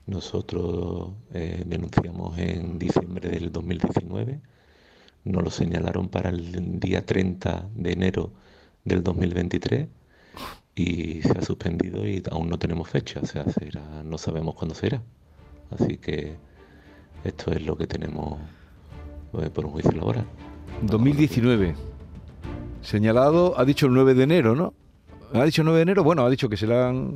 nosotros 0.08 1.10
eh, 1.34 1.64
denunciamos 1.66 2.38
en 2.38 2.80
diciembre 2.80 3.30
del 3.30 3.52
2019. 3.52 4.40
Nos 5.26 5.44
lo 5.44 5.50
señalaron 5.52 6.08
para 6.10 6.30
el 6.30 6.80
día 6.80 7.06
30 7.06 7.68
de 7.76 7.92
enero 7.92 8.32
del 8.86 9.04
2023 9.04 9.88
y 10.78 11.22
se 11.24 11.32
ha 11.32 11.42
suspendido 11.42 12.08
y 12.08 12.24
aún 12.30 12.50
no 12.50 12.60
tenemos 12.60 12.88
fecha. 12.88 13.20
O 13.22 13.26
sea, 13.26 13.44
será, 13.46 14.04
no 14.04 14.18
sabemos 14.20 14.54
cuándo 14.54 14.76
será. 14.76 15.02
Así 15.72 15.98
que 15.98 16.36
esto 17.24 17.52
es 17.52 17.66
lo 17.66 17.76
que 17.76 17.88
tenemos 17.88 18.40
eh, 19.42 19.50
por 19.50 19.66
un 19.66 19.72
juicio 19.72 19.92
laboral. 19.92 20.26
2019. 20.84 21.76
Señalado, 22.84 23.60
ha 23.60 23.66
dicho 23.66 23.88
el 23.88 23.94
9 23.94 24.14
de 24.14 24.24
enero, 24.24 24.56
¿no? 24.56 24.74
¿Ha 25.34 25.44
dicho 25.46 25.64
el 25.64 25.66
9 25.66 25.78
de 25.78 25.82
enero? 25.82 26.04
Bueno, 26.04 26.24
ha 26.26 26.30
dicho 26.30 26.48
que 26.48 26.58
se 26.58 26.68
la 26.68 26.90
han... 26.90 27.16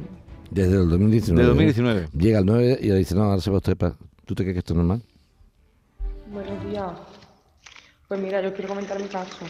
Desde 0.49 0.77
el 0.77 0.89
2019. 0.89 1.41
De 1.41 1.47
2019. 1.47 2.09
Llega 2.17 2.39
el 2.39 2.45
9 2.45 2.79
y 2.81 2.87
le 2.87 2.95
dice, 2.95 3.13
no, 3.13 3.25
ahora 3.25 3.39
se 3.39 3.51
va 3.51 3.57
usted 3.57 3.77
para... 3.77 3.95
¿Tú 4.25 4.33
te 4.33 4.43
crees 4.43 4.55
que 4.55 4.59
esto 4.59 4.73
es 4.73 4.77
normal? 4.77 5.03
Buenos 6.33 6.65
días. 6.67 6.91
Pues 8.07 8.19
mira, 8.19 8.41
yo 8.41 8.53
quiero 8.53 8.69
comentar 8.69 8.99
mi 8.99 9.07
caso. 9.07 9.45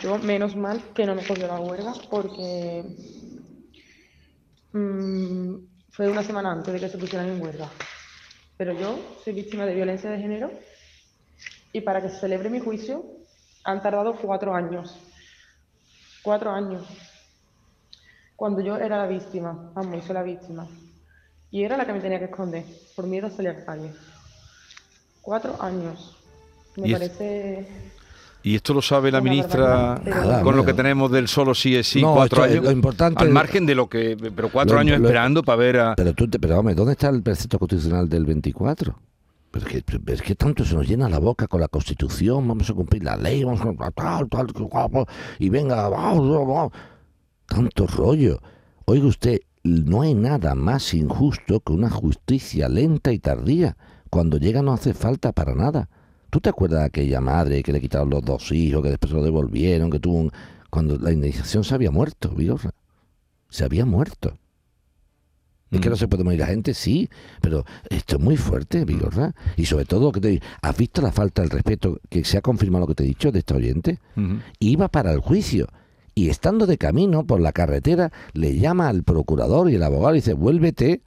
Yo, 0.00 0.18
menos 0.18 0.56
mal 0.56 0.82
que 0.94 1.04
no 1.04 1.14
me 1.14 1.26
cogió 1.26 1.46
la 1.46 1.60
huelga 1.60 1.92
porque 2.08 2.84
mm, 4.72 5.54
fue 5.90 6.08
una 6.08 6.22
semana 6.22 6.52
antes 6.52 6.72
de 6.72 6.80
que 6.80 6.88
se 6.88 6.98
pusieran 6.98 7.28
en 7.28 7.42
huelga. 7.42 7.68
Pero 8.56 8.72
yo 8.72 8.98
soy 9.22 9.34
víctima 9.34 9.66
de 9.66 9.74
violencia 9.74 10.10
de 10.10 10.18
género 10.18 10.50
y 11.72 11.80
para 11.82 12.00
que 12.00 12.08
se 12.08 12.20
celebre 12.20 12.48
mi 12.48 12.60
juicio 12.60 13.04
han 13.64 13.82
tardado 13.82 14.16
cuatro 14.16 14.54
años. 14.54 14.96
Cuatro 16.22 16.50
años. 16.50 16.84
Cuando 18.36 18.60
yo 18.60 18.76
era 18.76 18.96
la 18.96 19.06
víctima, 19.06 19.72
vamos, 19.74 20.04
soy 20.04 20.14
la 20.14 20.22
víctima. 20.22 20.66
Y 21.50 21.64
era 21.64 21.76
la 21.76 21.84
que 21.84 21.92
me 21.92 22.00
tenía 22.00 22.18
que 22.18 22.24
esconder 22.26 22.64
por 22.96 23.06
miedo 23.06 23.26
a 23.26 23.30
salir 23.30 23.50
a 23.50 23.64
calle. 23.64 23.92
Cuatro 25.20 25.60
años. 25.60 26.16
Me 26.76 26.90
parece. 26.90 27.91
Y 28.44 28.56
esto 28.56 28.74
lo 28.74 28.82
sabe 28.82 29.12
la 29.12 29.20
Una 29.20 29.30
ministra 29.30 30.00
con 30.42 30.56
lo 30.56 30.64
que 30.64 30.74
tenemos 30.74 31.10
del 31.12 31.28
solo 31.28 31.54
sí 31.54 31.76
es 31.76 31.86
sí, 31.86 32.02
No, 32.02 32.14
cuatro 32.14 32.42
años. 32.42 32.64
lo 32.64 32.70
importante 32.72 33.22
Al 33.22 33.30
margen 33.30 33.66
de 33.66 33.74
lo 33.74 33.88
que. 33.88 34.16
Pero 34.34 34.48
cuatro 34.50 34.74
Lo- 34.74 34.80
años 34.80 34.98
lo- 34.98 35.06
esperando 35.06 35.42
para 35.42 35.56
ver 35.56 35.78
a. 35.78 35.94
Pero 35.94 36.12
tú, 36.14 36.28
te, 36.28 36.38
pero 36.40 36.58
hombre, 36.58 36.74
¿dónde 36.74 36.92
está 36.92 37.08
el 37.08 37.22
precepto 37.22 37.58
constitucional 37.58 38.08
del 38.08 38.24
24? 38.24 38.98
Pero 39.52 39.66
es, 39.66 39.72
que, 39.72 39.82
pero 39.82 40.14
es 40.14 40.22
que 40.22 40.34
tanto 40.34 40.64
se 40.64 40.74
nos 40.74 40.88
llena 40.88 41.08
la 41.10 41.18
boca 41.18 41.46
con 41.46 41.60
la 41.60 41.68
Constitución, 41.68 42.48
vamos 42.48 42.70
a 42.70 42.72
cumplir 42.72 43.04
la 43.04 43.16
ley, 43.18 43.44
vamos 43.44 43.60
a 43.60 43.90
tal, 43.90 44.26
tal, 44.30 44.46
y 45.38 45.48
venga, 45.50 45.90
tanto 47.46 47.86
rollo. 47.86 48.40
Oiga 48.86 49.06
usted, 49.06 49.40
no 49.62 50.02
hay 50.02 50.14
nada 50.14 50.54
más 50.54 50.94
injusto 50.94 51.60
que 51.60 51.72
una 51.74 51.90
justicia 51.90 52.68
lenta 52.68 53.12
y 53.12 53.18
tardía. 53.18 53.76
Cuando 54.10 54.38
llega 54.38 54.62
no 54.62 54.72
hace 54.72 54.94
falta 54.94 55.32
para 55.32 55.54
nada. 55.54 55.88
¿Tú 56.32 56.40
te 56.40 56.48
acuerdas 56.48 56.80
de 56.80 56.86
aquella 56.86 57.20
madre 57.20 57.62
que 57.62 57.74
le 57.74 57.80
quitaron 57.82 58.08
los 58.08 58.24
dos 58.24 58.50
hijos, 58.52 58.82
que 58.82 58.88
después 58.88 59.10
se 59.10 59.16
lo 59.18 59.22
devolvieron, 59.22 59.90
que 59.90 60.00
tuvo 60.00 60.16
un... 60.16 60.32
Cuando 60.70 60.96
la 60.96 61.12
indemnización 61.12 61.62
se 61.62 61.74
había 61.74 61.90
muerto, 61.90 62.30
Vigorra. 62.30 62.70
Se 63.50 63.64
había 63.66 63.84
muerto. 63.84 64.38
Es 65.70 65.80
que 65.80 65.88
Mm. 65.88 65.90
no 65.90 65.96
se 65.96 66.08
puede 66.08 66.24
morir 66.24 66.40
la 66.40 66.46
gente, 66.46 66.72
sí, 66.72 67.10
pero 67.42 67.66
esto 67.90 68.16
es 68.16 68.22
muy 68.22 68.38
fuerte, 68.38 68.86
Vigorra. 68.86 69.34
Y 69.58 69.66
sobre 69.66 69.84
todo, 69.84 70.10
que 70.10 70.20
te 70.22 70.40
¿has 70.62 70.74
visto 70.74 71.02
la 71.02 71.12
falta 71.12 71.42
del 71.42 71.50
respeto 71.50 72.00
que 72.08 72.24
se 72.24 72.38
ha 72.38 72.40
confirmado 72.40 72.84
lo 72.84 72.86
que 72.86 72.94
te 72.94 73.02
he 73.04 73.08
dicho 73.08 73.30
de 73.30 73.40
esta 73.40 73.54
oyente? 73.56 73.98
Iba 74.58 74.88
para 74.88 75.12
el 75.12 75.20
juicio 75.20 75.68
y 76.14 76.30
estando 76.30 76.64
de 76.66 76.78
camino 76.78 77.26
por 77.26 77.42
la 77.42 77.52
carretera, 77.52 78.10
le 78.32 78.56
llama 78.56 78.88
al 78.88 79.02
procurador 79.02 79.70
y 79.70 79.74
el 79.74 79.82
abogado 79.82 80.14
y 80.14 80.20
dice, 80.20 80.32
vuélvete, 80.32 81.02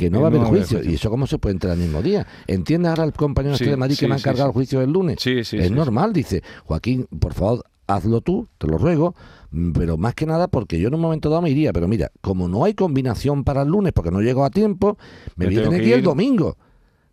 que 0.00 0.10
no 0.10 0.18
Que 0.18 0.22
va 0.22 0.26
a 0.28 0.30
haber 0.30 0.40
no 0.40 0.48
juicio. 0.48 0.78
juicio. 0.78 0.90
¿Y 0.92 0.94
eso 0.94 1.10
cómo 1.10 1.26
se 1.26 1.38
puede 1.38 1.52
entrar 1.54 1.74
el 1.74 1.80
mismo 1.80 2.00
día? 2.02 2.26
¿Entiende 2.46 2.88
ahora 2.88 3.04
el 3.04 3.12
compañero 3.12 3.56
Sí, 3.56 3.66
de 3.66 3.76
Madrid 3.76 3.94
sí, 3.96 4.00
que 4.00 4.08
me 4.08 4.14
ha 4.14 4.18
sí, 4.18 4.22
encargado 4.22 4.46
sí. 4.46 4.50
el 4.50 4.54
juicio 4.54 4.80
del 4.80 4.90
lunes? 4.92 5.16
Sí, 5.20 5.44
sí, 5.44 5.58
es 5.58 5.70
normal, 5.70 6.12
dice, 6.12 6.42
Joaquín, 6.64 7.06
por 7.18 7.34
favor, 7.34 7.64
hazlo 7.86 8.20
tú, 8.20 8.48
te 8.58 8.66
lo 8.66 8.78
ruego, 8.78 9.14
mm, 9.50 9.72
pero 9.72 9.96
más 9.98 10.14
que 10.14 10.24
nada 10.26 10.48
porque 10.48 10.80
yo 10.80 10.88
en 10.88 10.94
un 10.94 11.00
momento 11.00 11.28
dado 11.28 11.42
me 11.42 11.50
iría, 11.50 11.72
pero 11.72 11.86
mira, 11.88 12.10
como 12.20 12.48
no 12.48 12.64
hay 12.64 12.74
combinación 12.74 13.44
para 13.44 13.62
el 13.62 13.68
lunes 13.68 13.92
porque 13.92 14.10
no 14.10 14.20
llego 14.22 14.44
a 14.44 14.50
tiempo, 14.50 14.96
me, 15.36 15.46
Me 15.46 15.54
voy 15.54 15.60
a 15.60 15.68
tener 15.68 15.82
que 15.82 15.88
ir 15.88 15.94
el 15.94 16.02
domingo. 16.02 16.56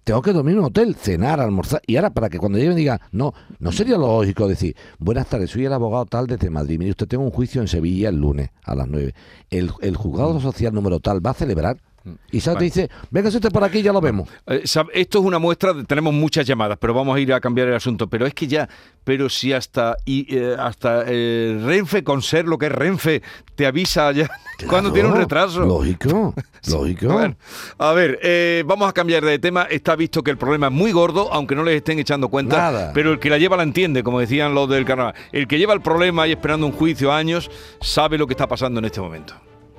Tengo 0.04 0.21
que 0.21 0.32
dormir 0.32 0.54
en 0.54 0.60
un 0.60 0.65
hotel, 0.67 0.95
cenar, 0.95 1.41
almorzar. 1.41 1.82
Y 1.86 1.97
ahora, 1.97 2.12
para 2.12 2.30
que 2.30 2.38
cuando 2.39 2.58
llegue 2.58 2.69
me 2.69 2.76
diga, 2.78 3.02
no, 3.12 3.34
no 3.60 3.73
sería 3.73 3.97
lógico 3.97 4.47
decir, 4.47 4.73
buenas 5.00 5.28
tardes, 5.28 5.50
soy 5.52 5.65
el 5.65 5.73
abogado 5.73 6.06
tal 6.06 6.28
desde 6.28 6.50
Madrid. 6.50 6.80
Mire, 6.80 6.91
usted 6.91 7.08
tengo 7.10 7.26
un 7.26 7.32
juicio 7.32 7.60
en 7.60 7.67
Sevilla 7.67 8.08
el 8.08 8.15
lunes 8.15 8.52
a 8.63 8.73
las 8.73 8.88
9. 8.88 9.13
El, 9.50 9.69
el 9.82 9.97
juzgado 9.97 10.39
social 10.39 10.73
número 10.73 11.02
tal 11.02 11.26
va 11.26 11.32
a 11.32 11.34
celebrar. 11.34 11.82
Y 12.31 12.39
¿sabes? 12.41 12.59
te 12.59 12.63
dice, 12.65 12.89
venga 13.11 13.29
usted 13.29 13.51
por 13.51 13.63
aquí, 13.63 13.81
ya 13.81 13.91
lo 13.93 14.01
vemos. 14.01 14.29
Eh, 14.47 14.63
Esto 14.93 15.19
es 15.19 15.25
una 15.25 15.39
muestra, 15.39 15.73
de- 15.73 15.83
tenemos 15.83 16.13
muchas 16.13 16.45
llamadas, 16.45 16.77
pero 16.79 16.93
vamos 16.93 17.15
a 17.15 17.19
ir 17.19 17.33
a 17.33 17.39
cambiar 17.39 17.67
el 17.67 17.75
asunto. 17.75 18.07
Pero 18.07 18.25
es 18.25 18.33
que 18.33 18.47
ya, 18.47 18.67
pero 19.03 19.29
si 19.29 19.53
hasta 19.53 19.97
y, 20.05 20.35
eh, 20.35 20.55
hasta 20.57 21.03
eh, 21.07 21.59
Renfe, 21.63 22.03
con 22.03 22.21
ser 22.21 22.45
lo 22.45 22.57
que 22.57 22.67
es 22.67 22.71
Renfe, 22.71 23.21
te 23.55 23.65
avisa 23.65 24.11
ya 24.11 24.29
cuando 24.69 24.91
tiene 24.93 25.09
un 25.09 25.15
retraso. 25.15 25.61
Lógico, 25.65 26.33
lógico. 26.69 27.07
Bueno, 27.13 27.35
a 27.77 27.91
ver, 27.93 28.19
eh, 28.21 28.63
vamos 28.65 28.89
a 28.89 28.93
cambiar 28.93 29.23
de 29.25 29.39
tema. 29.39 29.63
Está 29.63 29.95
visto 29.95 30.23
que 30.23 30.31
el 30.31 30.37
problema 30.37 30.67
es 30.67 30.73
muy 30.73 30.91
gordo, 30.91 31.31
aunque 31.33 31.55
no 31.55 31.63
les 31.63 31.75
estén 31.75 31.99
echando 31.99 32.29
cuenta. 32.29 32.57
Nada. 32.57 32.91
Pero 32.93 33.11
el 33.13 33.19
que 33.19 33.29
la 33.29 33.37
lleva 33.37 33.57
la 33.57 33.63
entiende, 33.63 34.03
como 34.03 34.19
decían 34.19 34.53
los 34.53 34.69
del 34.69 34.85
carnaval. 34.85 35.13
El 35.31 35.47
que 35.47 35.57
lleva 35.57 35.73
el 35.73 35.81
problema 35.81 36.27
y 36.27 36.31
esperando 36.31 36.65
un 36.65 36.71
juicio 36.73 37.11
años, 37.11 37.49
sabe 37.81 38.17
lo 38.17 38.27
que 38.27 38.33
está 38.33 38.47
pasando 38.47 38.79
en 38.79 38.85
este 38.85 39.01
momento. 39.01 39.33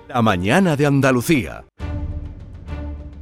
La 0.09 0.23
mañana 0.23 0.75
de 0.75 0.87
Andalucía. 0.87 1.65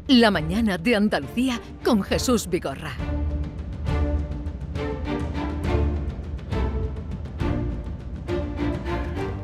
La 0.09 0.31
mañana 0.31 0.79
de 0.79 0.95
Andalucía 0.95 1.61
con 1.83 2.01
Jesús 2.01 2.49
Vigorra. 2.49 2.93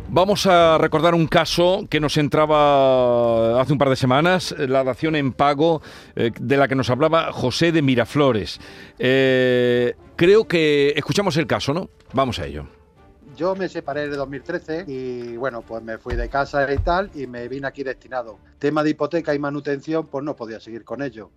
Vamos 0.09 0.47
a 0.47 0.79
recordar 0.79 1.17
un 1.17 1.27
caso 1.27 1.87
que 1.91 1.99
nos 1.99 2.17
entraba 2.17 3.61
hace 3.61 3.73
un 3.73 3.79
par 3.79 3.89
de 3.89 3.97
semanas, 3.97 4.55
eh, 4.57 4.69
la 4.69 4.85
dación 4.85 5.17
en 5.17 5.33
pago 5.33 5.83
eh, 6.15 6.31
de 6.39 6.57
la 6.57 6.69
que 6.69 6.77
nos 6.77 6.91
hablaba 6.91 7.33
José 7.33 7.73
de 7.73 7.83
Miraflores. 7.83 8.61
Eh, 9.01 9.95
creo 10.15 10.47
que 10.47 10.93
escuchamos 10.95 11.37
el 11.39 11.49
caso, 11.49 11.75
¿no? 11.75 11.91
Vamos 12.13 12.39
a 12.39 12.47
ello. 12.47 12.82
Yo 13.37 13.55
me 13.57 13.69
separé 13.69 14.05
en 14.05 14.11
el 14.11 14.17
2013 14.17 14.85
y 14.89 15.37
bueno, 15.37 15.63
pues 15.63 15.83
me 15.83 15.97
fui 15.99 16.15
de 16.17 16.29
casa 16.29 16.71
y 16.73 16.79
tal 16.79 17.11
y 17.15 17.27
me 17.27 17.49
vine 17.49 17.67
aquí 17.67 17.83
destinado. 17.83 18.39
Tema 18.59 18.83
de 18.83 18.91
hipoteca 18.91 19.35
y 19.35 19.39
manutención, 19.39 20.07
pues 20.07 20.23
no 20.25 20.37
podía 20.37 20.61
seguir 20.61 20.85
con 20.85 21.03
ello. 21.03 21.31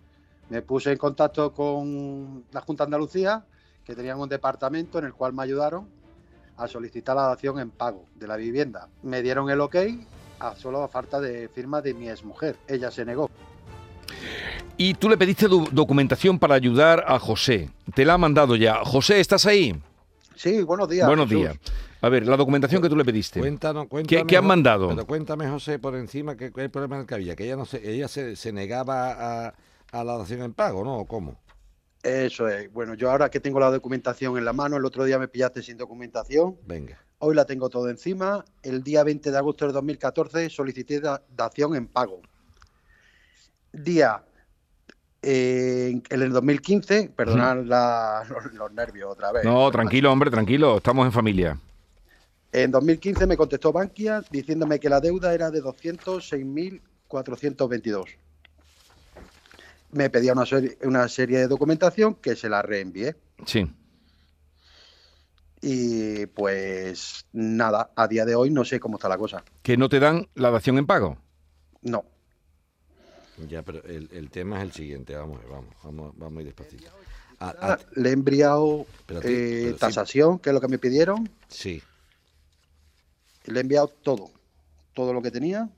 Me 0.50 0.62
puse 0.62 0.92
en 0.92 0.98
contacto 0.98 1.52
con 1.52 2.44
la 2.52 2.60
Junta 2.60 2.84
de 2.84 2.88
Andalucía, 2.88 3.44
que 3.84 3.94
tenían 3.94 4.20
un 4.20 4.28
departamento 4.28 4.98
en 4.98 5.06
el 5.06 5.14
cual 5.14 5.32
me 5.32 5.42
ayudaron 5.42 5.88
a 6.58 6.68
solicitar 6.68 7.16
la 7.16 7.22
dación 7.28 7.58
en 7.58 7.70
pago 7.70 8.04
de 8.14 8.26
la 8.28 8.36
vivienda. 8.36 8.88
Me 9.02 9.22
dieron 9.22 9.48
el 9.50 9.60
ok 9.60 9.76
a 10.40 10.54
solo 10.54 10.82
a 10.82 10.88
falta 10.88 11.18
de 11.20 11.48
firma 11.48 11.80
de 11.80 11.94
mi 11.94 12.08
exmujer. 12.10 12.56
Ella 12.68 12.90
se 12.90 13.04
negó. 13.04 13.30
Y 14.76 14.94
tú 14.94 15.08
le 15.08 15.16
pediste 15.16 15.48
do- 15.48 15.66
documentación 15.72 16.38
para 16.38 16.54
ayudar 16.54 17.04
a 17.08 17.18
José. 17.18 17.70
Te 17.94 18.04
la 18.04 18.14
ha 18.14 18.18
mandado 18.18 18.54
ya. 18.54 18.84
José, 18.84 19.20
¿estás 19.20 19.46
ahí? 19.46 19.74
Sí, 20.34 20.62
buenos 20.62 20.88
días. 20.88 21.06
Buenos 21.08 21.28
Jesús. 21.28 21.40
días. 21.42 21.56
A 22.02 22.08
ver, 22.08 22.26
la 22.26 22.36
documentación 22.36 22.82
que 22.82 22.88
tú 22.88 22.96
le 22.96 23.04
pediste. 23.04 23.40
Cuéntanos, 23.40 23.84
¿Qué, 23.84 23.88
cuéntame, 23.88 24.26
qué 24.26 24.36
han 24.36 24.42
Jo- 24.44 24.48
mandado? 24.48 24.88
Pero 24.88 25.06
cuéntame, 25.06 25.48
José, 25.48 25.78
por 25.78 25.94
encima, 25.96 26.36
¿qué, 26.36 26.46
es 26.46 26.52
el 26.56 26.70
problema 26.70 27.04
que 27.06 27.14
había? 27.14 27.34
Que 27.36 27.44
ella, 27.44 27.56
no 27.56 27.64
se, 27.64 27.88
ella 27.90 28.06
se, 28.08 28.36
se 28.36 28.52
negaba 28.52 29.46
a, 29.48 29.54
a 29.92 30.04
la 30.04 30.16
dación 30.18 30.42
en 30.42 30.52
pago, 30.52 30.84
¿no? 30.84 30.98
¿O 30.98 31.06
cómo? 31.06 31.36
Eso 32.02 32.48
es. 32.48 32.72
Bueno, 32.72 32.94
yo 32.94 33.10
ahora 33.10 33.30
que 33.30 33.40
tengo 33.40 33.58
la 33.58 33.70
documentación 33.70 34.36
en 34.38 34.44
la 34.44 34.52
mano, 34.52 34.76
el 34.76 34.84
otro 34.84 35.04
día 35.04 35.18
me 35.18 35.26
pillaste 35.26 35.62
sin 35.62 35.76
documentación. 35.76 36.56
Venga. 36.66 36.98
Hoy 37.18 37.34
la 37.34 37.46
tengo 37.46 37.68
todo 37.70 37.88
encima. 37.88 38.44
El 38.62 38.82
día 38.84 39.02
20 39.02 39.30
de 39.32 39.38
agosto 39.38 39.64
del 39.64 39.72
2014 39.72 40.50
solicité 40.50 41.00
da- 41.00 41.22
dación 41.34 41.74
en 41.74 41.86
pago. 41.88 42.20
Día 43.72 44.22
eh, 45.22 46.00
en 46.10 46.22
el 46.22 46.30
2015, 46.30 47.10
perdonad 47.16 47.64
la- 47.64 48.22
los, 48.28 48.52
los 48.52 48.72
nervios 48.72 49.10
otra 49.10 49.32
vez. 49.32 49.44
No, 49.44 49.70
tranquilo, 49.70 50.12
hombre, 50.12 50.30
tranquilo. 50.30 50.76
Estamos 50.76 51.04
en 51.06 51.12
familia. 51.12 51.58
En 52.52 52.70
2015 52.70 53.26
me 53.26 53.36
contestó 53.36 53.72
Bankia 53.72 54.22
diciéndome 54.30 54.78
que 54.80 54.88
la 54.88 55.00
deuda 55.00 55.34
era 55.34 55.50
de 55.50 55.62
206.422. 55.62 58.04
Me 59.92 60.10
pedía 60.10 60.32
una 60.32 60.46
serie, 60.46 60.76
una 60.82 61.08
serie 61.08 61.38
de 61.38 61.46
documentación 61.48 62.14
que 62.16 62.34
se 62.36 62.48
la 62.48 62.62
reenvié. 62.62 63.16
Sí. 63.46 63.70
Y 65.62 66.26
pues 66.26 67.24
nada, 67.32 67.90
a 67.96 68.06
día 68.08 68.24
de 68.24 68.34
hoy 68.34 68.50
no 68.50 68.64
sé 68.64 68.78
cómo 68.80 68.96
está 68.96 69.08
la 69.08 69.18
cosa. 69.18 69.44
Que 69.62 69.76
no 69.76 69.88
te 69.88 70.00
dan 70.00 70.28
la 70.34 70.50
dación 70.50 70.78
en 70.78 70.86
pago. 70.86 71.18
No. 71.82 72.04
Ya, 73.48 73.62
pero 73.62 73.82
el, 73.84 74.08
el 74.12 74.30
tema 74.30 74.58
es 74.58 74.62
el 74.64 74.72
siguiente, 74.72 75.14
vamos, 75.14 75.38
a 75.38 75.42
ver, 75.42 75.50
vamos, 75.50 75.74
vamos, 75.82 76.12
vamos 76.16 76.38
a 76.38 76.40
ir 76.42 76.46
despacito. 76.46 76.90
A- 77.38 77.48
a- 77.50 77.56
Ah, 77.74 77.78
Le 77.94 78.10
he 78.10 78.12
enviado 78.12 78.86
eh, 79.22 79.70
sí. 79.72 79.76
tasación, 79.78 80.38
que 80.38 80.50
es 80.50 80.54
lo 80.54 80.60
que 80.60 80.68
me 80.68 80.78
pidieron. 80.78 81.28
sí, 81.48 81.82
Le 83.46 83.58
he 83.58 83.62
enviado 83.62 83.88
todo, 83.88 84.30
todo 84.94 85.12
lo 85.12 85.22
que 85.22 85.30
tenía. 85.30 85.68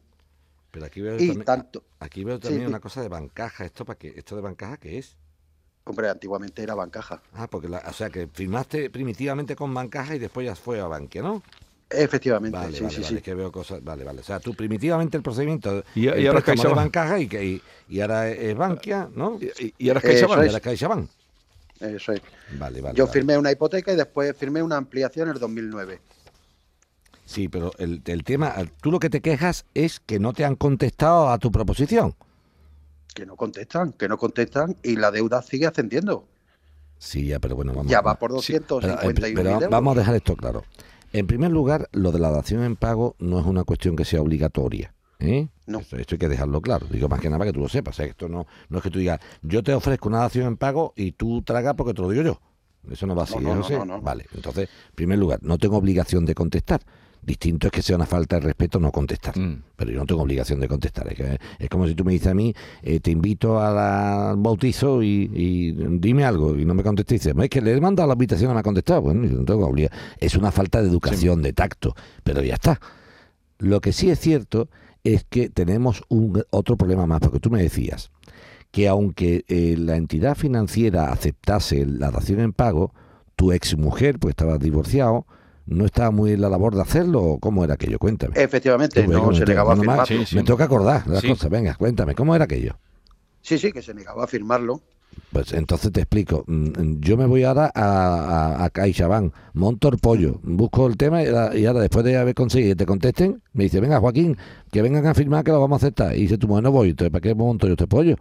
pero 0.70 0.86
aquí 0.86 1.00
veo 1.00 1.14
Y 1.16 1.26
también, 1.28 1.44
tanto. 1.44 1.82
aquí 2.00 2.24
veo 2.24 2.38
también 2.38 2.62
sí. 2.64 2.68
una 2.68 2.80
cosa 2.80 3.02
de 3.02 3.08
bancaja. 3.08 3.64
¿Esto 3.64 3.84
para 3.84 3.98
qué? 3.98 4.12
¿Esto 4.16 4.36
de 4.36 4.42
bancaja 4.42 4.76
qué 4.76 4.98
es? 4.98 5.16
Hombre, 5.84 6.08
antiguamente 6.10 6.62
era 6.62 6.74
bancaja. 6.74 7.22
Ah, 7.34 7.46
porque, 7.48 7.68
la, 7.68 7.78
o 7.78 7.92
sea, 7.94 8.10
que 8.10 8.26
firmaste 8.26 8.90
primitivamente 8.90 9.56
con 9.56 9.72
bancaja 9.72 10.14
y 10.14 10.18
después 10.18 10.46
ya 10.46 10.54
fue 10.54 10.80
a 10.80 10.86
Bankia, 10.86 11.22
¿no? 11.22 11.42
Efectivamente, 11.90 12.54
Vale, 12.58 12.76
sí, 12.76 12.82
vale, 12.82 12.94
sí, 12.94 13.00
vale, 13.00 13.08
sí. 13.08 13.16
es 13.16 13.22
que 13.22 13.34
veo 13.34 13.50
cosas, 13.50 13.82
vale, 13.82 14.04
vale. 14.04 14.20
O 14.20 14.22
sea, 14.22 14.38
tú 14.40 14.52
primitivamente 14.54 15.16
el 15.16 15.22
procedimiento, 15.22 15.82
Y- 15.94 16.04
y 16.04 16.08
el 16.08 16.26
ahora 16.26 16.40
es 16.46 16.62
bancaja 16.62 17.18
y, 17.18 17.26
que- 17.28 17.42
y, 17.42 17.62
y 17.88 18.00
ahora 18.02 18.28
es 18.28 18.54
Bankia, 18.54 19.08
¿no? 19.14 19.38
Y, 19.58 19.72
y 19.78 19.88
ahora 19.88 20.00
es 20.00 20.04
CaixaBank. 20.04 20.20
Y 20.42 20.44
es. 20.44 20.46
ahora 20.48 20.58
es 20.58 20.62
CaixaBank. 20.62 21.10
Eso 21.80 22.12
es. 22.12 22.20
Vale, 22.58 22.82
vale. 22.82 22.94
Yo 22.94 23.06
vale. 23.06 23.12
firmé 23.14 23.38
una 23.38 23.50
hipoteca 23.50 23.90
y 23.90 23.96
después 23.96 24.36
firmé 24.36 24.62
una 24.62 24.76
ampliación 24.76 25.28
en 25.28 25.34
el 25.34 25.40
2009. 25.40 26.00
Sí, 27.28 27.46
pero 27.48 27.72
el, 27.76 28.00
el 28.06 28.24
tema, 28.24 28.54
tú 28.80 28.90
lo 28.90 28.98
que 28.98 29.10
te 29.10 29.20
quejas 29.20 29.66
es 29.74 30.00
que 30.00 30.18
no 30.18 30.32
te 30.32 30.46
han 30.46 30.56
contestado 30.56 31.28
a 31.28 31.36
tu 31.36 31.52
proposición. 31.52 32.14
Que 33.14 33.26
no 33.26 33.36
contestan, 33.36 33.92
que 33.92 34.08
no 34.08 34.16
contestan 34.16 34.76
y 34.82 34.96
la 34.96 35.10
deuda 35.10 35.42
sigue 35.42 35.66
ascendiendo. 35.66 36.24
Sí, 36.96 37.26
ya, 37.26 37.38
pero 37.38 37.54
bueno, 37.54 37.74
vamos. 37.74 37.92
Ya 37.92 38.00
va 38.00 38.18
por 38.18 38.40
Sí, 38.42 38.54
pero, 38.54 38.80
en 38.82 38.96
251.000 38.96 39.14
pri- 39.14 39.34
pero 39.34 39.60
vamos 39.70 39.94
a 39.94 40.00
dejar 40.00 40.14
esto 40.14 40.36
claro. 40.36 40.64
En 41.12 41.26
primer 41.26 41.50
lugar, 41.50 41.90
lo 41.92 42.12
de 42.12 42.18
la 42.18 42.30
dación 42.30 42.62
en 42.64 42.76
pago 42.76 43.14
no 43.18 43.38
es 43.38 43.44
una 43.44 43.64
cuestión 43.64 43.94
que 43.94 44.06
sea 44.06 44.22
obligatoria. 44.22 44.94
¿eh? 45.18 45.48
No. 45.66 45.80
Esto, 45.80 45.96
esto 45.98 46.14
hay 46.14 46.18
que 46.18 46.28
dejarlo 46.28 46.62
claro. 46.62 46.86
Digo 46.90 47.08
más 47.10 47.20
que 47.20 47.28
nada 47.28 47.40
para 47.40 47.50
que 47.50 47.54
tú 47.54 47.60
lo 47.60 47.68
sepas. 47.68 47.94
o 47.94 47.96
sea, 47.96 48.06
que 48.06 48.12
esto 48.12 48.30
no, 48.30 48.46
no 48.70 48.78
es 48.78 48.82
que 48.82 48.90
tú 48.90 49.00
digas, 49.00 49.20
yo 49.42 49.62
te 49.62 49.74
ofrezco 49.74 50.08
una 50.08 50.20
dación 50.20 50.46
en 50.46 50.56
pago 50.56 50.94
y 50.96 51.12
tú 51.12 51.42
tragas 51.42 51.74
porque 51.74 51.92
te 51.92 52.00
lo 52.00 52.08
digo 52.08 52.22
yo. 52.22 52.40
Eso 52.90 53.06
no 53.06 53.14
va 53.14 53.24
así. 53.24 53.34
No, 53.34 53.40
no, 53.40 53.50
¿eh, 53.50 53.56
no, 53.56 53.62
José? 53.64 53.78
no, 53.78 53.84
no. 53.84 54.00
Vale, 54.00 54.24
entonces, 54.34 54.70
en 54.90 54.94
primer 54.94 55.18
lugar, 55.18 55.40
no 55.42 55.58
tengo 55.58 55.76
obligación 55.76 56.24
de 56.24 56.34
contestar. 56.34 56.80
Distinto 57.22 57.66
es 57.66 57.72
que 57.72 57.82
sea 57.82 57.96
una 57.96 58.06
falta 58.06 58.36
de 58.36 58.42
respeto 58.46 58.80
no 58.80 58.90
contestar. 58.90 59.36
Mm. 59.38 59.62
Pero 59.76 59.90
yo 59.90 59.98
no 59.98 60.06
tengo 60.06 60.22
obligación 60.22 60.60
de 60.60 60.68
contestar. 60.68 61.08
Es, 61.08 61.14
que- 61.14 61.38
es 61.58 61.68
como 61.68 61.86
si 61.86 61.94
tú 61.94 62.04
me 62.04 62.12
dices 62.12 62.28
a 62.28 62.34
mí, 62.34 62.54
eh, 62.82 63.00
te 63.00 63.10
invito 63.10 63.60
a 63.60 63.70
la- 63.72 64.30
al 64.30 64.36
bautizo 64.38 65.02
y, 65.02 65.30
y 65.34 65.72
dime 65.98 66.24
algo 66.24 66.56
y 66.56 66.64
no 66.64 66.74
me 66.74 66.82
contestes. 66.82 67.26
Es 67.26 67.48
que 67.50 67.60
le 67.60 67.72
he 67.76 67.80
mandado 67.80 68.06
la 68.08 68.14
invitación 68.14 68.46
y 68.46 68.48
no 68.48 68.54
me 68.54 68.60
ha 68.60 68.62
contestado. 68.62 69.02
Bueno, 69.02 69.24
yo 69.26 69.36
no 69.38 69.44
tengo 69.44 69.66
obligación. 69.66 70.00
Es 70.20 70.34
una 70.36 70.50
falta 70.52 70.80
de 70.82 70.88
educación, 70.88 71.42
de 71.42 71.52
tacto. 71.52 71.94
Pero 72.24 72.42
ya 72.42 72.54
está. 72.54 72.80
Lo 73.58 73.80
que 73.80 73.92
sí 73.92 74.08
es 74.10 74.20
cierto 74.20 74.68
es 75.04 75.24
que 75.28 75.48
tenemos 75.50 76.02
un 76.08 76.42
otro 76.50 76.76
problema 76.76 77.06
más, 77.06 77.20
porque 77.20 77.40
tú 77.40 77.50
me 77.50 77.62
decías 77.62 78.10
que 78.70 78.86
aunque 78.88 79.44
eh, 79.48 79.76
la 79.78 79.96
entidad 79.96 80.36
financiera 80.36 81.10
aceptase 81.10 81.86
la 81.86 82.10
dación 82.10 82.40
en 82.40 82.52
pago, 82.52 82.92
tu 83.34 83.52
exmujer, 83.52 84.18
pues 84.18 84.32
estabas 84.32 84.58
divorciado, 84.60 85.26
no 85.68 85.84
estaba 85.84 86.10
muy 86.10 86.32
en 86.32 86.40
la 86.40 86.48
labor 86.48 86.74
de 86.74 86.82
hacerlo, 86.82 87.22
¿o 87.22 87.38
cómo 87.38 87.64
era 87.64 87.74
aquello? 87.74 87.98
Cuéntame. 87.98 88.34
Efectivamente, 88.36 89.06
no 89.06 89.32
se 89.34 89.44
negaba 89.44 89.72
a 89.72 89.76
firmarlo. 89.76 90.06
Sí, 90.06 90.24
sí. 90.26 90.36
Me 90.36 90.44
que 90.44 90.62
acordar 90.62 91.04
de 91.04 91.12
las 91.12 91.20
Sí. 91.20 91.28
cosas. 91.28 91.50
Venga, 91.50 91.74
cuéntame, 91.74 92.14
¿cómo 92.14 92.34
era 92.34 92.44
aquello? 92.44 92.76
Sí, 93.42 93.58
sí, 93.58 93.72
que 93.72 93.82
se 93.82 93.94
negaba 93.94 94.24
a 94.24 94.26
firmarlo. 94.26 94.80
Pues 95.32 95.52
entonces 95.52 95.90
te 95.92 96.00
explico. 96.00 96.44
Mm, 96.46 97.00
Yo 97.00 97.16
me 97.16 97.26
voy 97.26 97.42
ahora 97.44 97.70
a, 97.74 98.54
a, 98.60 98.64
a 98.64 98.70
CaixaBank, 98.70 99.32
monto 99.54 99.88
el 99.88 99.98
pollo, 99.98 100.38
busco 100.42 100.86
el 100.86 100.96
tema 100.96 101.22
y 101.22 101.26
ahora, 101.26 101.56
y 101.56 101.66
ahora 101.66 101.80
después 101.80 102.04
de 102.04 102.16
haber 102.16 102.34
conseguido 102.34 102.72
que 102.72 102.76
te 102.76 102.86
contesten, 102.86 103.42
me 103.52 103.64
dice, 103.64 103.80
venga 103.80 104.00
Joaquín, 104.00 104.36
que 104.70 104.82
vengan 104.82 105.06
a 105.06 105.14
firmar 105.14 105.44
que 105.44 105.50
lo 105.50 105.60
vamos 105.60 105.82
a 105.82 105.86
aceptar. 105.86 106.16
Y 106.16 106.22
dice, 106.22 106.38
tú, 106.38 106.46
bueno, 106.46 106.70
voy, 106.70 106.90
entonces 106.90 107.10
¿para 107.10 107.20
qué 107.22 107.34
monto 107.34 107.66
yo 107.66 107.72
este 107.72 107.86
pollo? 107.86 108.16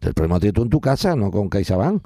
El 0.00 0.14
problema 0.14 0.36
lo 0.36 0.40
tienes 0.40 0.54
tú 0.54 0.62
en 0.62 0.68
tu 0.70 0.80
casa, 0.80 1.16
no 1.16 1.30
con 1.30 1.48
CaixaBank. 1.48 2.02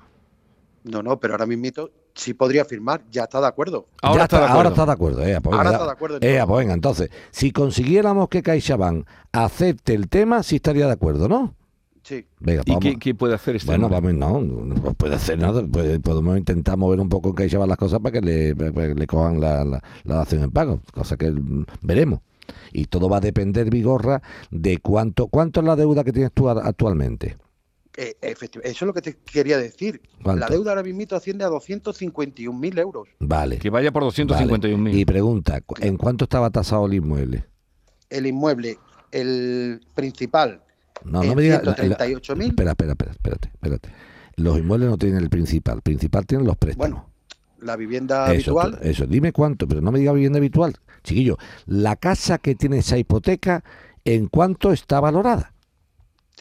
No, 0.85 1.03
no, 1.03 1.19
pero 1.19 1.35
ahora 1.35 1.47
mismito 1.47 1.91
sí 2.17 2.35
podría 2.35 2.65
firmar, 2.65 3.03
ya 3.13 3.23
está 3.25 3.41
de 3.41 3.47
acuerdo. 3.47 3.87
Ahora 4.03 4.25
está 4.25 4.39
de 4.41 4.45
acuerdo. 4.47 4.57
Ahora 4.59 4.69
está 4.71 4.87
de 4.87 4.93
acuerdo. 4.93 5.23
eh, 5.25 5.41
pues 5.41 5.57
Ahora 5.57 5.71
está 5.71 5.85
de 5.85 5.91
acuerdo 5.93 6.19
eh, 6.21 6.43
pues 6.45 6.59
venga, 6.59 6.75
entonces, 6.75 7.11
si 7.31 7.53
consiguiéramos 7.53 8.29
que 8.29 8.43
CaixaBank 8.43 9.07
acepte 9.33 9.95
el 9.95 10.09
tema, 10.09 10.43
sí 10.43 10.57
estaría 10.57 10.87
de 10.87 10.93
acuerdo, 10.93 11.29
¿no? 11.29 11.55
Sí. 12.03 12.25
¿Y 12.41 12.45
Venga, 12.45 12.63
pues 12.65 12.77
vamos. 12.77 12.83
qué, 12.83 12.97
qué 12.99 13.15
puede 13.15 13.35
hacer 13.35 13.57
este 13.57 13.67
Bueno, 13.67 13.87
hombre? 13.87 14.13
vamos, 14.13 14.45
no, 14.45 14.65
no 14.65 14.95
puede 14.95 15.17
hacer 15.17 15.39
nada. 15.39 15.63
puede- 15.67 16.01
podemos 16.01 16.39
intentar 16.39 16.77
mover 16.77 17.01
un 17.01 17.09
poco 17.09 17.29
en 17.31 17.35
CaixaBank 17.35 17.69
las 17.69 17.79
cosas 17.79 18.01
para 18.01 18.13
que 18.13 18.21
le, 18.21 18.55
para 18.57 18.89
que 18.89 18.95
le 18.95 19.07
cojan 19.07 19.41
la, 19.41 19.65
la, 19.65 19.83
la 20.05 20.15
dación 20.17 20.43
en 20.45 20.51
pago, 20.51 20.81
cosa 20.95 21.17
que 21.17 21.33
veremos. 21.83 22.21
Y 22.73 22.85
todo 22.85 23.09
va 23.09 23.17
a 23.17 23.21
depender, 23.21 23.71
Vigorra, 23.71 24.23
de 24.53 24.79
cuánto 24.79 25.27
cuánto 25.27 25.61
es 25.61 25.67
la 25.67 25.75
deuda 25.75 26.05
que 26.05 26.13
tienes 26.13 26.31
tú 26.33 26.49
actualmente. 26.49 27.37
Eh, 27.99 28.15
eso 28.21 28.45
es 28.63 28.83
lo 28.83 28.93
que 28.93 29.01
te 29.01 29.17
quería 29.17 29.57
decir. 29.59 30.03
¿Cuánto? 30.23 30.41
La 30.41 30.49
deuda 30.49 30.73
ahora 30.73 30.83
mismito 30.83 31.17
asciende 31.17 31.45
a 31.45 31.49
251.000 31.49 32.79
euros. 32.79 33.09
Vale. 33.21 33.59
Que 33.59 33.71
vaya 33.71 33.91
por 33.93 34.03
vale. 34.03 34.13
251.000. 34.13 34.95
Y 34.99 35.05
pregunta, 35.05 35.61
¿cu- 35.63 35.77
¿en 35.81 35.97
cuánto 35.97 36.25
estaba 36.25 36.51
tasado 36.51 36.87
el 36.87 36.95
inmueble? 36.95 37.45
El 38.11 38.27
inmueble, 38.27 38.79
el 39.13 39.81
principal, 39.95 40.63
No, 41.05 41.23
no 41.23 41.35
me 41.35 41.43
digas. 41.43 41.65
la- 41.65 41.71
la- 41.73 41.77
138.000. 41.77 42.49
Espera, 42.51 42.71
espera, 42.73 42.93
espera, 42.93 43.13
espérate, 43.13 43.49
espérate. 43.55 43.89
Los 44.37 44.59
inmuebles 44.59 44.91
no 44.91 44.99
tienen 44.99 45.19
el 45.23 45.31
principal. 45.31 45.77
El 45.77 45.83
principal 45.83 46.27
tienen 46.27 46.47
los 46.47 46.57
préstamos. 46.59 46.91
Bueno, 46.91 47.11
la 47.61 47.77
vivienda 47.77 48.25
Eso, 48.35 48.59
habitual, 48.61 48.79
tú- 48.83 48.87
eso, 48.89 49.07
dime 49.07 49.33
cuánto, 49.33 49.67
pero 49.67 49.81
no 49.81 49.91
me 49.91 49.99
diga 49.99 50.13
vivienda 50.13 50.39
habitual. 50.39 50.75
Chiquillo, 51.03 51.39
la 51.67 51.97
casa 51.97 52.37
que 52.39 52.55
tiene 52.55 52.79
esa 52.79 52.99
hipoteca, 52.99 53.65
¿en 54.05 54.27
cuánto 54.29 54.73
está 54.73 55.01
valorada? 55.01 55.55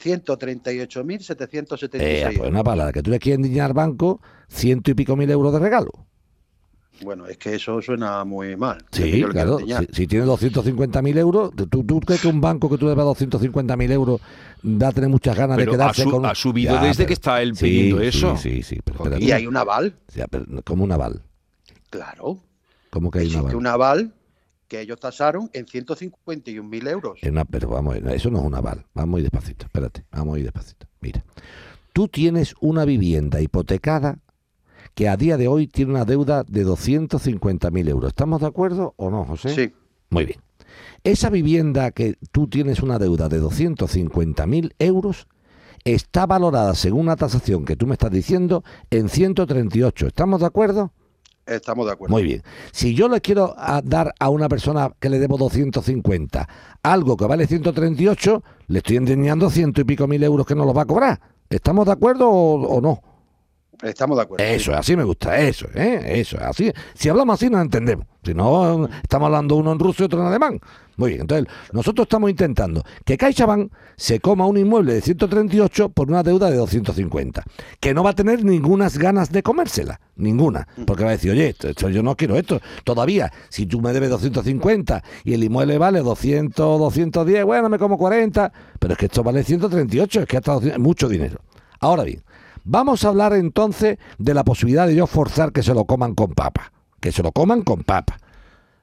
138.776 0.01 2.01
Eh, 2.01 2.21
pues 2.25 2.35
euros. 2.37 2.49
una 2.49 2.63
palabra, 2.63 2.91
que 2.93 3.03
tú 3.03 3.11
le 3.11 3.19
quieres 3.19 3.37
endiñar 3.37 3.67
al 3.67 3.73
banco 3.73 4.21
ciento 4.47 4.91
y 4.91 4.93
pico 4.93 5.15
mil 5.15 5.29
euros 5.29 5.53
de 5.53 5.59
regalo. 5.59 5.91
Bueno, 7.01 7.27
es 7.27 7.37
que 7.37 7.55
eso 7.55 7.81
suena 7.81 8.23
muy 8.23 8.55
mal. 8.55 8.77
que 8.89 9.03
Sí, 9.11 9.21
claro. 9.23 9.59
Si, 9.59 9.73
si 9.91 10.07
tiene 10.07 10.23
250 10.25 11.01
mil 11.01 11.17
euros, 11.17 11.51
¿tú, 11.53 11.67
¿tú 11.83 11.99
crees 11.99 12.21
que 12.21 12.29
un 12.29 12.39
banco 12.39 12.69
que 12.69 12.77
tú 12.77 12.87
debas 12.87 13.03
250 13.05 13.75
mil 13.75 13.91
euros 13.91 14.21
da 14.63 14.87
a 14.87 14.91
tener 14.93 15.09
muchas 15.09 15.35
ganas 15.35 15.57
Pero 15.57 15.73
de 15.73 15.75
ha, 15.75 15.79
quedarse 15.79 16.03
su- 16.03 16.11
con... 16.11 16.25
ha 16.25 16.33
subido 16.33 16.73
Ya, 16.75 16.81
desde 16.83 17.03
pero- 17.03 17.07
que 17.07 17.13
está 17.13 17.41
él 17.41 17.53
sí, 17.57 17.65
pidiendo 17.65 17.99
sí, 17.99 18.05
eso. 18.07 18.37
Sí, 18.37 18.63
sí, 18.63 18.79
pero 18.83 18.97
espérate. 18.99 19.23
Y 19.25 19.31
hay 19.33 19.45
un 19.45 19.57
aval, 19.57 19.93
Ya, 20.15 20.27
pero 20.27 20.45
como 20.63 20.85
un 20.85 20.91
aval. 20.93 21.21
claro. 21.89 22.39
¿Cómo 22.91 23.11
que 23.11 23.19
hay 23.19 23.27
un 23.27 23.35
aval? 23.39 23.55
un 23.57 23.67
aval 23.67 24.13
que 24.67 24.79
ellos 24.81 24.99
tasaron 24.99 25.49
en 25.53 25.65
151.000 25.65 26.87
euros. 26.87 27.19
Una- 27.23 27.45
pero 27.45 27.69
vamos, 27.69 27.95
eso 27.97 28.29
no 28.31 28.39
es 28.39 28.45
un 28.45 28.55
aval. 28.55 28.85
Vamos 28.93 29.19
ir 29.19 29.23
despacito, 29.23 29.65
espérate, 29.65 30.05
vamos 30.11 30.37
ir 30.37 30.43
despacito. 30.45 30.87
Mira, 31.01 31.23
tú 31.93 32.07
tienes 32.07 32.55
una 32.61 32.85
vivienda 32.85 33.41
hipotecada 33.41 34.19
que 34.95 35.07
a 35.09 35.17
día 35.17 35.37
de 35.37 35.47
hoy 35.47 35.67
tiene 35.67 35.91
una 35.91 36.05
deuda 36.05 36.43
de 36.47 36.63
250.000 36.65 37.89
euros. 37.89 38.09
¿Estamos 38.09 38.41
de 38.41 38.47
acuerdo 38.47 38.93
o 38.97 39.09
no, 39.09 39.25
José? 39.25 39.49
Sí, 39.53 39.73
Muy 40.09 40.25
bien. 40.25 40.39
Esa 41.03 41.29
vivienda 41.29 41.91
que 41.91 42.15
tú 42.31 42.47
tienes 42.47 42.81
una 42.81 42.97
deuda 42.99 43.29
de 43.29 43.39
250.000 43.41 44.73
euros 44.79 45.27
está 45.83 46.25
valorada 46.25 46.73
según 46.75 47.05
la 47.07 47.15
tasación 47.15 47.63
que 47.65 47.75
tú 47.75 47.85
me 47.87 47.93
estás 47.93 48.11
diciendo 48.11 48.63
en 48.89 49.09
138. 49.09 50.07
¿Estamos 50.07 50.39
de 50.41 50.47
acuerdo? 50.47 50.91
Estamos 51.45 51.85
de 51.85 51.91
acuerdo. 51.93 52.13
Muy 52.13 52.23
bien. 52.23 52.43
Si 52.71 52.93
yo 52.95 53.07
le 53.07 53.21
quiero 53.21 53.53
a- 53.57 53.81
dar 53.83 54.13
a 54.19 54.29
una 54.29 54.47
persona 54.49 54.91
que 54.99 55.09
le 55.09 55.19
debo 55.19 55.37
250 55.37 56.47
algo 56.83 57.17
que 57.17 57.25
vale 57.25 57.47
138, 57.47 58.43
le 58.67 58.77
estoy 58.79 58.97
endeñando 58.97 59.49
ciento 59.49 59.81
y 59.81 59.83
pico 59.83 60.07
mil 60.07 60.23
euros 60.23 60.45
que 60.45 60.55
no 60.55 60.65
los 60.65 60.75
va 60.75 60.83
a 60.83 60.85
cobrar. 60.85 61.19
¿Estamos 61.49 61.85
de 61.85 61.91
acuerdo 61.91 62.29
o 62.29 62.81
no? 62.81 63.01
Estamos 63.81 64.17
de 64.17 64.23
acuerdo. 64.23 64.45
Eso, 64.45 64.73
así 64.73 64.95
me 64.95 65.03
gusta, 65.03 65.37
eso, 65.37 65.67
¿eh? 65.73 66.01
eso, 66.05 66.37
así. 66.41 66.71
Si 66.93 67.09
hablamos 67.09 67.35
así 67.35 67.49
nos 67.49 67.61
entendemos. 67.61 68.05
Si 68.23 68.33
no, 68.33 68.87
estamos 69.03 69.27
hablando 69.27 69.55
uno 69.55 69.71
en 69.71 69.79
ruso 69.79 70.03
y 70.03 70.05
otro 70.05 70.21
en 70.21 70.27
alemán. 70.27 70.59
Muy 70.97 71.09
bien, 71.09 71.21
entonces 71.21 71.47
nosotros 71.73 72.05
estamos 72.05 72.29
intentando 72.29 72.83
que 73.03 73.17
CaixaBank 73.17 73.71
se 73.97 74.19
coma 74.19 74.47
un 74.47 74.57
inmueble 74.57 74.93
de 74.93 75.01
138 75.01 75.89
por 75.89 76.07
una 76.09 76.23
deuda 76.23 76.49
de 76.49 76.55
250, 76.55 77.43
que 77.79 77.93
no 77.93 78.03
va 78.03 78.11
a 78.11 78.15
tener 78.15 78.43
ninguna 78.45 78.89
ganas 78.89 79.31
de 79.31 79.43
comérsela, 79.43 79.99
ninguna, 80.15 80.67
porque 80.87 81.03
va 81.03 81.09
a 81.09 81.13
decir, 81.13 81.31
oye, 81.31 81.49
esto, 81.59 81.89
yo 81.89 82.01
no 82.01 82.15
quiero 82.15 82.37
esto. 82.37 82.61
Todavía, 82.83 83.31
si 83.49 83.65
tú 83.65 83.81
me 83.81 83.91
debes 83.91 84.09
250 84.09 85.03
y 85.25 85.33
el 85.33 85.43
inmueble 85.43 85.77
vale 85.77 85.99
200, 85.99 86.79
210, 86.79 87.43
bueno, 87.43 87.69
me 87.69 87.77
como 87.77 87.97
40, 87.97 88.51
pero 88.79 88.93
es 88.93 88.97
que 88.97 89.07
esto 89.07 89.21
vale 89.21 89.43
138, 89.43 90.21
es 90.21 90.25
que 90.25 90.37
hasta 90.37 90.53
200 90.53 90.77
es 90.77 90.81
mucho 90.81 91.09
dinero. 91.09 91.41
Ahora 91.81 92.03
bien, 92.03 92.23
vamos 92.65 93.05
a 93.05 93.09
hablar 93.09 93.33
entonces 93.33 93.97
de 94.17 94.33
la 94.33 94.43
posibilidad 94.43 94.87
de 94.87 94.95
yo 94.95 95.07
forzar 95.07 95.51
que 95.53 95.63
se 95.63 95.73
lo 95.73 95.85
coman 95.85 96.13
con 96.15 96.33
papa, 96.33 96.71
que 96.99 97.11
se 97.11 97.23
lo 97.23 97.31
coman 97.31 97.61
con 97.61 97.83
papa. 97.83 98.17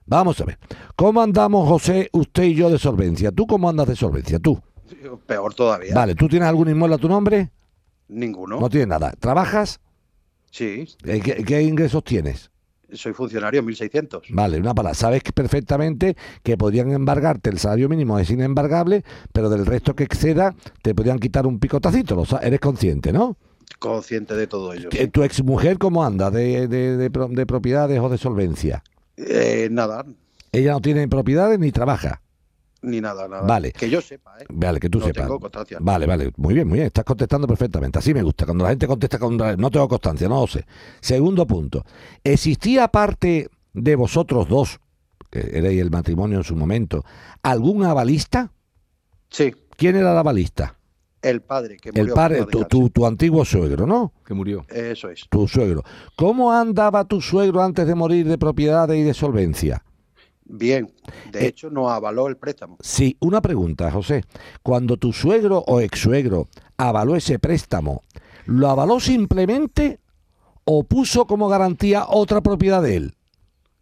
Vamos 0.05 0.41
a 0.41 0.45
ver, 0.45 0.57
¿cómo 0.95 1.21
andamos 1.21 1.67
José, 1.69 2.09
usted 2.11 2.43
y 2.43 2.55
yo 2.55 2.69
de 2.69 2.77
solvencia? 2.79 3.31
¿Tú 3.31 3.45
cómo 3.47 3.69
andas 3.69 3.87
de 3.87 3.95
solvencia? 3.95 4.39
Tú. 4.39 4.59
Peor 5.25 5.53
todavía. 5.53 5.93
Vale, 5.95 6.15
¿tú 6.15 6.27
tienes 6.27 6.47
algún 6.49 6.69
inmueble 6.69 6.95
a 6.95 6.99
tu 6.99 7.07
nombre? 7.07 7.51
Ninguno. 8.09 8.59
No 8.59 8.69
tienes 8.69 8.87
nada. 8.89 9.13
¿Trabajas? 9.19 9.79
Sí, 10.51 10.87
Eh, 11.05 11.19
¿Qué, 11.23 11.43
qué 11.43 11.61
ingresos 11.63 12.03
tienes? 12.03 12.51
soy 12.91 13.13
funcionario, 13.13 13.63
1.600. 13.63 14.21
Vale, 14.29 14.59
una 14.59 14.75
palabra. 14.75 14.93
Sabes 14.93 15.23
perfectamente 15.33 16.15
que 16.43 16.57
podrían 16.57 16.91
embargarte 16.91 17.49
el 17.49 17.57
salario 17.57 17.89
mínimo 17.89 18.19
es 18.19 18.29
inembargable, 18.29 19.03
pero 19.31 19.49
del 19.49 19.65
resto 19.65 19.95
que 19.95 20.03
exceda 20.03 20.53
te 20.83 20.93
podrían 20.93 21.17
quitar 21.17 21.47
un 21.47 21.57
picotacito. 21.59 22.15
Lo 22.15 22.39
eres 22.39 22.59
consciente, 22.59 23.11
¿no? 23.11 23.35
Consciente 23.79 24.35
de 24.35 24.47
todo 24.47 24.73
ello. 24.73 24.89
¿Tu 25.11 25.23
exmujer 25.23 25.77
cómo 25.77 26.03
anda 26.05 26.31
de, 26.31 26.67
de, 26.67 26.97
de 26.97 27.11
pro- 27.11 27.27
de 27.27 27.45
propiedades 27.45 27.99
o 27.99 28.09
de 28.09 28.17
solvencia? 28.17 28.83
Eh, 29.17 29.67
nada, 29.71 30.05
Ella 30.51 30.71
no 30.73 30.81
tiene 30.81 31.07
propiedades 31.07 31.59
ni 31.59 31.71
trabaja. 31.71 32.21
ni 32.81 32.99
nada, 33.01 33.27
nada. 33.27 33.43
Vale. 33.43 33.71
Que 33.71 33.89
yo 33.89 34.01
sepa, 34.01 34.37
¿eh? 34.39 34.45
Vale, 34.49 34.79
que 34.79 34.89
tú 34.89 34.99
no 34.99 35.05
sepas. 35.05 35.23
tengo 35.25 35.39
constancia. 35.39 35.77
Vale, 35.81 36.05
vale, 36.05 36.31
muy 36.37 36.53
bien, 36.53 36.67
muy 36.67 36.77
bien, 36.77 36.87
estás 36.87 37.05
contestando 37.05 37.47
perfectamente. 37.47 37.99
Así 37.99 38.13
me 38.13 38.21
gusta, 38.23 38.45
cuando 38.45 38.63
la 38.63 38.71
gente 38.71 38.87
contesta 38.87 39.19
con 39.19 39.37
no 39.37 39.71
tengo 39.71 39.87
constancia, 39.87 40.27
no 40.29 40.41
lo 40.41 40.47
sé. 40.47 40.65
Segundo 41.01 41.45
punto, 41.47 41.85
¿existía 42.23 42.85
aparte 42.85 43.49
de 43.73 43.95
vosotros 43.95 44.47
dos, 44.49 44.79
que 45.29 45.39
erais 45.53 45.79
el 45.79 45.91
matrimonio 45.91 46.37
en 46.39 46.43
su 46.43 46.55
momento, 46.55 47.03
algún 47.41 47.83
avalista? 47.85 48.51
Sí, 49.29 49.53
¿Quién 49.77 49.95
era 49.95 50.11
el 50.11 50.17
avalista? 50.17 50.77
El 51.23 51.41
padre 51.41 51.77
que 51.79 51.91
El 51.95 51.95
murió. 51.95 52.13
padre, 52.13 52.43
por 52.43 52.47
no 52.47 52.51
tu, 52.51 52.65
tu, 52.65 52.89
tu 52.91 53.05
antiguo 53.07 53.45
suegro, 53.45 53.87
¿no? 53.87 54.13
Que 54.25 54.33
murió. 54.35 54.65
Eso 54.69 55.09
es. 55.09 55.29
Tu 55.29 55.47
suegro. 55.47 55.83
¿Cómo 56.15 56.51
andaba 56.53 57.05
tu 57.05 57.21
suegro 57.21 57.61
antes 57.63 57.87
de 57.87 57.95
morir 57.95 58.27
de 58.27 58.37
propiedades 58.37 58.97
y 58.99 59.03
de 59.03 59.13
solvencia? 59.13 59.83
Bien. 60.45 60.93
De 61.23 61.45
Eh, 61.45 61.47
hecho, 61.47 61.69
nos 61.69 61.91
avaló 61.91 62.27
el 62.27 62.37
préstamo. 62.37 62.77
Sí, 62.81 63.17
una 63.21 63.41
pregunta, 63.41 63.91
José. 63.91 64.23
Cuando 64.61 64.97
tu 64.97 65.13
suegro 65.13 65.63
o 65.67 65.79
ex-suegro 65.79 66.49
avaló 66.77 67.15
ese 67.15 67.39
préstamo, 67.39 68.03
¿lo 68.45 68.69
avaló 68.69 68.99
simplemente 68.99 69.99
o 70.65 70.83
puso 70.83 71.25
como 71.27 71.47
garantía 71.49 72.05
otra 72.07 72.41
propiedad 72.41 72.81
de 72.83 72.95
él? 72.97 73.15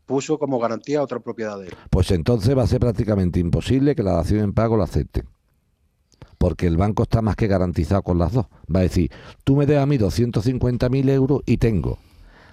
Puso 0.06 0.38
como 0.38 0.60
garantía 0.60 1.02
otra 1.02 1.20
propiedad 1.20 1.58
de 1.60 1.68
él. 1.70 1.74
Pues 1.90 2.12
entonces 2.12 2.56
va 2.58 2.64
a 2.64 2.68
ser 2.68 2.80
prácticamente 2.80 3.40
imposible 3.40 3.96
que 3.96 4.04
la 4.04 4.14
dación 4.14 4.42
en 4.42 4.54
pago 4.54 4.78
la 4.78 4.84
acepte. 4.86 5.24
Porque 6.38 6.68
el 6.68 6.78
banco 6.78 7.04
está 7.04 7.22
más 7.22 7.36
que 7.36 7.48
garantizado 7.48 8.02
con 8.04 8.18
las 8.18 8.34
dos. 8.34 8.46
Va 8.74 8.80
a 8.80 8.84
decir, 8.84 9.12
tú 9.44 9.56
me 9.56 9.66
debes 9.66 9.84
a 9.84 9.86
mí 9.86 9.98
250.000 9.98 11.10
euros 11.10 11.42
y 11.46 11.58
tengo 11.58 12.00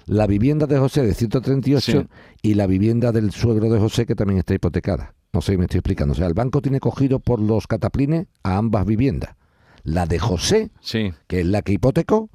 la 0.06 0.26
vivienda 0.26 0.66
de 0.66 0.78
José 0.78 1.02
de 1.02 1.14
138 1.14 2.00
Sí. 2.02 2.06
y 2.42 2.54
la 2.54 2.66
vivienda 2.66 3.12
del 3.12 3.30
suegro 3.30 3.68
de 3.70 3.78
José 3.78 4.06
que 4.06 4.14
también 4.14 4.38
está 4.38 4.54
hipotecada. 4.54 5.14
No 5.32 5.42
sé 5.42 5.52
si 5.52 5.58
me 5.58 5.64
estoy 5.64 5.78
explicando. 5.78 6.12
O 6.12 6.14
sea, 6.16 6.26
el 6.26 6.34
banco 6.34 6.62
tiene 6.62 6.80
cogido 6.80 7.18
por 7.20 7.40
los 7.40 7.66
cataplines 7.66 8.26
a 8.42 8.56
ambas 8.56 8.86
viviendas. 8.86 9.34
La 9.84 10.06
de 10.06 10.18
José, 10.18 10.70
Sí. 10.80 11.12
que 11.26 11.40
es 11.40 11.46
la 11.46 11.62
que 11.62 11.72
hipotecó, 11.72 12.30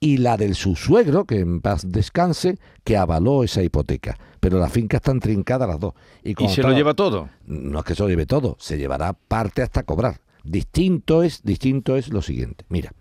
y 0.00 0.18
la 0.18 0.36
del 0.36 0.54
su 0.54 0.74
suegro, 0.76 1.24
que 1.24 1.38
en 1.40 1.60
paz 1.60 1.84
descanse, 1.88 2.58
que 2.82 2.96
avaló 2.96 3.42
esa 3.44 3.62
hipoteca. 3.62 4.18
Pero 4.40 4.58
las 4.58 4.70
fincas 4.72 4.98
están 4.98 5.20
trincadas 5.20 5.66
las 5.68 5.80
dos. 5.80 5.94
¿Y 6.22 6.34
se 6.48 6.62
lo 6.62 6.72
lleva 6.72 6.94
todo? 6.94 7.30
no 7.46 7.78
es 7.78 7.84
que 7.84 7.94
se 7.94 8.02
lo 8.02 8.08
lleve 8.08 8.26
todo, 8.26 8.56
se 8.58 8.76
llevará 8.76 9.12
parte 9.14 9.62
hasta 9.62 9.82
cobrar. 9.84 10.20
Distinto 10.44 11.22
es, 11.22 11.42
distinto 11.42 11.96
es 11.96 12.08
lo 12.08 12.22
siguiente. 12.22 12.64
Mira, 12.68 12.92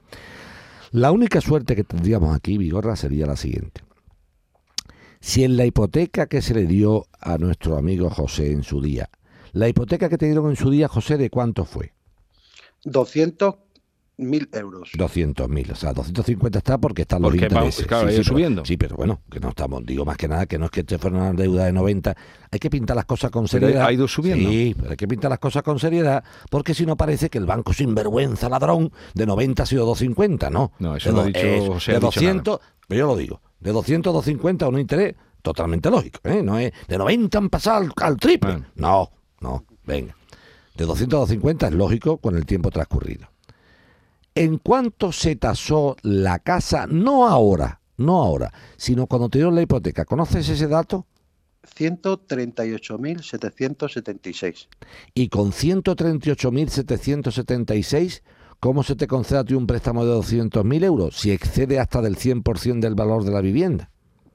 la 0.91 1.11
única 1.11 1.41
suerte 1.41 1.75
que 1.75 1.83
tendríamos 1.83 2.35
aquí, 2.35 2.57
Vigorra, 2.57 2.95
sería 2.95 3.25
la 3.25 3.35
siguiente. 3.35 3.81
Si 5.19 5.43
en 5.43 5.57
la 5.57 5.65
hipoteca 5.65 6.27
que 6.27 6.41
se 6.41 6.53
le 6.53 6.65
dio 6.65 7.07
a 7.19 7.37
nuestro 7.37 7.77
amigo 7.77 8.09
José 8.09 8.51
en 8.51 8.63
su 8.63 8.81
día, 8.81 9.09
la 9.51 9.69
hipoteca 9.69 10.09
que 10.09 10.17
te 10.17 10.25
dieron 10.25 10.49
en 10.49 10.55
su 10.55 10.69
día, 10.69 10.87
José, 10.87 11.17
¿de 11.17 11.29
cuánto 11.29 11.65
fue? 11.65 11.93
200.000 14.17 14.49
euros. 14.53 14.89
200.000, 14.95 15.71
o 15.71 15.75
sea, 15.75 15.93
250 15.93 16.57
está 16.59 16.77
porque 16.77 17.01
están 17.03 17.21
los 17.21 17.31
Porque 17.31 17.47
va- 17.47 17.59
intereses. 17.59 17.87
claro, 17.87 18.07
ha 18.07 18.11
ido 18.11 18.19
pero- 18.19 18.29
subiendo. 18.29 18.65
sí, 18.65 18.77
pero 18.77 18.95
bueno, 18.95 19.21
que 19.29 19.39
no 19.39 19.49
estamos, 19.49 19.83
digo 19.85 20.05
más 20.05 20.17
que 20.17 20.27
nada, 20.27 20.45
que 20.45 20.59
no 20.59 20.65
es 20.65 20.71
que 20.71 20.83
te 20.83 20.97
fuera 20.99 21.17
una 21.17 21.33
deuda 21.33 21.65
de 21.65 21.73
90, 21.73 22.15
hay 22.51 22.59
que 22.59 22.69
pintar 22.69 22.95
las 22.95 23.05
cosas 23.05 23.31
con 23.31 23.45
Pero 23.45 23.65
seriedad. 23.67 23.85
ha 23.87 23.91
ido 23.91 24.07
subiendo. 24.07 24.49
Sí, 24.49 24.75
pero 24.77 24.91
hay 24.91 24.97
que 24.97 25.07
pintar 25.07 25.29
las 25.31 25.39
cosas 25.39 25.63
con 25.63 25.79
seriedad, 25.79 26.23
porque 26.49 26.73
si 26.73 26.85
no 26.85 26.95
parece 26.95 27.29
que 27.29 27.37
el 27.39 27.45
banco 27.45 27.73
sinvergüenza 27.73 28.49
ladrón 28.49 28.91
de 29.13 29.25
90 29.25 29.63
ha 29.63 29.65
sido 29.65 29.85
250, 29.85 30.49
¿no? 30.49 30.71
No, 30.79 30.95
eso 30.95 31.09
De 31.09 31.15
no 31.15 31.21
ha 31.21 31.25
dicho 31.25 31.39
es- 31.39 31.85
De 31.87 31.91
ha 31.93 31.95
dicho 31.95 31.99
200, 32.01 32.59
pero 32.87 32.99
yo 32.99 33.07
lo 33.07 33.15
digo, 33.17 33.41
de 33.59 33.71
200 33.71 34.11
a 34.11 34.13
250 34.13 34.67
un 34.67 34.79
interés 34.79 35.15
totalmente 35.41 35.89
lógico, 35.89 36.19
¿eh? 36.23 36.41
No 36.43 36.59
es 36.59 36.71
de 36.87 36.97
90 36.97 37.37
han 37.39 37.49
pasado 37.49 37.77
al, 37.77 37.91
al 38.01 38.17
triple. 38.17 38.51
Bueno. 38.51 38.65
No, 38.75 39.11
no, 39.41 39.65
venga. 39.85 40.15
De 40.75 40.85
200 40.85 41.17
a 41.17 41.19
250 41.21 41.67
es 41.67 41.73
lógico 41.73 42.17
con 42.17 42.35
el 42.35 42.45
tiempo 42.45 42.69
transcurrido. 42.71 43.27
¿En 44.35 44.57
cuánto 44.57 45.11
se 45.11 45.35
tasó 45.35 45.95
la 46.01 46.39
casa? 46.39 46.87
No 46.87 47.27
ahora, 47.27 47.81
no 47.97 48.23
ahora, 48.23 48.51
sino 48.77 49.05
cuando 49.05 49.29
te 49.29 49.37
dieron 49.37 49.53
la 49.53 49.61
hipoteca. 49.61 50.05
¿Conoces 50.05 50.49
ese 50.49 50.67
dato? 50.67 51.05
138.776. 51.75 54.69
Y 55.13 55.29
con 55.29 55.51
138.776, 55.51 58.23
¿cómo 58.59 58.81
se 58.81 58.95
te 58.95 59.05
concede 59.05 59.37
a 59.37 59.43
ti 59.43 59.53
un 59.53 59.67
préstamo 59.67 60.03
de 60.03 60.15
200.000 60.15 60.83
euros 60.83 61.15
si 61.15 61.29
excede 61.29 61.79
hasta 61.79 62.01
del 62.01 62.17
100% 62.17 62.79
del 62.79 62.95
valor 62.95 63.23
de 63.23 63.31
la 63.31 63.41
vivienda? 63.41 63.91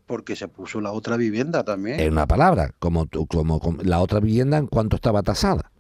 Porque 0.07 0.37
se 0.37 0.47
puso 0.47 0.81
la 0.81 0.93
otra 0.93 1.17
vivienda 1.17 1.65
también. 1.65 1.99
En 1.99 2.13
una 2.13 2.29
palabra, 2.29 2.73
como, 2.79 3.09
como, 3.27 3.59
como 3.59 3.83
la 3.83 3.99
otra 3.99 4.21
vivienda, 4.21 4.59
¿en 4.59 4.69
cuánto 4.69 4.95
estaba 4.95 5.25
tasada? 5.25 5.73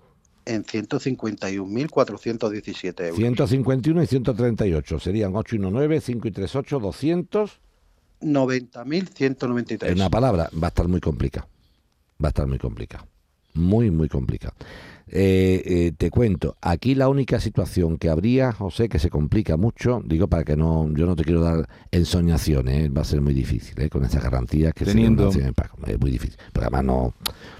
En 0.49 0.64
151.417 0.64 3.01
euros. 3.03 3.16
151 3.16 4.03
y 4.03 4.07
138. 4.07 4.99
Serían 4.99 5.36
8 5.36 5.57
y 5.57 5.59
1, 5.59 5.70
9, 5.70 6.01
5 6.01 6.28
y 6.28 6.30
3, 6.30 6.57
8, 6.57 6.80
200. 6.80 7.61
90.193. 8.22 9.88
En 9.88 9.94
una 9.94 10.09
palabra, 10.09 10.49
va 10.61 10.68
a 10.68 10.68
estar 10.68 10.88
muy 10.88 11.01
complicado. 11.01 11.46
Va 12.22 12.28
a 12.28 12.30
estar 12.30 12.46
muy 12.46 12.59
complicado. 12.59 13.07
Muy, 13.55 13.90
muy 13.90 14.09
complicado. 14.09 14.55
Eh, 15.11 15.62
eh, 15.64 15.92
te 15.96 16.11
cuento, 16.11 16.57
aquí 16.61 16.94
la 16.94 17.09
única 17.09 17.40
situación 17.40 17.96
que 17.96 18.11
habría, 18.11 18.53
José, 18.53 18.90
que 18.90 18.99
se 18.99 19.09
complica 19.09 19.57
mucho, 19.57 20.03
digo 20.05 20.28
para 20.28 20.44
que 20.44 20.55
no, 20.55 20.86
yo 20.92 21.07
no 21.07 21.16
te 21.16 21.24
quiero 21.24 21.40
dar 21.40 21.66
ensoñaciones, 21.90 22.84
¿eh? 22.84 22.88
va 22.90 23.01
a 23.01 23.05
ser 23.05 23.22
muy 23.22 23.32
difícil, 23.32 23.80
¿eh? 23.80 23.88
con 23.88 24.05
esas 24.05 24.22
garantías 24.22 24.74
que 24.74 24.84
se 24.84 24.92
Teniendo- 24.92 25.30
pago, 25.55 25.76
es 25.86 25.99
muy 25.99 26.11
difícil. 26.11 26.36
Pero 26.53 26.66
además 26.66 26.84
no, 26.84 27.14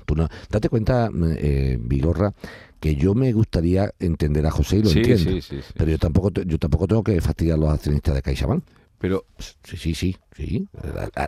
tú 0.05 0.15
no, 0.15 0.29
date 0.51 0.69
cuenta, 0.69 1.11
eh, 1.39 1.79
Vigorra, 1.81 2.35
que 2.81 2.95
yo 2.97 3.15
me 3.15 3.33
gustaría 3.33 3.93
entender 3.99 4.45
a 4.47 4.51
José 4.51 4.77
y 4.77 4.83
lo 4.83 4.91
Sí, 4.91 4.99
entiendo, 4.99 5.31
sí, 5.31 5.41
sí, 5.41 5.57
sí. 5.63 5.73
pero 5.75 5.91
yo 5.91 5.99
tampoco, 5.99 6.31
yo 6.31 6.59
tampoco 6.59 6.87
tengo 6.87 7.03
que 7.03 7.19
fastidiar 7.23 7.57
a 7.57 7.61
los 7.61 7.71
accionistas 7.71 8.15
de 8.15 8.21
CaixaBank. 8.23 8.63
Pero 8.99 9.25
Sí, 9.39 9.77
sí, 9.77 9.95
sí, 9.95 10.17
sí. 10.35 10.69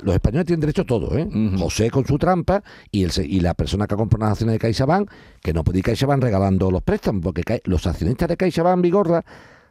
Los 0.03 0.15
españoles 0.15 0.47
tienen 0.47 0.61
derecho 0.61 0.83
a 0.83 0.87
todo, 0.87 1.17
¿eh? 1.17 1.29
José 1.59 1.91
con 1.91 2.05
su 2.07 2.19
trampa 2.19 2.63
y 2.91 3.05
el 3.05 3.13
y 3.25 3.41
la 3.41 3.55
persona 3.55 3.87
que 3.87 3.95
ha 3.95 3.97
comprado 3.97 4.25
las 4.25 4.33
acciones 4.33 4.55
de 4.55 4.59
CaixaBank, 4.59 5.11
que 5.41 5.53
no 5.53 5.63
puede 5.63 5.79
ir 5.79 5.85
CaixaBank 5.85 6.23
regalando 6.23 6.71
los 6.71 6.83
préstamos, 6.83 7.23
porque 7.23 7.61
los 7.65 7.87
accionistas 7.87 8.29
de 8.29 8.37
CaixaBank, 8.37 8.83
Vigorra, 8.83 9.25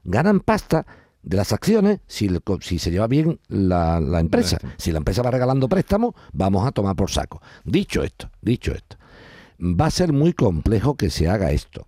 ganan 0.04 0.40
pasta 0.40 0.86
de 1.22 1.38
las 1.38 1.52
acciones 1.52 2.00
si, 2.08 2.28
el 2.28 2.42
si 2.62 2.80
se 2.80 2.92
lleva 2.92 3.08
bien 3.08 3.40
la, 3.48 4.00
la 4.00 4.20
empresa. 4.20 4.58
Si 4.78 4.92
la 4.92 5.00
empresa 5.00 5.22
va 5.22 5.32
regalando 5.32 5.68
préstamos, 5.68 6.16
vamos 6.32 6.66
a 6.66 6.72
tomar 6.72 6.96
por 6.96 7.12
saco. 7.12 7.42
Dicho 7.66 8.04
esto, 8.04 8.30
dicho 8.42 8.72
esto, 8.72 8.98
va 9.60 9.88
a 9.88 9.92
ser 9.92 10.14
muy 10.14 10.34
complejo 10.34 10.96
que 10.96 11.10
se 11.10 11.28
haga 11.28 11.52
esto. 11.52 11.88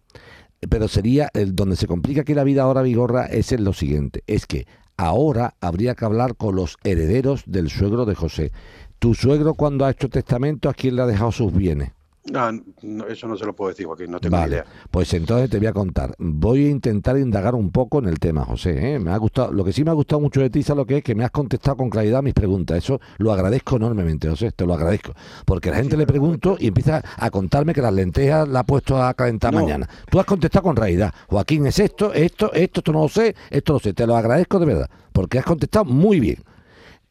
Pero 0.69 0.87
sería 0.87 1.29
el 1.33 1.55
donde 1.55 1.75
se 1.75 1.87
complica 1.87 2.21
aquí 2.21 2.33
la 2.33 2.43
vida 2.43 2.63
ahora, 2.63 2.83
Vigorra, 2.83 3.25
es 3.25 3.51
en 3.51 3.63
lo 3.63 3.73
siguiente, 3.73 4.23
es 4.27 4.45
que 4.45 4.67
ahora 4.97 5.55
habría 5.61 5.95
que 5.95 6.05
hablar 6.05 6.35
con 6.35 6.55
los 6.55 6.77
herederos 6.83 7.43
del 7.45 7.69
suegro 7.69 8.05
de 8.05 8.15
José. 8.15 8.51
Tu 8.99 9.15
suegro 9.15 9.53
cuando 9.53 9.85
ha 9.85 9.91
hecho 9.91 10.09
testamento, 10.09 10.69
¿a 10.69 10.73
quién 10.73 10.95
le 10.95 11.01
ha 11.01 11.07
dejado 11.07 11.31
sus 11.31 11.53
bienes? 11.53 11.91
Ah, 12.35 12.51
no, 12.83 13.07
eso 13.07 13.27
no 13.27 13.35
se 13.35 13.45
lo 13.45 13.55
puedo 13.55 13.69
decir, 13.69 13.87
Joaquín, 13.87 14.11
no 14.11 14.19
tengo 14.19 14.37
Vale, 14.37 14.57
idea. 14.57 14.65
pues 14.91 15.11
entonces 15.15 15.49
te 15.49 15.57
voy 15.57 15.65
a 15.65 15.73
contar. 15.73 16.13
Voy 16.19 16.67
a 16.67 16.69
intentar 16.69 17.17
indagar 17.17 17.55
un 17.55 17.71
poco 17.71 17.97
en 17.97 18.05
el 18.05 18.19
tema, 18.19 18.45
José. 18.45 18.93
¿eh? 18.93 18.99
Me 18.99 19.09
ha 19.11 19.17
gustado, 19.17 19.51
lo 19.51 19.63
que 19.63 19.73
sí 19.73 19.83
me 19.83 19.89
ha 19.89 19.93
gustado 19.95 20.19
mucho 20.19 20.39
de 20.39 20.51
ti, 20.51 20.61
¿sabes 20.61 20.77
lo 20.77 20.85
que 20.85 20.97
es? 20.97 21.03
Que 21.03 21.15
me 21.15 21.23
has 21.23 21.31
contestado 21.31 21.77
con 21.77 21.89
claridad 21.89 22.19
a 22.19 22.21
mis 22.21 22.35
preguntas. 22.35 22.77
Eso 22.77 23.01
lo 23.17 23.33
agradezco 23.33 23.77
enormemente, 23.77 24.29
José, 24.29 24.51
te 24.51 24.67
lo 24.67 24.75
agradezco. 24.75 25.13
Porque 25.45 25.71
la 25.71 25.77
gente 25.77 25.97
le 25.97 26.05
pregunto 26.05 26.57
y 26.59 26.67
empieza 26.67 27.01
a 27.17 27.31
contarme 27.31 27.73
que 27.73 27.81
las 27.81 27.93
lentejas 27.93 28.47
la 28.47 28.59
ha 28.59 28.65
puesto 28.65 29.01
a 29.01 29.11
calentar 29.15 29.51
No. 29.51 29.61
mañana. 29.61 29.89
Tú 30.09 30.19
has 30.19 30.25
contestado 30.27 30.61
con 30.63 30.75
realidad. 30.75 31.11
Joaquín, 31.27 31.65
es 31.65 31.79
esto, 31.79 32.13
esto, 32.13 32.53
esto, 32.53 32.79
esto 32.79 32.91
no 32.93 33.01
lo 33.01 33.09
sé, 33.09 33.35
esto 33.49 33.73
lo 33.73 33.79
sé. 33.79 33.93
Te 33.93 34.05
lo 34.05 34.15
agradezco 34.15 34.59
de 34.59 34.67
verdad, 34.67 34.89
porque 35.11 35.39
has 35.39 35.45
contestado 35.45 35.85
muy 35.85 36.19
bien. 36.19 36.37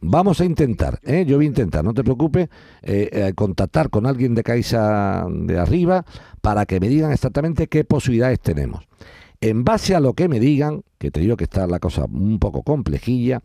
Vamos 0.03 0.41
a 0.41 0.47
intentar, 0.47 0.99
¿eh? 1.03 1.27
yo 1.27 1.37
voy 1.37 1.45
a 1.45 1.49
intentar, 1.49 1.85
no 1.85 1.93
te 1.93 2.03
preocupes, 2.03 2.49
eh, 2.83 3.11
eh, 3.13 3.33
contactar 3.35 3.91
con 3.91 4.07
alguien 4.07 4.35
de 4.35 4.43
Caixa 4.43 5.27
de 5.29 5.59
arriba 5.59 6.07
para 6.41 6.65
que 6.65 6.81
me 6.81 6.89
digan 6.89 7.13
exactamente 7.13 7.67
qué 7.67 7.85
posibilidades 7.85 8.41
tenemos. 8.41 8.89
En 9.43 9.63
base 9.63 9.95
a 9.95 10.01
lo 10.01 10.15
que 10.15 10.29
me 10.29 10.41
digan, 10.41 10.83
que 10.99 11.11
te 11.11 11.21
digo 11.21 11.37
que 11.37 11.45
está 11.45 11.67
la 11.67 11.81
cosa 11.81 12.07
un 12.07 12.39
poco 12.39 12.63
complejilla, 12.63 13.43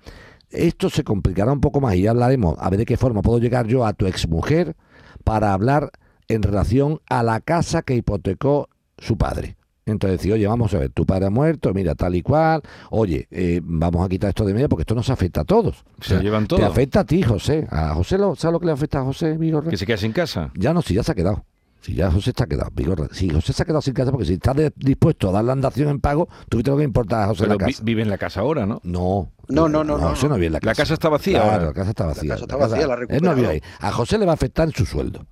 esto 0.50 0.90
se 0.90 1.04
complicará 1.04 1.52
un 1.52 1.60
poco 1.60 1.82
más 1.82 1.96
y 1.96 2.04
ya 2.04 2.12
hablaremos 2.12 2.56
a 2.58 2.70
ver 2.70 2.80
de 2.80 2.86
qué 2.86 2.96
forma 2.96 3.22
puedo 3.22 3.40
llegar 3.40 3.68
yo 3.68 3.86
a 3.86 3.92
tu 3.92 4.06
exmujer 4.06 4.78
para 5.26 5.52
hablar 5.52 5.92
en 6.30 6.42
relación 6.42 7.02
a 7.10 7.22
la 7.24 7.42
casa 7.42 7.82
que 7.82 7.96
hipotecó 7.96 8.70
su 8.98 9.18
padre. 9.18 9.58
Entonces 9.88 10.18
decir, 10.18 10.34
oye, 10.34 10.48
vamos 10.48 10.74
a 10.74 10.80
ver, 10.80 10.90
tu 10.90 11.06
padre 11.06 11.28
ha 11.28 11.30
muerto, 11.30 11.72
mira, 11.72 11.94
tal 11.94 12.16
y 12.16 12.24
cual, 12.24 12.64
oye, 12.90 13.28
eh, 13.30 13.62
vamos 13.64 14.04
a 14.04 14.10
quitar 14.10 14.30
esto 14.30 14.44
de 14.44 14.52
medio 14.56 14.68
porque 14.68 14.82
esto 14.82 14.96
nos 14.96 15.12
afecta 15.12 15.42
a 15.42 15.44
todos. 15.44 15.84
Se 16.02 16.16
lo 16.16 16.22
llevan 16.22 16.48
todo. 16.48 16.60
Te 16.60 16.66
afecta 16.66 17.02
a 17.02 17.04
ti, 17.06 17.22
José. 17.22 17.68
A 17.70 17.94
José, 17.94 18.18
lo, 18.18 18.36
¿sabes 18.36 18.54
lo 18.54 18.60
que 18.60 18.66
le 18.66 18.72
afecta 18.72 19.00
a 19.02 19.04
José, 19.04 19.38
Vigorra? 19.38 19.70
Que 19.70 19.78
se 19.78 19.86
quede 19.86 19.98
sin 19.98 20.12
casa. 20.12 20.52
Ya 20.56 20.74
no, 20.74 20.82
si 20.82 20.96
ya 20.96 21.04
se 21.04 21.12
ha 21.12 21.16
quedado. 21.16 21.46
Si 21.82 21.94
ya 21.94 22.10
José 22.10 22.32
está 22.32 22.48
quedado, 22.48 22.72
Vigorra. 22.74 23.10
Si 23.12 23.30
José 23.30 23.54
se 23.54 23.62
ha 23.62 23.66
quedado 23.68 23.82
sin 23.84 23.94
casa, 23.94 24.10
porque 24.10 24.26
si 24.26 24.34
está 24.34 24.56
de- 24.56 24.74
dispuesto 24.76 25.30
a 25.30 25.34
dar 25.34 25.44
la 25.46 25.52
andación 25.54 25.90
en 25.90 26.00
pago, 26.00 26.28
tú 26.50 26.58
viste 26.58 26.72
lo 26.72 26.78
que 26.78 26.84
importa 26.84 27.24
a 27.24 27.28
José 27.28 27.44
Pero 27.44 27.60
la 27.60 27.66
vi- 27.68 27.74
casa. 27.74 27.84
vive 27.86 28.02
en 28.02 28.10
la 28.10 28.18
casa 28.18 28.40
ahora, 28.40 28.66
¿no? 28.66 28.82
No. 28.84 29.32
No, 29.50 29.70
no, 29.70 29.84
no, 29.84 30.00
no, 30.00 30.10
José 30.10 30.28
no 30.28 30.34
vive 30.34 30.48
en 30.48 30.54
la 30.54 30.60
casa. 30.62 30.72
La 30.72 30.76
casa 30.76 30.94
está 30.96 31.10
vacía 31.10 31.34
Claro, 31.42 31.52
ahora. 31.52 31.66
la 31.68 31.74
casa 31.74 31.90
está 31.92 32.06
vacía. 32.08 32.30
casa 32.32 32.46
está 32.46 32.56
vacía, 32.56 32.88
la 32.88 32.98
Él 33.08 33.22
no 33.22 33.36
vive 33.36 33.48
ahí. 33.50 33.62
A 33.82 33.92
José 33.92 34.18
le 34.18 34.26
va 34.26 34.32
a 34.32 34.34
afectar 34.34 34.68
en 34.68 34.74
su 34.74 34.84
sueldo. 34.88 35.28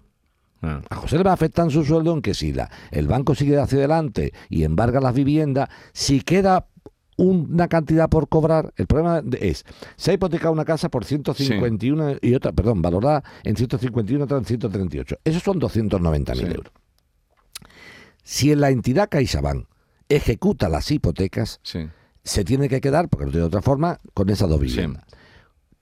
Ah. 0.64 0.82
A 0.90 0.96
José 0.96 1.18
le 1.18 1.24
va 1.24 1.32
a 1.32 1.34
afectar 1.36 1.66
en 1.66 1.72
su 1.72 1.84
sueldo 1.84 2.14
en 2.14 2.22
que 2.22 2.34
si 2.34 2.54
la, 2.54 2.72
el 2.92 3.08
banco 3.08 3.36
sigue 3.36 3.60
hacia 3.60 3.78
adelante 3.80 4.32
y 4.50 4.64
embarga 4.64 5.00
las 5.02 5.14
viviendas, 5.14 5.70
si 5.92 6.22
queda 6.22 6.68
una 7.18 7.68
cantidad 7.68 8.10
por 8.10 8.28
cobrar, 8.28 8.74
el 8.78 8.88
problema 8.88 9.22
es, 9.40 9.66
se 9.98 10.12
ha 10.12 10.14
hipotecado 10.16 10.52
una 10.52 10.66
casa 10.66 10.90
por 10.90 11.06
151 11.06 12.16
y 12.22 12.34
otra, 12.34 12.52
perdón, 12.54 12.82
valorada 12.82 13.24
en 13.44 13.56
151 13.56 14.24
otra 14.24 14.38
en 14.40 14.46
138. 14.46 15.18
Esos 15.24 15.44
son 15.44 15.60
290.000 15.60 16.36
Sí. 16.38 16.46
euros. 16.46 16.72
Si 18.24 18.52
en 18.52 18.62
la 18.62 18.70
entidad 18.70 19.10
CaixaBank 19.10 19.68
ejecuta 20.10 20.70
las 20.70 20.90
hipotecas, 20.92 21.60
Sí. 21.64 21.88
se 22.24 22.44
tiene 22.46 22.70
que 22.70 22.80
quedar, 22.82 23.10
porque 23.10 23.26
no 23.26 23.32
tiene 23.32 23.46
otra 23.46 23.62
forma, 23.62 24.00
con 24.14 24.30
esas 24.30 24.50
dos 24.50 24.60
viviendas. 24.60 25.04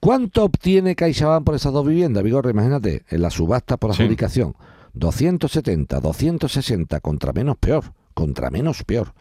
¿Cuánto 0.04 0.42
obtiene 0.42 0.96
CaixaBank 0.96 1.44
por 1.44 1.54
esas 1.54 1.72
dos 1.72 1.86
viviendas, 1.86 2.24
Vigorra? 2.24 2.50
Imagínate, 2.50 3.04
en 3.08 3.22
la 3.22 3.30
subasta 3.30 3.76
por 3.76 3.94
Sí. 3.94 4.02
adjudicación, 4.02 4.56
270, 4.94 6.00
260, 6.00 6.98
contra 6.98 7.32
menos 7.32 7.56
peor, 7.56 7.92
contra 8.12 8.50
menos 8.50 8.82
peor. 8.82 9.14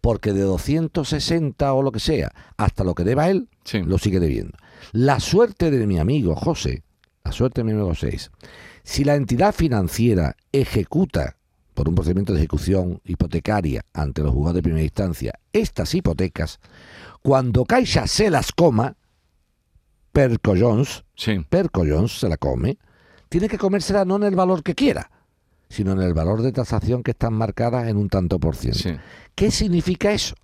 Porque 0.00 0.32
de 0.32 0.40
260 0.42 1.72
o 1.72 1.82
lo 1.82 1.92
que 1.92 2.00
sea, 2.00 2.32
hasta 2.56 2.82
lo 2.82 2.96
que 2.96 3.04
deba 3.04 3.30
él, 3.30 3.48
Sí. 3.62 3.80
lo 3.82 3.96
sigue 3.96 4.18
debiendo. 4.18 4.58
La 4.90 5.20
suerte 5.20 5.70
de 5.70 5.86
mi 5.86 6.00
amigo 6.00 6.34
José, 6.34 6.82
la 7.22 7.30
suerte 7.30 7.60
de 7.60 7.66
mi 7.66 7.70
amigo 7.70 7.86
José 7.90 8.16
es, 8.16 8.32
si 8.82 9.04
la 9.04 9.14
entidad 9.14 9.54
financiera 9.54 10.34
ejecuta 10.50 11.36
por 11.74 11.88
un 11.88 11.94
procedimiento 11.94 12.32
de 12.32 12.40
ejecución 12.40 13.00
hipotecaria 13.04 13.84
ante 13.92 14.22
los 14.24 14.32
juzgados 14.32 14.56
de 14.56 14.62
primera 14.64 14.82
instancia 14.82 15.34
estas 15.52 15.94
hipotecas, 15.94 16.58
cuando 17.22 17.64
Caixa 17.64 18.08
se 18.08 18.30
las 18.30 18.50
coma, 18.50 18.96
per 20.14 20.40
collons, 20.40 21.04
Sí. 21.16 21.44
collons 21.72 22.20
se 22.20 22.28
la 22.28 22.36
come, 22.38 22.78
tiene 23.28 23.48
que 23.48 23.58
comérsela 23.58 24.04
no 24.04 24.16
en 24.16 24.22
el 24.22 24.36
valor 24.36 24.62
que 24.62 24.74
quiera, 24.74 25.10
sino 25.68 25.92
en 25.92 26.00
el 26.00 26.14
valor 26.14 26.40
de 26.42 26.52
tasación 26.52 27.02
que 27.02 27.10
están 27.10 27.34
marcadas 27.34 27.88
en 27.88 27.96
un 27.96 28.08
tanto 28.08 28.38
por 28.38 28.54
ciento. 28.56 28.78
Sí. 28.78 28.94
¿Qué 29.34 29.50
significa 29.50 30.12
eso? 30.12 30.36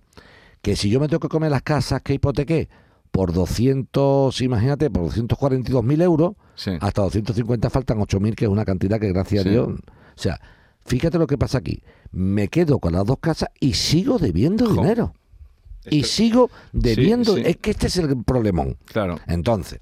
Que 0.61 0.75
si 0.75 0.89
yo 0.89 0.99
me 0.99 1.07
tengo 1.07 1.21
que 1.21 1.29
comer 1.29 1.49
las 1.51 1.61
casas 1.63 2.01
que 2.01 2.13
hipotequé 2.13 2.67
por 3.11 3.31
200, 3.33 4.41
imagínate, 4.41 4.89
por 4.89 5.03
242.000 5.03 6.01
euros, 6.01 6.33
Sí. 6.55 6.71
hasta 6.79 7.01
250 7.01 7.69
faltan 7.69 7.99
8.000, 7.99 8.35
que 8.35 8.45
es 8.45 8.51
una 8.51 8.65
cantidad 8.65 8.99
que 8.99 9.07
gracias 9.11 9.43
Sí. 9.43 9.49
a 9.49 9.51
Dios... 9.51 9.67
O 9.69 10.21
sea, 10.21 10.39
fíjate 10.85 11.17
lo 11.17 11.27
que 11.27 11.37
pasa 11.37 11.57
aquí. 11.59 11.81
Me 12.11 12.49
quedo 12.49 12.79
con 12.79 12.91
las 12.93 13.05
dos 13.05 13.17
casas 13.21 13.49
y 13.59 13.73
sigo 13.73 14.19
debiendo 14.19 14.65
Jo. 14.67 14.73
dinero. 14.81 15.13
Y 15.89 16.01
Esto- 16.01 16.13
sigo 16.13 16.49
debiendo... 16.71 17.35
sí. 17.35 17.43
Es 17.45 17.57
que 17.57 17.71
este 17.71 17.87
es 17.87 17.97
el 17.97 18.23
problemón. 18.23 18.77
Claro. 18.85 19.19
Entonces, 19.27 19.79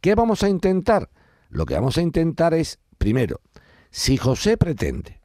¿qué 0.00 0.14
vamos 0.14 0.42
a 0.42 0.48
intentar? 0.48 1.08
Lo 1.50 1.66
que 1.66 1.74
vamos 1.74 1.98
a 1.98 2.02
intentar 2.02 2.54
es, 2.54 2.78
primero, 2.98 3.40
si 3.90 4.16
José 4.16 4.56
pretende 4.56 5.20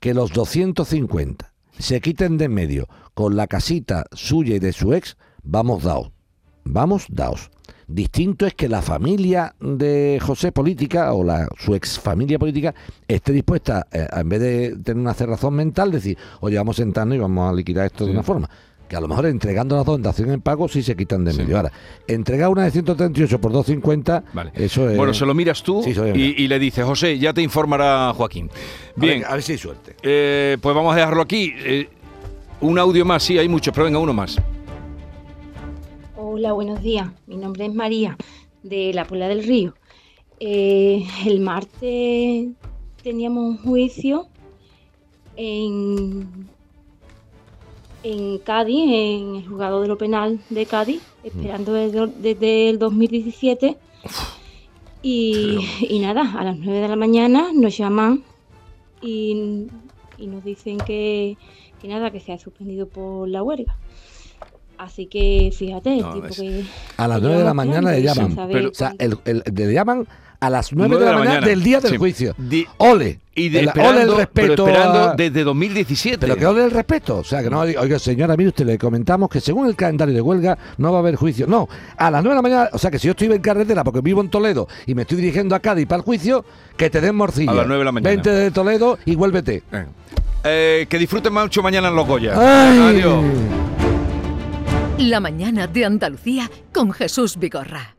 que 0.00 0.14
los 0.14 0.32
250 0.32 1.52
se 1.78 2.00
quiten 2.00 2.36
de 2.38 2.46
en 2.46 2.54
medio 2.54 2.88
con 3.14 3.36
la 3.36 3.46
casita 3.46 4.04
suya 4.12 4.56
y 4.56 4.58
de 4.58 4.72
su 4.72 4.92
ex, 4.94 5.16
vamos 5.42 5.84
daos. 5.84 6.10
Vamos 6.64 7.06
daos. 7.08 7.50
Distinto 7.86 8.46
es 8.46 8.54
que 8.54 8.68
la 8.68 8.82
familia 8.82 9.54
de 9.60 10.18
José 10.20 10.52
política 10.52 11.14
o 11.14 11.24
la, 11.24 11.48
su 11.58 11.74
ex 11.74 11.98
familia 11.98 12.38
política 12.38 12.74
esté 13.06 13.32
dispuesta, 13.32 13.86
eh, 13.90 14.06
en 14.12 14.28
vez 14.28 14.40
de 14.40 14.76
tener 14.84 15.00
una 15.00 15.14
cerrazón 15.14 15.54
mental, 15.54 15.90
decir, 15.90 16.18
oye, 16.40 16.58
vamos 16.58 16.78
a 16.78 16.82
sentarnos 16.82 17.16
y 17.16 17.18
vamos 17.18 17.50
a 17.50 17.54
liquidar 17.54 17.86
esto 17.86 18.04
de 18.04 18.12
una 18.12 18.22
forma. 18.22 18.50
Que 18.88 18.96
a 18.96 19.00
lo 19.00 19.08
mejor 19.08 19.26
entregando 19.26 19.76
las 19.76 19.84
dos 19.84 19.96
en 19.96 20.02
dación 20.02 20.30
en 20.30 20.40
pago 20.40 20.66
sí 20.68 20.82
se 20.82 20.96
quitan 20.96 21.24
de 21.24 21.32
Sí. 21.32 21.38
medio. 21.38 21.56
Ahora, 21.58 21.72
entregar 22.06 22.48
una 22.48 22.64
de 22.64 22.70
138 22.70 23.38
por 23.40 23.52
250, 23.52 24.24
Vale. 24.32 24.50
eso 24.54 24.88
es... 24.88 24.96
Bueno, 24.96 25.12
se 25.12 25.26
lo 25.26 25.34
miras 25.34 25.62
tú 25.62 25.82
Sí, 25.82 25.92
y, 26.14 26.42
y 26.44 26.48
le 26.48 26.58
dices, 26.58 26.84
José, 26.84 27.18
ya 27.18 27.34
te 27.34 27.42
informará 27.42 28.12
Joaquín. 28.16 28.48
Bien, 28.96 29.16
A 29.16 29.18
ver, 29.18 29.26
a 29.26 29.34
ver 29.34 29.42
si 29.42 29.52
hay 29.52 29.58
suerte. 29.58 29.94
eh, 30.02 30.56
pues 30.62 30.74
vamos 30.74 30.94
a 30.94 30.96
dejarlo 30.96 31.20
aquí. 31.22 31.52
Eh, 31.58 31.88
un 32.62 32.78
audio 32.78 33.04
más, 33.04 33.22
sí, 33.22 33.36
hay 33.38 33.48
muchos, 33.48 33.72
pero 33.74 33.84
venga, 33.84 33.98
uno 33.98 34.12
más. 34.14 34.36
Hola, 36.16 36.52
buenos 36.52 36.82
días. 36.82 37.08
Mi 37.26 37.36
nombre 37.36 37.66
es 37.66 37.74
María, 37.74 38.16
de 38.62 38.92
la 38.94 39.04
Puebla 39.04 39.28
del 39.28 39.44
Río. 39.44 39.74
Eh, 40.40 41.04
el 41.26 41.40
martes 41.40 42.48
teníamos 43.02 43.44
un 43.44 43.58
juicio 43.58 44.26
en, 45.36 46.48
en 48.02 48.38
Cádiz, 48.38 48.84
en 48.88 49.36
el 49.36 49.48
juzgado 49.48 49.82
de 49.82 49.88
lo 49.88 49.98
penal 49.98 50.40
de 50.50 50.66
Cádiz, 50.66 51.02
esperando 51.24 51.72
desde, 51.72 52.06
desde 52.06 52.70
el 52.70 52.78
2017. 52.78 53.76
Y, 55.02 55.58
y 55.88 55.98
nada, 56.00 56.34
a 56.38 56.44
las 56.44 56.58
9 56.58 56.80
de 56.80 56.88
la 56.88 56.96
mañana 56.96 57.48
nos 57.54 57.76
llaman 57.76 58.24
y, 59.00 59.66
y 60.18 60.26
nos 60.26 60.42
dicen 60.44 60.78
que, 60.78 61.36
que 61.80 61.88
nada, 61.88 62.10
que 62.10 62.20
se 62.20 62.32
ha 62.32 62.38
suspendido 62.38 62.88
por 62.88 63.28
la 63.28 63.42
huelga. 63.42 63.76
Así 64.76 65.06
que 65.06 65.50
fíjate, 65.56 65.94
el 65.94 66.00
No, 66.02 66.14
tipo 66.14 66.26
que. 66.34 66.64
A 66.96 67.08
las 67.08 67.18
que 67.18 67.24
9 67.26 67.38
de 67.38 67.44
la 67.44 67.54
mañana 67.54 67.92
le 67.92 68.02
llaman. 68.02 68.36
pero- 68.50 68.70
O 68.70 68.74
sea, 68.74 68.94
el, 68.98 69.18
el- 69.24 69.42
le 69.54 69.72
llaman 69.72 70.06
a 70.40 70.50
las 70.50 70.72
9 70.72 70.98
de 70.98 71.04
la, 71.04 71.18
mañana, 71.18 71.46
del 71.46 71.62
día 71.62 71.80
del 71.80 71.90
Sí. 71.92 71.96
juicio. 71.96 72.34
Di- 72.38 72.66
Ole. 72.78 73.18
y 73.34 73.48
de, 73.50 73.60
El- 73.60 73.68
esperando, 73.68 73.90
ole 74.14 74.22
el 74.22 74.28
pero 74.28 74.46
respeto. 74.48 74.68
esperando 74.68 74.98
a- 75.10 75.14
desde 75.14 75.44
2017. 75.44 76.18
Pero 76.18 76.36
que 76.36 76.46
ole 76.46 76.64
el 76.64 76.70
respeto. 76.72 77.18
O 77.18 77.24
sea, 77.24 77.40
que 77.42 77.48
no, 77.50 77.60
oiga, 77.60 77.98
señora, 77.98 78.36
mire 78.36 78.48
usted, 78.48 78.66
le 78.66 78.78
comentamos 78.78 79.28
que 79.30 79.40
según 79.40 79.66
el 79.68 79.76
calendario 79.76 80.12
de 80.14 80.20
huelga 80.20 80.58
no 80.76 80.90
va 80.92 80.98
a 80.98 81.00
haber 81.00 81.14
juicio. 81.16 81.46
No, 81.46 81.68
a 81.96 82.10
las 82.10 82.22
9 82.24 82.30
de 82.30 82.34
la 82.36 82.42
mañana, 82.42 82.68
o 82.72 82.78
sea, 82.78 82.90
que 82.90 82.98
si 82.98 83.06
yo 83.06 83.12
estoy 83.12 83.28
en 83.32 83.40
carretera 83.40 83.84
porque 83.84 84.00
vivo 84.00 84.20
en 84.20 84.28
Toledo 84.28 84.66
y 84.86 84.94
me 84.96 85.02
estoy 85.02 85.18
dirigiendo 85.18 85.54
a 85.54 85.60
Cádiz 85.60 85.86
para 85.86 85.98
el 85.98 86.04
juicio, 86.04 86.44
que 86.76 86.90
te 86.90 87.00
den 87.00 87.14
morcilla. 87.14 87.52
A 87.52 87.54
las 87.54 87.66
9 87.68 87.78
de 87.80 87.84
la 87.84 87.92
mañana. 87.92 88.10
Vente 88.10 88.30
de 88.30 88.50
Toledo 88.50 88.98
y 89.04 89.14
vuélvete. 89.14 89.62
Eh. 89.72 89.84
Eh, 90.44 90.86
que 90.88 90.98
disfruten 90.98 91.32
mucho 91.32 91.62
mañana 91.62 91.88
en 91.88 91.96
Los 91.96 92.06
Goya. 92.08 92.32
¡Ay! 92.36 92.78
Adiós. 92.96 93.24
La 94.98 95.20
mañana 95.20 95.68
de 95.68 95.84
Andalucía 95.84 96.50
con 96.72 96.90
Jesús 96.92 97.36
Vigorra. 97.38 97.94